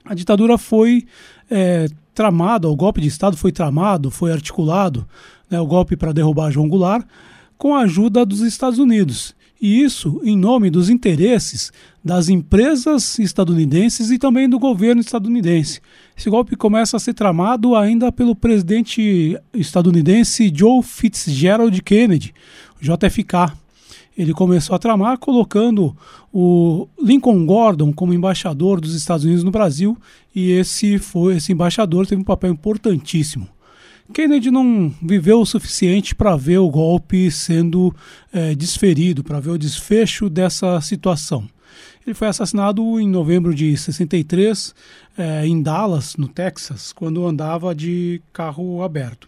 a 0.05 0.13
ditadura 0.13 0.57
foi 0.57 1.07
é, 1.49 1.88
tramada, 2.13 2.69
o 2.69 2.76
golpe 2.76 3.01
de 3.01 3.07
Estado 3.07 3.36
foi 3.36 3.51
tramado, 3.51 4.11
foi 4.11 4.32
articulado, 4.32 5.07
né, 5.49 5.59
o 5.59 5.65
golpe 5.65 5.95
para 5.95 6.13
derrubar 6.13 6.51
João 6.51 6.69
Goulart, 6.69 7.05
com 7.57 7.73
a 7.73 7.82
ajuda 7.82 8.26
dos 8.26 8.41
Estados 8.41 8.80
Unidos. 8.80 9.36
E 9.59 9.82
isso 9.82 10.21
em 10.23 10.38
nome 10.38 10.69
dos 10.69 10.89
interesses 10.89 11.71
das 12.03 12.30
empresas 12.30 13.17
estadunidenses 13.17 14.11
e 14.11 14.19
também 14.19 14.47
do 14.47 14.59
governo 14.59 15.01
estadunidense. 15.01 15.82
Esse 16.15 16.30
golpe 16.30 16.55
começa 16.55 16.97
a 16.97 16.99
ser 16.99 17.15
tramado 17.15 17.76
ainda 17.76 18.11
pelo 18.11 18.36
presidente 18.36 19.36
estadunidense 19.53 20.53
Joe 20.53 20.84
Fitzgerald 20.84 21.82
Kennedy, 21.82 22.34
JFK. 22.80 23.53
Ele 24.17 24.34
começou 24.34 24.76
a 24.76 24.80
tramar 24.80 25.17
colocando 25.17 25.95
o 26.32 26.88
Lincoln 27.01 27.45
Gordon 27.45 27.91
como 27.91 28.13
embaixador 28.13 28.80
dos 28.80 28.95
Estados 28.95 29.26
Unidos 29.26 29.43
no 29.43 29.51
Brasil 29.51 29.97
e 30.34 30.51
esse 30.51 30.97
foi 30.97 31.38
esse 31.38 31.51
embaixador 31.51 32.07
teve 32.07 32.21
um 32.21 32.26
papel 32.26 32.51
importantíssimo. 32.51 33.47
Kennedy 34.13 34.51
não 34.51 34.93
viveu 35.01 35.41
o 35.41 35.45
suficiente 35.45 36.13
para 36.13 36.36
ver 36.36 36.59
o 36.59 36.69
golpe 36.69 37.30
sendo 37.32 37.93
é, 38.32 38.53
desferido, 38.53 39.23
para 39.23 39.39
ver 39.39 39.51
o 39.51 39.57
desfecho 39.57 40.30
dessa 40.30 40.80
situação. 40.80 41.47
Ele 42.05 42.13
foi 42.13 42.28
assassinado 42.28 42.99
em 42.99 43.09
novembro 43.09 43.53
de 43.53 43.76
63 43.76 44.76
é, 45.17 45.47
em 45.47 45.61
Dallas, 45.61 46.15
no 46.17 46.28
Texas, 46.28 46.93
quando 46.93 47.26
andava 47.26 47.73
de 47.73 48.21
carro 48.32 48.84
aberto. 48.84 49.28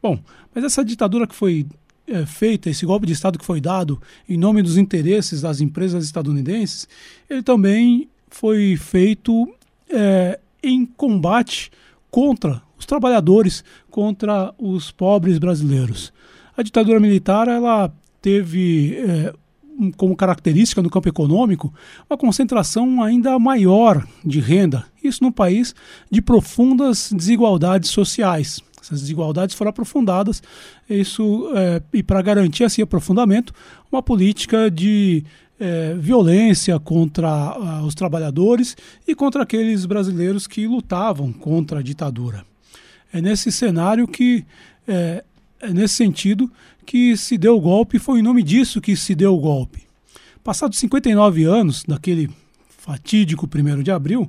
Bom, 0.00 0.18
mas 0.54 0.64
essa 0.64 0.84
ditadura 0.84 1.26
que 1.26 1.34
foi 1.34 1.66
é, 2.12 2.26
feita, 2.26 2.68
esse 2.68 2.84
golpe 2.84 3.06
de 3.06 3.12
Estado 3.12 3.38
que 3.38 3.44
foi 3.44 3.60
dado 3.60 4.00
em 4.28 4.36
nome 4.36 4.62
dos 4.62 4.76
interesses 4.76 5.40
das 5.40 5.60
empresas 5.60 6.04
estadunidenses, 6.04 6.86
ele 7.28 7.42
também 7.42 8.08
foi 8.28 8.76
feito 8.76 9.48
é, 9.90 10.38
em 10.62 10.84
combate 10.84 11.70
contra 12.10 12.62
os 12.78 12.84
trabalhadores, 12.84 13.64
contra 13.90 14.54
os 14.58 14.90
pobres 14.90 15.38
brasileiros. 15.38 16.12
A 16.56 16.62
ditadura 16.62 17.00
militar 17.00 17.48
ela 17.48 17.92
teve 18.20 18.96
é, 18.96 19.32
como 19.96 20.16
característica 20.16 20.82
no 20.82 20.90
campo 20.90 21.08
econômico 21.08 21.72
uma 22.08 22.16
concentração 22.16 23.02
ainda 23.02 23.38
maior 23.38 24.06
de 24.24 24.40
renda, 24.40 24.84
isso 25.02 25.24
num 25.24 25.32
país 25.32 25.74
de 26.10 26.20
profundas 26.20 27.12
desigualdades 27.12 27.90
sociais. 27.90 28.60
Essas 28.82 29.00
desigualdades 29.00 29.54
foram 29.54 29.70
aprofundadas, 29.70 30.42
isso 30.90 31.50
é, 31.54 31.80
e 31.92 32.02
para 32.02 32.20
garantir 32.20 32.64
esse 32.64 32.82
aprofundamento, 32.82 33.54
uma 33.90 34.02
política 34.02 34.68
de 34.68 35.24
é, 35.60 35.94
violência 35.94 36.80
contra 36.80 37.56
uh, 37.56 37.86
os 37.86 37.94
trabalhadores 37.94 38.76
e 39.06 39.14
contra 39.14 39.44
aqueles 39.44 39.86
brasileiros 39.86 40.48
que 40.48 40.66
lutavam 40.66 41.32
contra 41.32 41.78
a 41.78 41.82
ditadura. 41.82 42.44
É 43.12 43.20
nesse 43.20 43.52
cenário 43.52 44.08
que, 44.08 44.44
é, 44.88 45.22
é 45.60 45.72
nesse 45.72 45.94
sentido, 45.94 46.50
que 46.84 47.16
se 47.16 47.38
deu 47.38 47.56
o 47.56 47.60
golpe, 47.60 48.00
foi 48.00 48.18
em 48.18 48.22
nome 48.22 48.42
disso 48.42 48.80
que 48.80 48.96
se 48.96 49.14
deu 49.14 49.34
o 49.34 49.38
golpe. 49.38 49.84
Passados 50.42 50.78
59 50.80 51.44
anos 51.44 51.84
daquele 51.86 52.28
fatídico 52.68 53.46
1 53.46 53.82
de 53.84 53.92
abril, 53.92 54.28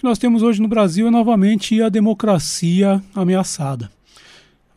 que 0.00 0.04
nós 0.04 0.18
temos 0.18 0.42
hoje 0.42 0.62
no 0.62 0.66
Brasil 0.66 1.08
é 1.08 1.10
novamente 1.10 1.82
a 1.82 1.90
democracia 1.90 3.02
ameaçada. 3.14 3.90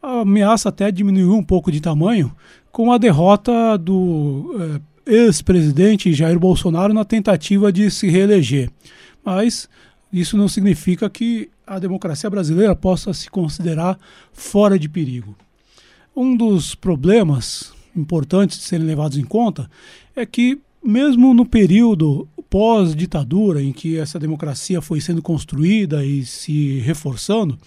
A 0.02 0.20
ameaça 0.20 0.68
até 0.68 0.92
diminuiu 0.92 1.34
um 1.34 1.42
pouco 1.42 1.72
de 1.72 1.80
tamanho 1.80 2.36
com 2.74 2.92
a 2.92 2.98
derrota 2.98 3.78
do 3.78 4.82
é, 5.08 5.14
ex-presidente 5.16 6.12
Jair 6.12 6.38
Bolsonaro 6.38 6.94
na 6.94 7.06
tentativa 7.06 7.72
de 7.72 7.90
se 7.90 8.10
reeleger. 8.10 8.70
Mas 9.24 9.70
isso 10.12 10.36
não 10.36 10.50
significa 10.50 11.10
que 11.10 11.50
a 11.66 11.80
democracia 11.80 12.30
brasileira 12.30 12.76
possa 12.76 13.14
se 13.14 13.30
considerar 13.30 13.98
fora 14.34 14.78
de 14.78 14.90
perigo. 14.90 15.38
Um 16.14 16.36
dos 16.36 16.76
problemas 16.76 17.72
importantes 17.96 18.58
de 18.58 18.66
serem 18.66 18.86
levados 18.86 19.18
em 19.18 19.24
conta 19.24 19.72
é 20.18 20.26
que, 20.26 20.60
mesmo 20.84 21.34
no 21.34 21.46
período 21.46 22.28
pós-ditadura, 22.54 23.64
em 23.64 23.74
que 23.74 23.98
essa 23.98 24.20
democracia 24.20 24.80
foi 24.80 25.02
sendo 25.02 25.24
construída 25.24 26.06
e 26.06 26.24
se 26.24 26.78
reforçando, 26.82 27.58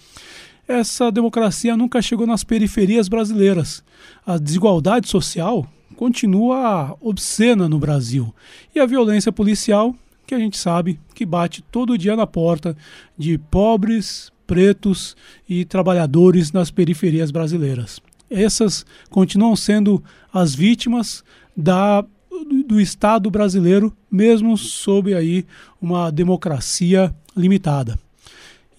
essa 0.65 1.11
democracia 1.11 1.75
nunca 1.75 2.01
chegou 2.01 2.25
nas 2.25 2.41
periferias 2.41 3.09
brasileiras. 3.09 3.83
A 4.25 4.37
desigualdade 4.37 5.09
social 5.09 5.69
continua 5.97 6.95
obscena 7.01 7.67
no 7.67 7.77
Brasil 7.77 8.33
e 8.73 8.79
a 8.79 8.85
violência 8.85 9.29
policial 9.29 9.93
que 10.25 10.33
a 10.33 10.39
gente 10.39 10.57
sabe 10.57 10.97
que 11.13 11.25
bate 11.25 11.61
todo 11.69 11.97
dia 11.97 12.15
na 12.15 12.25
porta 12.25 12.73
de 13.17 13.37
pobres, 13.37 14.31
pretos 14.45 15.17
e 15.49 15.65
trabalhadores 15.65 16.53
nas 16.53 16.71
periferias 16.71 17.29
brasileiras. 17.29 17.99
Essas 18.29 18.85
continuam 19.09 19.57
sendo 19.57 20.01
as 20.31 20.55
vítimas 20.55 21.25
da, 21.57 22.05
do 22.45 22.79
Estado 22.79 23.29
brasileiro, 23.29 23.95
mesmo 24.11 24.57
sob 24.57 25.13
aí 25.13 25.45
uma 25.81 26.11
democracia 26.11 27.13
limitada. 27.35 27.97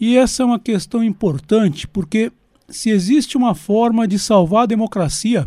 E 0.01 0.17
essa 0.17 0.43
é 0.43 0.47
uma 0.47 0.59
questão 0.59 1.03
importante 1.03 1.87
porque 1.87 2.31
se 2.69 2.91
existe 2.91 3.37
uma 3.37 3.55
forma 3.55 4.07
de 4.07 4.19
salvar 4.19 4.65
a 4.65 4.67
democracia 4.67 5.47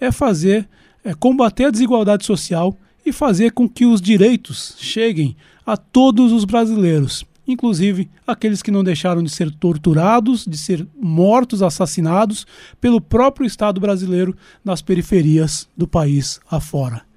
é 0.00 0.10
fazer, 0.10 0.68
é 1.04 1.12
combater 1.12 1.66
a 1.66 1.70
desigualdade 1.70 2.24
social 2.24 2.76
e 3.04 3.12
fazer 3.12 3.52
com 3.52 3.68
que 3.68 3.84
os 3.84 4.00
direitos 4.00 4.76
cheguem 4.78 5.36
a 5.66 5.76
todos 5.76 6.32
os 6.32 6.44
brasileiros, 6.44 7.24
inclusive 7.46 8.08
aqueles 8.26 8.62
que 8.62 8.70
não 8.70 8.84
deixaram 8.84 9.22
de 9.22 9.30
ser 9.30 9.50
torturados, 9.50 10.46
de 10.46 10.56
ser 10.56 10.86
mortos, 10.98 11.62
assassinados 11.62 12.46
pelo 12.80 13.00
próprio 13.00 13.46
Estado 13.46 13.80
brasileiro 13.80 14.36
nas 14.64 14.80
periferias 14.80 15.68
do 15.76 15.86
país 15.86 16.40
afora. 16.50 17.09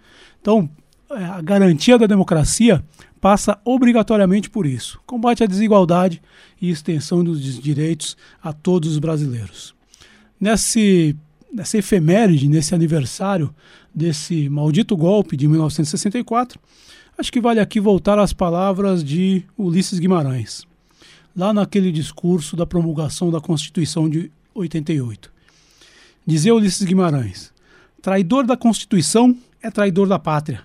Então, 0.44 0.70
é, 1.10 1.24
a 1.24 1.42
garantia 1.42 1.98
da 1.98 2.06
democracia 2.06 2.84
passa 3.22 3.58
obrigatoriamente 3.64 4.50
por 4.50 4.66
isso: 4.66 5.00
combate 5.06 5.42
à 5.42 5.48
desigualdade 5.48 6.22
e 6.62 6.70
extensão 6.70 7.24
dos 7.24 7.58
direitos 7.62 8.18
a 8.42 8.52
todos 8.52 8.92
os 8.92 9.00
brasileiros. 9.00 9.74
Nesse, 10.38 11.16
nessa 11.52 11.78
efeméride, 11.78 12.50
nesse 12.50 12.76
aniversário 12.76 13.56
desse 13.96 14.50
maldito 14.50 14.98
golpe 14.98 15.38
de 15.38 15.48
1964, 15.48 16.60
acho 17.18 17.32
que 17.32 17.40
vale 17.40 17.62
aqui 17.62 17.80
voltar 17.80 18.20
às 18.20 18.34
palavras 18.34 19.02
de 19.02 19.46
Ulisses 19.58 19.98
Guimarães, 19.98 20.68
lá 21.34 21.54
naquele 21.54 21.90
discurso 21.90 22.58
da 22.58 22.66
promulgação 22.66 23.32
da 23.32 23.40
Constituição 23.40 24.10
de 24.10 24.30
88. 24.54 25.32
Dizia 26.28 26.54
Ulisses 26.54 26.84
Guimarães: 26.84 27.54
traidor 28.02 28.46
da 28.46 28.58
Constituição 28.58 29.34
é 29.64 29.72
traidor 29.72 30.08
da 30.08 30.20
pátria. 30.20 30.62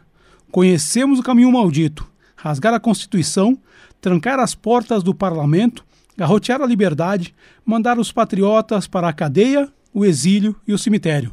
Conhecemos 0.50 1.20
o 1.20 1.22
caminho 1.22 1.52
maldito, 1.52 2.10
rasgar 2.34 2.74
a 2.74 2.80
Constituição, 2.80 3.56
trancar 4.00 4.40
as 4.40 4.54
portas 4.54 5.02
do 5.04 5.14
parlamento, 5.14 5.86
garrotear 6.16 6.60
a 6.60 6.66
liberdade, 6.66 7.32
mandar 7.64 7.98
os 7.98 8.10
patriotas 8.10 8.88
para 8.88 9.08
a 9.08 9.12
cadeia, 9.12 9.72
o 9.94 10.04
exílio 10.04 10.56
e 10.66 10.72
o 10.72 10.78
cemitério. 10.78 11.32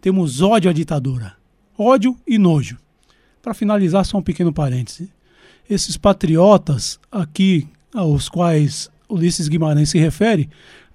Temos 0.00 0.40
ódio 0.40 0.70
à 0.70 0.72
ditadura. 0.72 1.34
Ódio 1.76 2.16
e 2.26 2.38
nojo. 2.38 2.78
Para 3.42 3.54
finalizar, 3.54 4.04
só 4.04 4.18
um 4.18 4.22
pequeno 4.22 4.52
parêntese. 4.52 5.10
Esses 5.68 5.96
patriotas 5.96 7.00
aqui 7.10 7.66
aos 7.94 8.28
quais 8.28 8.90
Ulisses 9.08 9.48
Guimarães 9.48 9.90
se 9.90 9.98
refere 9.98 10.48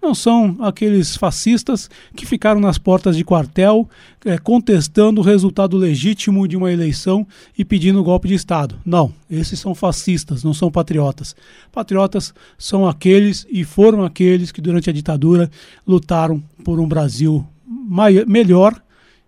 não 0.06 0.14
são 0.14 0.56
aqueles 0.60 1.16
fascistas 1.16 1.89
que 2.16 2.28
ficaram 2.28 2.62
nas 2.62 2.78
portas 2.78 3.18
de 3.18 3.24
quartel 3.24 3.89
é, 4.24 4.38
contestando 4.38 5.20
o 5.20 5.24
resultado 5.24 5.76
legítimo 5.76 6.47
de 6.47 6.56
uma 6.56 6.72
eleição 6.72 7.26
e 7.58 7.66
pedindo 7.66 8.03
golpe 8.03 8.28
de 8.28 8.36
Estado. 8.36 8.80
Não, 8.86 9.12
esses 9.28 9.60
são 9.60 9.74
fascistas, 9.74 10.43
não 10.43 10.53
são 10.53 10.70
patriotas. 10.70 11.36
Patriotas 11.72 12.36
são 12.56 12.88
aqueles 12.88 13.47
e 13.49 13.64
foram 13.64 14.03
aqueles 14.03 14.51
que 14.51 14.62
durante 14.62 14.91
a 14.91 14.93
ditadura 14.93 15.49
lutaram 15.88 16.41
por 16.64 16.80
um 16.80 16.88
Brasil 16.88 17.43
maior, 17.66 18.28
melhor 18.28 18.80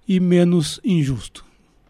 e 0.08 0.20
menos 0.20 0.80
injusto. 0.86 1.47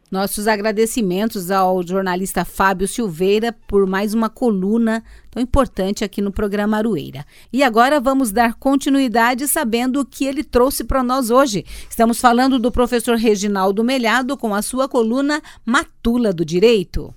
Nossos 0.10 0.48
agradecimentos 0.48 1.52
ao 1.52 1.86
jornalista 1.86 2.46
Fábio 2.46 2.88
Silveira 2.88 3.54
por 3.68 3.86
mais 3.86 4.14
uma 4.14 4.30
coluna 4.30 5.04
tão 5.30 5.44
importante 5.44 6.02
aqui 6.02 6.22
no 6.22 6.32
programa 6.32 6.78
Arueira. 6.78 7.26
E 7.52 7.62
agora 7.62 8.00
vamos 8.00 8.32
dar 8.32 8.54
continuidade 8.54 9.50
sabendo 9.50 10.00
o 10.00 10.06
que 10.06 10.26
ele 10.26 10.46
trouxe 10.46 10.86
para 10.86 11.04
nós 11.04 11.30
hoje. 11.30 11.66
Estamos 11.90 12.22
falando 12.22 12.58
do 12.58 12.72
professor 12.72 13.18
Reginaldo 13.18 13.84
Melhado 13.84 14.38
com 14.38 14.56
a 14.56 14.62
sua 14.62 14.88
coluna 14.88 15.42
Matula 15.66 16.32
do 16.32 16.46
Direito. 16.46 17.14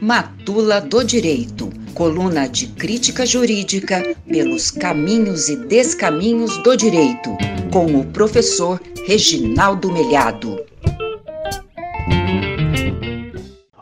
Matula 0.00 0.80
do 0.80 1.02
Direito 1.02 1.83
coluna 1.94 2.48
de 2.48 2.66
crítica 2.66 3.24
jurídica 3.24 4.02
pelos 4.26 4.70
caminhos 4.70 5.48
e 5.48 5.54
descaminhos 5.54 6.58
do 6.64 6.76
direito, 6.76 7.30
com 7.72 7.86
o 7.86 8.04
professor 8.06 8.80
Reginaldo 9.06 9.92
Melhado. 9.92 10.58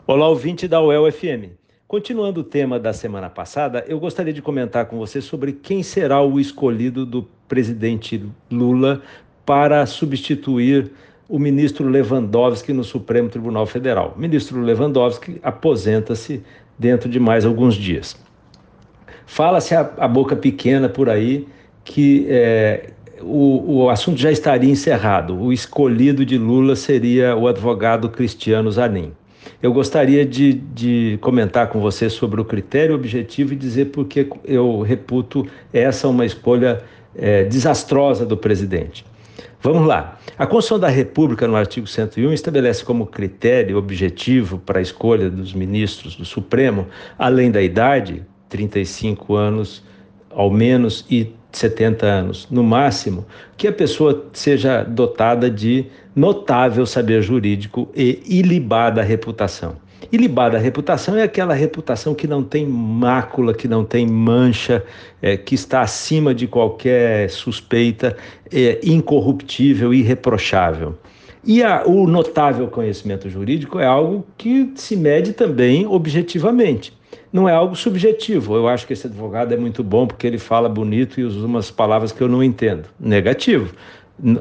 Olá, 0.05 0.29
ouvinte 0.29 0.67
da 0.67 0.79
UEL 0.79 1.11
FM. 1.11 1.57
Continuando 1.87 2.41
o 2.41 2.43
tema 2.43 2.79
da 2.79 2.93
semana 2.93 3.29
passada, 3.31 3.83
eu 3.87 3.99
gostaria 3.99 4.33
de 4.33 4.41
comentar 4.43 4.85
com 4.85 4.97
você 4.97 5.19
sobre 5.19 5.51
quem 5.51 5.81
será 5.81 6.21
o 6.21 6.39
escolhido 6.39 7.05
do 7.07 7.27
presidente 7.47 8.23
Lula 8.49 9.01
para 9.43 9.85
substituir 9.87 10.91
o 11.27 11.39
ministro 11.39 11.87
Lewandowski 11.87 12.73
no 12.73 12.83
Supremo 12.83 13.27
Tribunal 13.27 13.65
Federal. 13.65 14.13
O 14.15 14.19
ministro 14.19 14.61
Lewandowski 14.61 15.39
aposenta-se 15.41 16.43
dentro 16.77 17.09
de 17.09 17.19
mais 17.19 17.45
alguns 17.45 17.75
dias. 17.75 18.15
Fala-se 19.25 19.73
a, 19.73 19.89
a, 19.97 20.07
boca 20.07 20.35
pequena 20.35 20.89
por 20.89 21.09
aí 21.09 21.47
que 21.83 22.25
é, 22.29 22.89
o, 23.21 23.83
o 23.83 23.89
assunto 23.89 24.19
já 24.19 24.31
estaria 24.31 24.69
encerrado. 24.69 25.35
O 25.39 25.51
escolhido 25.51 26.25
de 26.25 26.37
Lula 26.37 26.75
seria 26.75 27.35
o 27.35 27.47
advogado 27.47 28.09
Cristiano 28.09 28.71
Zanin. 28.71 29.11
Eu 29.61 29.73
gostaria 29.73 30.25
de, 30.25 30.53
de, 30.53 31.17
comentar 31.21 31.67
com 31.67 31.79
você 31.79 32.09
sobre 32.09 32.39
o 32.39 32.45
critério 32.45 32.95
objetivo 32.95 33.53
e 33.53 33.55
dizer 33.55 33.85
por 33.85 34.05
que 34.05 34.27
eu 34.45 34.81
reputo 34.81 35.47
essa 35.71 36.07
uma 36.07 36.25
escolha 36.25 36.81
é, 37.15 37.43
desastrosa 37.43 38.25
do 38.25 38.37
presidente. 38.37 39.05
Vamos 39.61 39.87
lá. 39.87 40.17
A 40.37 40.45
Constituição 40.45 40.79
da 40.79 40.89
República, 40.89 41.47
no 41.47 41.55
artigo 41.55 41.87
101, 41.87 42.33
estabelece 42.33 42.83
como 42.83 43.05
critério 43.05 43.77
objetivo 43.77 44.57
para 44.59 44.79
a 44.79 44.81
escolha 44.81 45.29
dos 45.29 45.53
ministros 45.53 46.15
do 46.15 46.25
Supremo, 46.25 46.87
além 47.17 47.49
da 47.49 47.61
idade, 47.61 48.25
35 48.49 49.35
anos 49.35 49.83
ao 50.29 50.49
menos 50.49 51.05
e 51.09 51.33
70 51.51 52.05
anos 52.05 52.47
no 52.49 52.63
máximo, 52.63 53.25
que 53.55 53.67
a 53.67 53.71
pessoa 53.71 54.27
seja 54.33 54.83
dotada 54.83 55.49
de 55.49 55.85
notável 56.15 56.85
saber 56.85 57.21
jurídico 57.21 57.89
e 57.95 58.21
ilibada 58.25 59.01
reputação. 59.01 59.82
Ilibada 60.11 60.57
reputação 60.57 61.17
é 61.17 61.23
aquela 61.23 61.53
reputação 61.53 62.13
que 62.13 62.27
não 62.27 62.43
tem 62.43 62.65
mácula, 62.67 63.53
que 63.53 63.67
não 63.67 63.83
tem 63.83 64.07
mancha, 64.07 64.83
é, 65.21 65.37
que 65.37 65.55
está 65.55 65.81
acima 65.81 66.33
de 66.33 66.47
qualquer 66.47 67.29
suspeita, 67.29 68.17
é, 68.51 68.79
incorruptível, 68.83 69.93
irreprochável. 69.93 70.97
E 71.43 71.61
a, 71.61 71.83
o 71.85 72.07
notável 72.07 72.67
conhecimento 72.67 73.29
jurídico 73.29 73.79
é 73.79 73.85
algo 73.85 74.25
que 74.37 74.71
se 74.75 74.95
mede 74.95 75.33
também 75.33 75.85
objetivamente 75.85 76.93
não 77.33 77.49
é 77.49 77.51
algo 77.51 77.75
subjetivo. 77.75 78.55
Eu 78.55 78.67
acho 78.67 78.85
que 78.85 78.93
esse 78.93 79.07
advogado 79.07 79.51
é 79.53 79.57
muito 79.57 79.83
bom 79.83 80.05
porque 80.05 80.27
ele 80.27 80.37
fala 80.37 80.69
bonito 80.69 81.19
e 81.19 81.23
usa 81.23 81.43
umas 81.43 81.71
palavras 81.71 82.11
que 82.11 82.21
eu 82.21 82.27
não 82.27 82.43
entendo. 82.43 82.87
Negativo. 82.99 83.73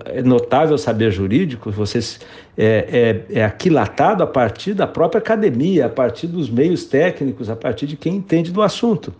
É 0.05 0.23
notável 0.23 0.77
saber 0.77 1.11
jurídico, 1.11 1.71
vocês 1.71 2.21
é, 2.57 3.25
é, 3.31 3.39
é 3.41 3.45
aquilatado 3.45 4.23
a 4.23 4.27
partir 4.27 4.75
da 4.75 4.87
própria 4.87 5.19
academia, 5.19 5.87
a 5.87 5.89
partir 5.89 6.27
dos 6.27 6.51
meios 6.51 6.85
técnicos, 6.85 7.49
a 7.49 7.57
partir 7.57 7.87
de 7.87 7.97
quem 7.97 8.17
entende 8.17 8.53
do 8.53 8.61
assunto. 8.61 9.15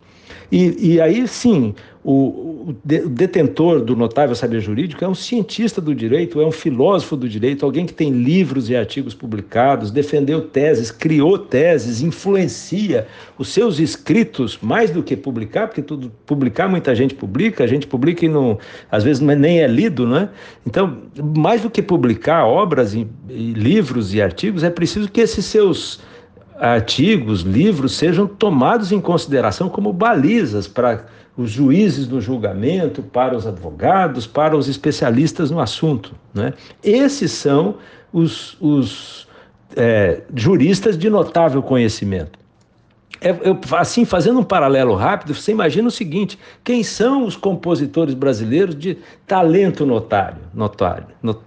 E, 0.51 0.95
e 0.95 1.01
aí 1.01 1.27
sim, 1.27 1.75
o, 2.05 2.13
o, 2.69 2.77
detentor 2.85 3.81
do 3.81 3.95
notável 3.95 4.35
saber 4.35 4.61
jurídico 4.61 5.05
é 5.05 5.09
um 5.09 5.15
cientista 5.15 5.81
do 5.81 5.95
direito, 5.95 6.41
é 6.41 6.47
um 6.47 6.51
filósofo 6.51 7.17
do 7.17 7.29
direito, 7.29 7.65
alguém 7.65 7.87
que 7.87 7.95
tem 7.95 8.11
livros 8.11 8.69
e 8.69 8.75
artigos 8.75 9.15
publicados, 9.15 9.93
defendeu 9.93 10.41
teses, 10.41 10.91
criou 10.91 11.39
teses, 11.39 12.03
influencia 12.03 13.07
os 13.39 13.49
seus 13.49 13.79
escritos 13.79 14.59
mais 14.61 14.91
do 14.91 15.01
que 15.01 15.17
publicar, 15.17 15.69
porque 15.69 15.81
tudo 15.81 16.11
publicar 16.27 16.69
muita 16.69 16.93
gente 16.93 17.15
publica, 17.15 17.63
a 17.63 17.69
gente 17.69 17.87
publica 17.87 18.25
e 18.25 18.29
não, 18.29 18.59
às 18.91 19.05
vezes 19.05 19.21
nem 19.21 19.61
é 19.61 19.69
lido, 19.69 20.05
né? 20.05 20.29
Então, 20.67 20.99
mais 21.37 21.63
do 21.63 21.71
que 21.71 21.81
publicar 21.81 22.45
obras 22.45 22.95
e, 22.95 23.07
e 23.31 23.53
livros 23.53 24.13
e 24.13 24.21
artigos, 24.21 24.65
é 24.65 24.71
preciso 24.71 25.09
que 25.09 25.21
esses 25.21 25.45
seus 25.45 26.01
artigos, 26.63 27.41
livros 27.41 27.97
sejam 27.97 28.25
tomados 28.25 28.93
em 28.93 29.01
consideração 29.01 29.69
como 29.69 29.93
balizas 29.93 30.69
para 30.69 31.07
os 31.37 31.51
juízes 31.51 32.07
no 32.07 32.21
julgamento, 32.21 33.03
para 33.03 33.37
os 33.37 33.47
advogados, 33.49 34.29
para 34.29 34.57
os 34.57 34.69
especialistas 34.69 35.51
no 35.51 35.59
assunto. 35.59 36.15
Né? 36.33 36.55
Esses 36.85 37.33
são 37.33 37.77
os, 38.13 38.57
os 38.61 39.27
é, 39.75 40.21
juristas 40.37 40.97
de 40.97 41.11
notável 41.11 41.61
conhecimento. 41.63 42.39
É, 43.23 43.31
eu, 43.49 43.59
assim, 43.77 44.05
fazendo 44.05 44.41
um 44.41 44.45
paralelo 44.45 44.95
rápido, 44.95 45.33
você 45.35 45.53
imagina 45.53 45.87
o 45.87 45.91
seguinte: 45.91 46.39
quem 46.65 46.83
são 46.83 47.25
os 47.25 47.37
compositores 47.37 48.15
brasileiros 48.15 48.75
de 48.75 48.99
talento 49.27 49.87
notário, 49.87 50.39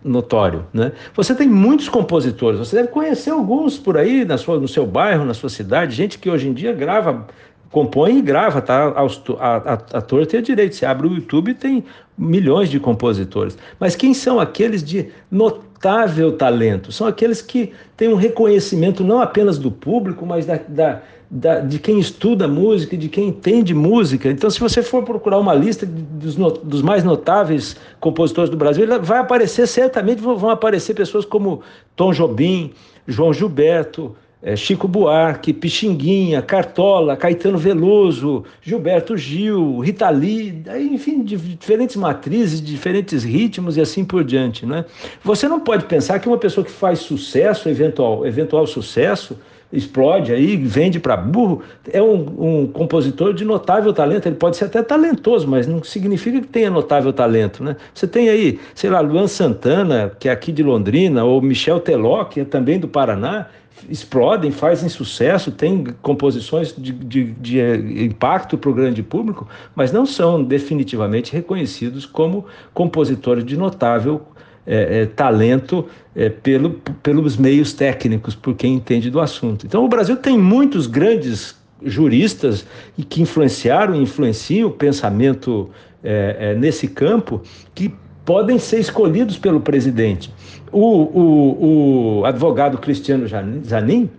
notório, 0.04 0.66
né? 0.74 0.94
Você 1.14 1.36
tem 1.36 1.50
muitos 1.50 1.90
compositores, 1.90 2.58
você 2.58 2.78
deve 2.78 2.88
conhecer 2.88 3.32
alguns 3.32 3.78
por 3.78 3.98
aí 3.98 4.24
na 4.24 4.38
sua, 4.38 4.58
no 4.58 4.68
seu 4.68 4.86
bairro, 4.86 5.26
na 5.26 5.34
sua 5.34 5.50
cidade, 5.50 5.94
gente 5.94 6.18
que 6.18 6.30
hoje 6.30 6.48
em 6.48 6.54
dia 6.54 6.72
grava 6.72 7.28
compõe 7.76 8.20
e 8.20 8.22
grava, 8.22 8.62
tá? 8.62 8.94
A, 8.96 9.04
a, 9.46 9.74
a 9.74 10.02
torta 10.02 10.38
e 10.38 10.40
a 10.40 10.42
direito. 10.42 10.76
Você 10.76 10.86
abre 10.86 11.08
o 11.08 11.14
YouTube 11.14 11.54
tem 11.54 11.84
milhões 12.18 12.70
de 12.70 12.80
compositores. 12.80 13.58
Mas 13.78 13.98
quem 13.98 14.14
são 14.14 14.40
aqueles 14.40 14.82
de 14.82 15.10
notável 15.30 16.32
talento? 16.38 16.94
São 16.94 17.06
aqueles 17.06 17.42
que 17.42 17.74
têm 17.98 18.08
um 18.08 18.16
reconhecimento 18.16 19.04
não 19.04 19.20
apenas 19.20 19.58
do 19.58 19.70
público, 19.70 20.26
mas 20.26 20.46
da, 20.46 20.58
da 20.66 21.02
da, 21.30 21.60
de 21.60 21.80
quem 21.80 22.00
estuda 22.00 22.48
música, 22.48 22.96
de 22.96 23.10
quem 23.10 23.30
entende 23.30 23.74
música. 23.74 24.30
Então, 24.30 24.50
se 24.50 24.60
você 24.60 24.84
for 24.84 25.04
procurar 25.04 25.40
uma 25.40 25.54
lista 25.54 25.86
dos, 25.86 26.36
dos 26.36 26.82
mais 26.82 27.04
notáveis 27.04 27.76
compositores 28.00 28.50
do 28.50 28.58
Brasil, 28.58 28.86
vai 29.02 29.20
aparecer, 29.20 29.68
certamente 29.68 30.22
vão 30.22 30.50
aparecer 30.50 30.94
pessoas 30.94 31.26
como 31.26 31.62
Tom 31.96 32.14
Jobim, 32.14 32.72
João 33.08 33.34
Gilberto, 33.34 34.16
é, 34.46 34.56
Chico 34.56 34.88
Buarque, 34.88 35.52
Pixinguinha, 35.52 36.40
Cartola, 36.40 37.18
Caetano 37.18 37.58
Veloso, 37.58 38.44
Gilberto 38.62 39.18
Gil, 39.18 39.80
Rita 39.80 40.08
Lee, 40.12 40.64
enfim, 40.92 41.24
de 41.24 41.36
diferentes 41.36 41.96
matrizes, 41.96 42.62
de 42.62 42.72
diferentes 42.72 43.24
ritmos 43.24 43.76
e 43.76 43.82
assim 43.82 44.06
por 44.06 44.24
diante. 44.24 44.64
Né? 44.64 44.86
Você 45.24 45.48
não 45.48 45.60
pode 45.60 45.86
pensar 45.86 46.20
que 46.20 46.28
uma 46.28 46.38
pessoa 46.38 46.64
que 46.64 46.72
faz 46.72 47.00
sucesso, 47.00 47.68
eventual, 47.68 48.28
eventual 48.28 48.68
sucesso, 48.68 49.36
explode 49.76 50.32
aí, 50.32 50.56
vende 50.56 51.00
para 51.00 51.18
burro, 51.18 51.62
é 51.92 52.02
um, 52.02 52.62
um, 52.62 52.68
compositor 52.68 53.34
de 53.34 53.44
notável 53.44 53.94
talento. 53.94 54.28
Ele 54.28 54.36
pode 54.36 54.58
ser 54.58 54.66
até 54.66 54.82
talentoso, 54.82 55.48
mas 55.48 55.68
não 55.68 55.84
significa 55.84 56.42
que 56.42 56.48
tenha 56.48 56.70
notável 56.70 57.12
talento, 57.12 57.64
né? 57.64 57.76
Você 57.94 58.08
tem 58.08 58.30
aí, 58.30 58.60
sei 58.74 58.90
lá, 58.90 59.00
Luan 59.00 59.28
Santana, 59.28 60.12
que 60.20 60.30
é 60.30 60.32
aqui 60.32 60.52
de 60.52 60.64
Londrina, 60.64 61.24
ou 61.24 61.42
Michel 61.42 61.80
Teló, 61.80 62.24
que 62.26 62.42
é 62.42 62.46
também 62.46 62.80
do 62.80 62.88
Paraná, 62.88 63.48
explodem, 63.90 64.52
fazem 64.52 64.90
sucesso, 64.90 65.52
têm 65.52 65.86
composições 66.02 66.74
de, 66.76 66.92
de, 66.92 67.24
de 67.34 67.60
eh, 67.60 67.76
impacto 68.04 68.58
para 68.58 68.70
o 68.70 68.74
grande 68.74 69.04
público, 69.04 69.48
mas 69.76 69.92
não 69.92 70.06
são 70.06 70.44
definitivamente 70.44 71.34
reconhecidos 71.34 72.06
como 72.06 72.46
compositores 72.74 73.46
de 73.46 73.58
notável 73.58 74.22
é, 74.66 75.02
é, 75.02 75.06
talento 75.06 75.88
é, 76.16 76.30
pelo, 76.30 76.72
pelos 77.04 77.38
meios 77.38 77.74
técnicos, 77.74 78.36
por 78.36 78.56
quem 78.56 78.74
entende 78.74 79.10
do 79.10 79.20
assunto. 79.20 79.66
Então, 79.66 79.84
o 79.84 79.88
Brasil 79.88 80.18
tem 80.18 80.38
muitos 80.38 80.88
grandes 80.88 81.56
juristas 81.84 82.66
e 82.98 83.04
que 83.04 83.22
influenciaram 83.22 83.96
e 83.96 84.02
influenciam 84.02 84.70
o 84.70 84.72
pensamento 84.72 85.70
é, 86.04 86.38
é, 86.40 86.56
nesse 86.56 86.88
campo 86.88 87.42
que 87.74 87.94
podem 88.24 88.58
ser 88.58 88.80
escolhidos 88.80 89.38
pelo 89.38 89.60
presidente. 89.60 90.34
O, 90.72 90.80
o, 90.82 92.20
o 92.20 92.26
advogado 92.26 92.78
Cristiano 92.78 93.28
Zanin 93.28 94.10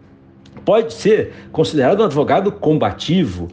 pode 0.64 0.92
ser 0.94 1.32
considerado 1.52 2.00
um 2.00 2.04
advogado 2.04 2.50
combativo, 2.52 3.48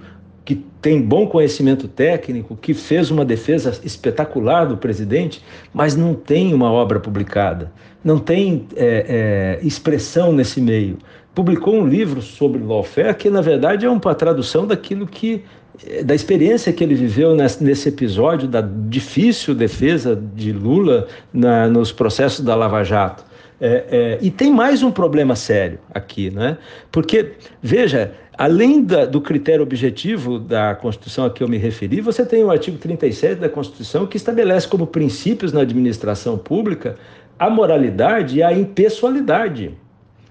que 0.45 0.55
tem 0.81 1.01
bom 1.01 1.27
conhecimento 1.27 1.87
técnico, 1.87 2.55
que 2.55 2.73
fez 2.73 3.09
uma 3.09 3.23
defesa 3.23 3.79
espetacular 3.83 4.65
do 4.65 4.77
presidente, 4.77 5.41
mas 5.73 5.95
não 5.95 6.13
tem 6.13 6.53
uma 6.53 6.71
obra 6.71 6.99
publicada, 6.99 7.71
não 8.03 8.19
tem 8.19 8.67
é, 8.75 9.59
é, 9.61 9.65
expressão 9.65 10.33
nesse 10.33 10.59
meio. 10.59 10.97
Publicou 11.33 11.75
um 11.75 11.87
livro 11.87 12.21
sobre 12.21 12.61
lawfare 12.61 13.15
que, 13.15 13.29
na 13.29 13.41
verdade, 13.41 13.85
é 13.85 13.89
uma 13.89 14.13
tradução 14.13 14.67
daquilo 14.67 15.07
que 15.07 15.43
é, 15.87 16.03
da 16.03 16.13
experiência 16.13 16.71
que 16.71 16.83
ele 16.83 16.93
viveu 16.93 17.35
nesse 17.35 17.89
episódio 17.89 18.47
da 18.47 18.61
difícil 18.61 19.55
defesa 19.55 20.15
de 20.15 20.51
Lula 20.51 21.07
na, 21.33 21.67
nos 21.67 21.91
processos 21.91 22.43
da 22.45 22.53
Lava 22.53 22.83
Jato. 22.83 23.23
É, 23.59 23.85
é, 23.91 24.17
e 24.21 24.31
tem 24.31 24.51
mais 24.51 24.83
um 24.83 24.91
problema 24.91 25.35
sério 25.35 25.79
aqui, 25.93 26.29
né? 26.29 26.57
Porque, 26.91 27.33
veja, 27.61 28.13
além 28.37 28.83
da, 28.83 29.05
do 29.05 29.21
critério 29.21 29.63
objetivo 29.63 30.39
da 30.39 30.75
Constituição 30.75 31.25
a 31.25 31.29
que 31.29 31.43
eu 31.43 31.47
me 31.47 31.57
referi, 31.57 32.01
você 32.01 32.25
tem 32.25 32.43
o 32.43 32.51
artigo 32.51 32.77
37 32.77 33.39
da 33.39 33.49
Constituição 33.49 34.05
que 34.05 34.17
estabelece 34.17 34.67
como 34.67 34.87
princípios 34.87 35.53
na 35.53 35.61
administração 35.61 36.37
pública 36.37 36.95
a 37.37 37.49
moralidade 37.49 38.37
e 38.37 38.43
a 38.43 38.53
impessoalidade. 38.53 39.77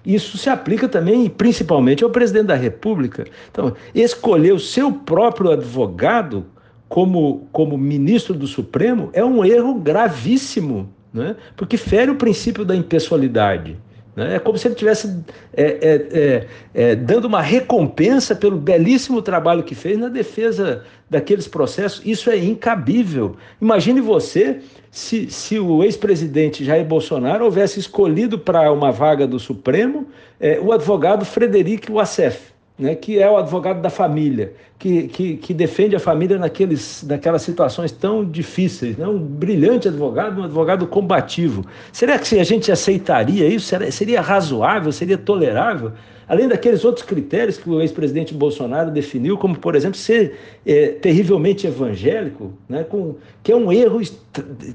Isso 0.05 0.37
se 0.37 0.49
aplica 0.49 0.89
também, 0.89 1.29
principalmente, 1.29 2.03
ao 2.03 2.09
presidente 2.09 2.47
da 2.47 2.55
República. 2.55 3.25
Então, 3.49 3.73
escolher 3.95 4.53
o 4.53 4.59
seu 4.59 4.91
próprio 4.91 5.51
advogado 5.51 6.45
como, 6.89 7.47
como 7.51 7.77
ministro 7.77 8.33
do 8.33 8.45
Supremo 8.45 9.09
é 9.13 9.23
um 9.23 9.45
erro 9.45 9.75
gravíssimo 9.75 10.93
né? 11.13 11.35
porque 11.55 11.77
fere 11.77 12.11
o 12.11 12.15
princípio 12.15 12.65
da 12.65 12.75
impessoalidade, 12.75 13.77
Né? 14.15 14.35
É 14.35 14.39
como 14.39 14.57
se 14.57 14.67
ele 14.67 14.73
estivesse 14.73 15.23
é, 15.55 15.63
é, 15.63 16.07
é, 16.11 16.47
é, 16.73 16.95
dando 16.95 17.25
uma 17.25 17.41
recompensa 17.41 18.35
pelo 18.35 18.57
belíssimo 18.57 19.21
trabalho 19.21 19.63
que 19.63 19.75
fez 19.75 19.97
na 19.97 20.07
defesa 20.07 20.83
daqueles 21.09 21.47
processos. 21.47 22.01
Isso 22.05 22.29
é 22.29 22.37
incabível. 22.37 23.35
Imagine 23.61 24.01
você 24.01 24.59
se, 24.91 25.31
se 25.31 25.57
o 25.59 25.83
ex-presidente 25.83 26.63
Jair 26.63 26.85
Bolsonaro 26.85 27.45
houvesse 27.45 27.79
escolhido 27.79 28.37
para 28.37 28.71
uma 28.71 28.91
vaga 28.91 29.25
do 29.25 29.39
Supremo 29.39 30.07
é, 30.39 30.59
o 30.59 30.71
advogado 30.71 31.25
Frederico 31.25 31.93
Wassef 31.93 32.52
né, 32.83 32.95
que 32.95 33.17
é 33.17 33.29
o 33.29 33.37
advogado 33.37 33.81
da 33.81 33.89
família, 33.89 34.53
que, 34.77 35.07
que, 35.07 35.37
que, 35.37 35.53
defende 35.53 35.95
a 35.95 35.99
família 35.99 36.37
naqueles, 36.37 37.01
naquelas 37.07 37.41
situações 37.41 37.93
tão 37.93 38.25
difíceis. 38.25 38.97
Né? 38.97 39.07
Um 39.07 39.17
brilhante 39.17 39.87
advogado, 39.87 40.41
um 40.41 40.43
advogado 40.43 40.85
combativo. 40.85 41.65
Será 41.93 42.19
que 42.19 42.37
a 42.37 42.43
gente 42.43 42.69
aceitaria 42.69 43.47
isso? 43.47 43.67
Seria, 43.67 43.89
seria 43.89 44.21
razoável? 44.21 44.91
Seria 44.91 45.17
tolerável? 45.17 45.93
Além 46.33 46.47
daqueles 46.47 46.83
outros 46.83 47.05
critérios 47.05 47.57
que 47.57 47.69
o 47.69 47.79
ex-presidente 47.79 48.33
Bolsonaro 48.33 48.89
definiu, 48.89 49.37
como, 49.37 49.55
por 49.55 49.75
exemplo, 49.75 49.97
ser 49.97 50.35
é, 50.65 50.87
terrivelmente 50.87 51.67
evangélico, 51.67 52.51
né, 52.67 52.83
com, 52.83 53.15
que 53.43 53.51
é 53.51 53.55
um 53.55 53.71
erro 53.71 54.01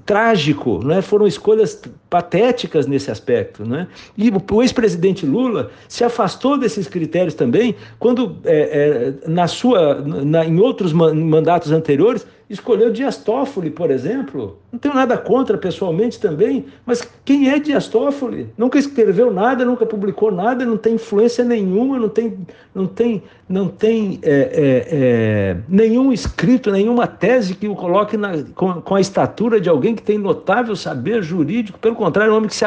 trágico, 0.06 0.84
né, 0.84 1.02
foram 1.02 1.26
escolhas 1.26 1.82
patéticas 2.08 2.86
nesse 2.86 3.10
aspecto. 3.10 3.68
Né? 3.68 3.88
E 4.16 4.30
o 4.30 4.62
ex-presidente 4.62 5.26
Lula 5.26 5.70
se 5.88 6.04
afastou 6.04 6.56
desses 6.56 6.86
critérios 6.86 7.34
também, 7.34 7.74
quando, 7.98 8.36
é, 8.44 9.14
é, 9.24 9.28
na 9.28 9.48
sua, 9.48 9.96
na, 10.00 10.44
em 10.44 10.60
outros 10.60 10.92
mandatos 10.92 11.72
anteriores, 11.72 12.24
escolheu 12.50 12.90
Dias 12.90 13.18
Toffoli, 13.18 13.70
por 13.70 13.90
exemplo. 13.90 14.58
Não 14.72 14.78
tenho 14.78 14.94
nada 14.94 15.18
contra 15.18 15.58
pessoalmente 15.58 16.18
também, 16.18 16.64
mas 16.86 17.06
quem 17.24 17.50
é 17.50 17.58
Dias 17.58 17.88
Toffoli? 17.88 18.48
Nunca 18.56 18.78
escreveu 18.78 19.32
nada, 19.32 19.64
nunca 19.64 19.84
publicou 19.84 20.32
nada, 20.32 20.64
não 20.64 20.76
tem 20.76 20.94
influência 20.94 21.44
nenhuma, 21.44 21.98
não 21.98 22.08
tem, 22.08 22.38
não 22.74 22.86
tem, 22.86 23.22
não 23.48 23.68
tem 23.68 24.18
é, 24.22 24.30
é, 24.30 24.88
é, 24.90 25.56
nenhum 25.68 26.10
escrito, 26.10 26.72
nenhuma 26.72 27.06
tese 27.06 27.54
que 27.54 27.68
o 27.68 27.74
coloque 27.74 28.16
na, 28.16 28.42
com, 28.54 28.80
com, 28.80 28.94
a 28.94 29.00
estatura 29.00 29.60
de 29.60 29.68
alguém 29.68 29.94
que 29.94 30.02
tem 30.02 30.16
notável 30.16 30.74
saber 30.74 31.22
jurídico. 31.22 31.78
Pelo 31.78 31.94
contrário, 31.94 32.30
é 32.30 32.34
um 32.34 32.36
homem 32.38 32.48
que 32.48 32.56
se 32.56 32.64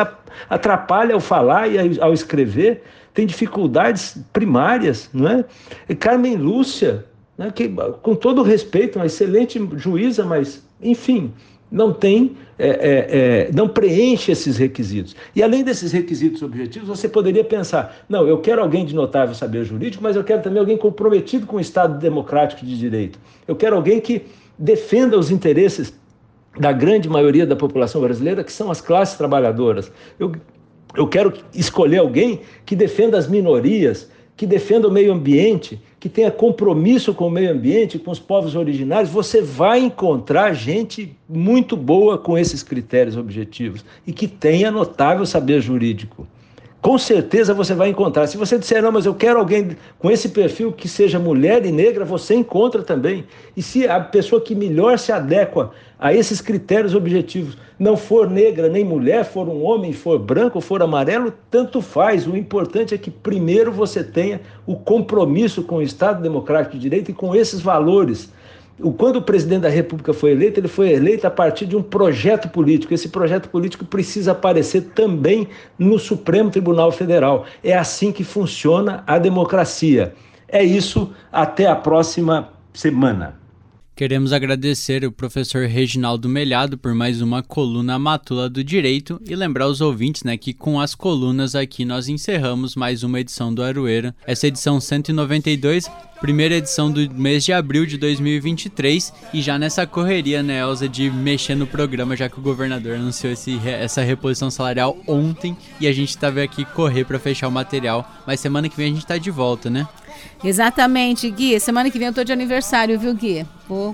atrapalha 0.50 1.16
ao 1.16 1.20
falar 1.20 1.68
e 1.68 2.00
ao 2.00 2.14
escrever, 2.14 2.84
tem 3.14 3.26
dificuldades 3.26 4.18
primárias, 4.32 5.10
não 5.14 5.28
é? 5.28 5.46
E 5.90 5.96
Carmen 5.96 6.38
Lúcia, 6.38 7.06
né, 7.42 7.52
que, 7.52 7.68
com 8.04 8.14
todo 8.14 8.44
respeito, 8.44 9.00
uma 9.00 9.08
excelente 9.08 9.60
juíza, 9.76 10.24
mas, 10.24 10.64
enfim, 10.80 11.34
não 11.72 11.92
tem, 11.92 12.38
é, 12.60 12.68
é, 12.68 12.70
é, 12.70 13.52
não 13.52 13.68
preenche 13.68 14.32
esses 14.32 14.58
requisitos. 14.58 15.16
E 15.36 15.42
além 15.42 15.64
desses 15.64 15.92
requisitos 15.92 16.44
objetivos, 16.44 16.88
você 16.88 17.10
poderia 17.10 17.44
pensar: 17.44 18.06
não, 18.08 18.28
eu 18.28 18.38
quero 18.38 18.62
alguém 18.62 18.86
de 18.86 18.94
notável 18.94 19.34
saber 19.34 19.64
jurídico, 19.64 20.04
mas 20.04 20.16
eu 20.16 20.24
quero 20.24 20.44
também 20.44 20.60
alguém 20.60 20.78
comprometido 20.78 21.48
com 21.48 21.56
o 21.56 21.60
Estado 21.60 21.98
democrático 21.98 22.64
de 22.64 22.78
direito. 22.78 23.18
Eu 23.48 23.56
quero 23.56 23.76
alguém 23.76 24.00
que 24.00 24.22
defenda 24.60 25.18
os 25.18 25.32
interesses 25.32 25.92
da 26.60 26.72
grande 26.72 27.10
maioria 27.10 27.48
da 27.48 27.56
população 27.56 28.02
brasileira, 28.02 28.44
que 28.44 28.52
são 28.52 28.70
as 28.70 28.82
classes 28.82 29.18
trabalhadoras. 29.18 29.92
Eu, 30.20 30.32
eu 30.96 31.08
quero 31.08 31.34
escolher 31.56 31.98
alguém 31.98 32.42
que 32.68 32.76
defenda 32.76 33.18
as 33.18 33.28
minorias, 33.28 34.12
que 34.38 34.46
defenda 34.46 34.88
o 34.88 34.92
meio 34.92 35.12
ambiente, 35.12 35.82
que 36.02 36.10
tenha 36.10 36.32
compromisso 36.32 37.14
com 37.14 37.28
o 37.28 37.30
meio 37.30 37.52
ambiente, 37.52 38.00
com 38.00 38.10
os 38.10 38.20
povos 38.20 38.56
originários, 38.56 39.12
você 39.12 39.40
vai 39.40 39.80
encontrar 39.80 40.52
gente 40.52 41.16
muito 41.30 41.78
boa 41.78 42.18
com 42.18 42.36
esses 42.36 42.64
critérios 42.64 43.16
objetivos 43.16 43.86
e 44.06 44.12
que 44.12 44.28
tenha 44.28 44.72
notável 44.72 45.28
saber 45.28 45.62
jurídico 45.62 46.28
com 46.82 46.98
certeza 46.98 47.54
você 47.54 47.76
vai 47.76 47.90
encontrar. 47.90 48.26
Se 48.26 48.38
você 48.38 48.58
disser, 48.58 48.82
não, 48.82 48.92
mas 48.92 49.06
eu 49.06 49.14
quero 49.14 49.38
alguém 49.38 49.78
com 50.00 50.10
esse 50.10 50.30
perfil 50.30 50.72
que 50.72 50.90
seja 50.90 51.20
mulher 51.20 51.64
e 51.66 51.72
negra, 51.72 52.04
você 52.04 52.34
encontra 52.34 52.82
também. 52.82 53.24
E 53.56 53.62
se 53.62 53.88
a 53.88 54.00
pessoa 54.00 54.42
que 54.42 54.56
melhor 54.56 54.98
se 54.98 55.12
adequa 55.12 55.72
a 56.00 56.12
esses 56.12 56.42
critérios 56.42 56.96
objetivos 56.96 57.56
não 57.78 57.96
for 57.96 58.28
negra 58.28 58.68
nem 58.68 58.84
mulher, 58.84 59.24
for 59.24 59.48
um 59.48 59.64
homem, 59.64 59.94
for 59.94 60.18
branco, 60.18 60.60
for 60.60 60.82
amarelo, 60.82 61.32
tanto 61.52 61.82
faz. 61.82 62.26
O 62.26 62.36
importante 62.36 62.96
é 62.96 62.98
que 62.98 63.12
primeiro 63.12 63.72
você 63.72 64.04
tenha 64.04 64.42
o 64.66 64.76
compromisso 64.76 65.62
com 65.62 65.76
o 65.76 65.82
Estado 65.84 66.24
Democrático 66.24 66.76
de 66.76 66.82
Direito 66.82 67.12
e 67.12 67.14
com 67.14 67.36
esses 67.36 67.62
valores 67.62 68.32
quando 68.90 69.18
o 69.18 69.22
presidente 69.22 69.62
da 69.62 69.70
República 69.70 70.14
foi 70.14 70.32
eleito, 70.32 70.60
ele 70.60 70.68
foi 70.68 70.92
eleito 70.92 71.28
a 71.28 71.32
partir 71.32 71.66
de 71.66 71.76
um 71.76 71.84
projeto 71.84 72.50
político. 72.50 72.94
Esse 72.94 73.10
projeto 73.10 73.50
político 73.50 73.86
precisa 73.86 74.32
aparecer 74.32 74.92
também 74.96 75.48
no 75.78 76.00
Supremo 76.00 76.50
Tribunal 76.50 76.92
Federal. 76.92 77.46
É 77.64 77.78
assim 77.78 78.12
que 78.12 78.24
funciona 78.24 79.04
a 79.06 79.18
democracia. 79.18 80.14
É 80.48 80.64
isso. 80.64 81.12
Até 81.32 81.68
a 81.68 81.76
próxima 81.76 82.50
semana. 82.74 83.41
Queremos 83.96 84.34
agradecer 84.34 85.06
o 85.06 85.12
professor 85.12 85.68
Reginaldo 85.68 86.28
Melhado 86.28 86.78
por 86.78 86.94
mais 86.94 87.22
uma 87.22 87.44
coluna 87.44 88.00
Matula 88.00 88.50
do 88.50 88.64
Direito 88.64 89.22
e 89.28 89.36
lembrar 89.36 89.68
os 89.68 89.82
ouvintes 89.82 90.24
né, 90.24 90.38
que 90.38 90.54
com 90.54 90.80
as 90.80 90.96
colunas 90.96 91.56
aqui 91.56 91.86
nós 91.86 92.08
encerramos 92.08 92.76
mais 92.76 93.04
uma 93.04 93.20
edição 93.20 93.54
do 93.54 93.62
Aroeira. 93.62 94.16
Essa 94.26 94.48
edição 94.48 94.80
192 94.80 95.90
primeira 96.22 96.54
edição 96.54 96.92
do 96.92 97.12
mês 97.16 97.44
de 97.44 97.52
abril 97.52 97.84
de 97.84 97.98
2023 97.98 99.12
e 99.34 99.42
já 99.42 99.58
nessa 99.58 99.88
correria, 99.88 100.44
né, 100.44 100.60
Elza, 100.60 100.88
de 100.88 101.10
mexer 101.10 101.56
no 101.56 101.66
programa, 101.66 102.16
já 102.16 102.30
que 102.30 102.38
o 102.38 102.44
governador 102.44 102.94
anunciou 102.94 103.34
esse, 103.34 103.60
essa 103.66 104.04
reposição 104.04 104.52
salarial 104.52 104.96
ontem 105.08 105.58
e 105.80 105.88
a 105.88 105.92
gente 105.92 106.16
tava 106.16 106.44
aqui 106.44 106.64
correr 106.64 107.06
para 107.06 107.18
fechar 107.18 107.48
o 107.48 107.52
material, 107.52 108.08
mas 108.28 108.40
semana 108.40 108.70
que 108.70 108.78
vem 108.78 108.92
a 108.92 108.94
gente 108.94 109.06
tá 109.06 109.18
de 109.18 109.32
volta, 109.32 109.68
né? 109.68 109.88
Exatamente, 110.44 111.30
Gui. 111.32 111.60
Semana 111.60 111.90
que 111.90 111.98
vem 111.98 112.08
eu 112.08 112.14
tô 112.14 112.24
de 112.24 112.32
aniversário, 112.32 113.00
viu, 113.00 113.16
Gui? 113.16 113.44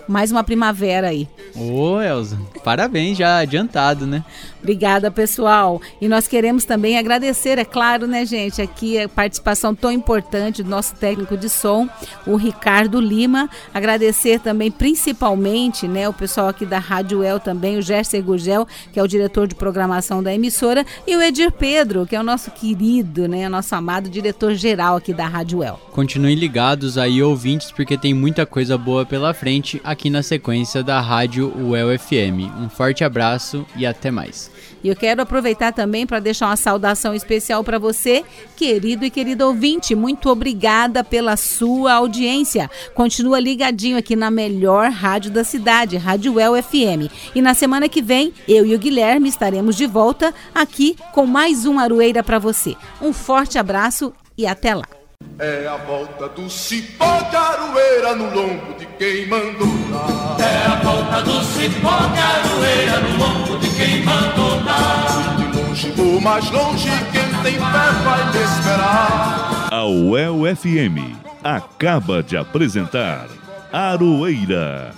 Mais 0.07 0.32
uma 0.32 0.43
primavera 0.43 1.09
aí. 1.09 1.28
Ô, 1.55 2.01
Elza, 2.01 2.38
parabéns 2.63 3.17
já 3.17 3.39
adiantado, 3.39 4.05
né? 4.05 4.23
Obrigada, 4.61 5.09
pessoal. 5.11 5.82
E 6.01 6.07
nós 6.07 6.28
queremos 6.28 6.65
também 6.65 6.97
agradecer, 6.97 7.57
é 7.57 7.65
claro, 7.65 8.07
né, 8.07 8.25
gente, 8.25 8.61
aqui 8.61 8.99
a 8.99 9.07
participação 9.07 9.73
tão 9.73 9.91
importante 9.91 10.63
do 10.63 10.69
nosso 10.69 10.95
técnico 10.95 11.38
de 11.38 11.47
som, 11.47 11.88
o 12.25 12.36
Ricardo 12.36 12.99
Lima. 12.99 13.49
Agradecer 13.73 14.39
também, 14.39 14.71
principalmente, 14.71 15.88
né, 15.88 16.09
o 16.09 16.13
pessoal 16.13 16.47
aqui 16.47 16.65
da 16.65 16.80
Rádio 16.80 17.23
El 17.23 17.39
também, 17.39 17.78
o 17.78 17.82
Gerson 17.82 18.21
Gugel, 18.21 18.67
que 18.91 18.99
é 18.99 19.03
o 19.03 19.07
diretor 19.07 19.47
de 19.47 19.55
programação 19.55 20.21
da 20.23 20.34
emissora, 20.34 20.86
e 21.05 21.15
o 21.15 21.21
Edir 21.21 21.51
Pedro, 21.51 22.05
que 22.05 22.15
é 22.15 22.19
o 22.19 22.23
nosso 22.23 22.51
querido, 22.51 23.28
né, 23.28 23.47
nosso 23.47 23.73
amado 23.75 24.09
diretor-geral 24.09 24.97
aqui 24.97 25.13
da 25.13 25.28
Rádio 25.28 25.63
El. 25.63 25.80
Continuem 25.91 26.36
ligados 26.36 26.97
aí, 26.97 27.21
ouvintes, 27.21 27.71
porque 27.71 27.97
tem 27.97 28.13
muita 28.13 28.45
coisa 28.45 28.78
boa 28.78 29.05
pela 29.05 29.34
frente 29.34 29.66
aqui 29.84 30.09
na 30.09 30.24
sequência 30.24 30.82
da 30.82 30.99
Rádio 30.99 31.53
UEL 31.57 31.97
FM. 31.97 32.49
Um 32.59 32.70
forte 32.70 33.03
abraço 33.03 33.65
e 33.76 33.86
até 33.86 34.09
mais. 34.09 34.49
E 34.84 34.89
eu 34.89 34.95
quero 34.95 35.22
aproveitar 35.22 35.74
também 35.74 36.05
para 36.05 36.20
deixar 36.20 36.47
uma 36.47 36.55
saudação 36.55 37.13
especial 37.13 37.63
para 37.63 37.80
você, 37.80 38.24
querido 38.55 39.05
e 39.05 39.09
querido 39.09 39.45
ouvinte. 39.45 39.95
Muito 39.95 40.30
obrigada 40.30 41.03
pela 41.03 41.36
sua 41.36 41.93
audiência. 41.93 42.70
Continua 42.93 43.39
ligadinho 43.39 43.97
aqui 43.97 44.15
na 44.15 44.30
melhor 44.30 44.91
rádio 44.91 45.32
da 45.32 45.43
cidade, 45.43 45.97
Rádio 45.97 46.36
Well 46.36 46.61
FM. 46.61 47.11
E 47.36 47.41
na 47.41 47.53
semana 47.53 47.89
que 47.89 48.01
vem, 48.01 48.34
eu 48.47 48.65
e 48.65 48.76
o 48.76 48.80
Guilherme 48.80 49.30
estaremos 49.30 49.76
de 49.76 49.86
volta 49.86 50.34
aqui 50.53 50.95
com 51.11 51.26
mais 51.26 51.65
um 51.65 51.80
Aroeira 51.80 52.24
para 52.24 52.39
você. 52.39 52.76
Um 53.01 53.11
forte 53.11 53.57
abraço 53.57 54.13
e 54.38 54.45
até 54.45 54.76
lá. 54.76 54.97
É 55.39 55.67
a 55.67 55.78
volta 55.78 56.28
do 56.30 56.49
cipó 56.49 57.21
de 57.30 57.36
aroeira 57.36 58.15
no 58.15 58.34
lombo 58.34 58.73
de 58.80 58.86
quem 58.97 59.28
mandou 59.28 59.67
dar. 59.91 60.38
É 60.39 60.65
a 60.65 60.75
volta 60.84 61.21
do 61.21 61.43
cipó 61.43 61.97
de 62.07 62.19
aroeira 62.19 62.99
no 63.01 63.17
lombo 63.17 63.57
de 63.59 63.69
quem 63.75 64.03
mandou 64.03 64.59
dar. 64.61 65.38
De 65.38 65.57
longe 65.57 65.93
ou 65.97 66.19
mais 66.19 66.49
longe, 66.49 66.89
quem 67.11 67.43
tem 67.43 67.53
fé 67.53 67.91
vai 68.03 68.32
me 68.32 68.43
esperar. 68.43 69.67
A 69.71 69.86
UEL 69.86 70.55
FM 70.55 71.15
acaba 71.43 72.23
de 72.23 72.36
apresentar 72.36 73.28
Aroeira, 73.71 74.91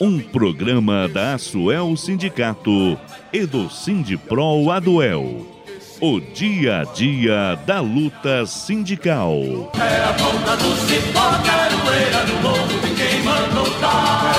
um 0.00 0.20
programa 0.20 1.08
da 1.08 1.34
Asuel 1.34 1.96
Sindicato 1.96 2.96
e 3.32 3.44
do 3.44 3.68
Sindipro 3.68 4.70
Aduel 4.70 5.49
o 6.02 6.18
dia 6.18 6.80
a 6.80 6.84
dia 6.84 7.56
da 7.66 7.80
luta 7.80 8.46
sindical. 8.46 9.70
É 9.74 10.02
a 10.02 10.14
ponta 10.14 10.56
do 10.56 10.74
cipó, 10.86 11.20
caroeira 11.44 12.24
quem. 12.96 14.29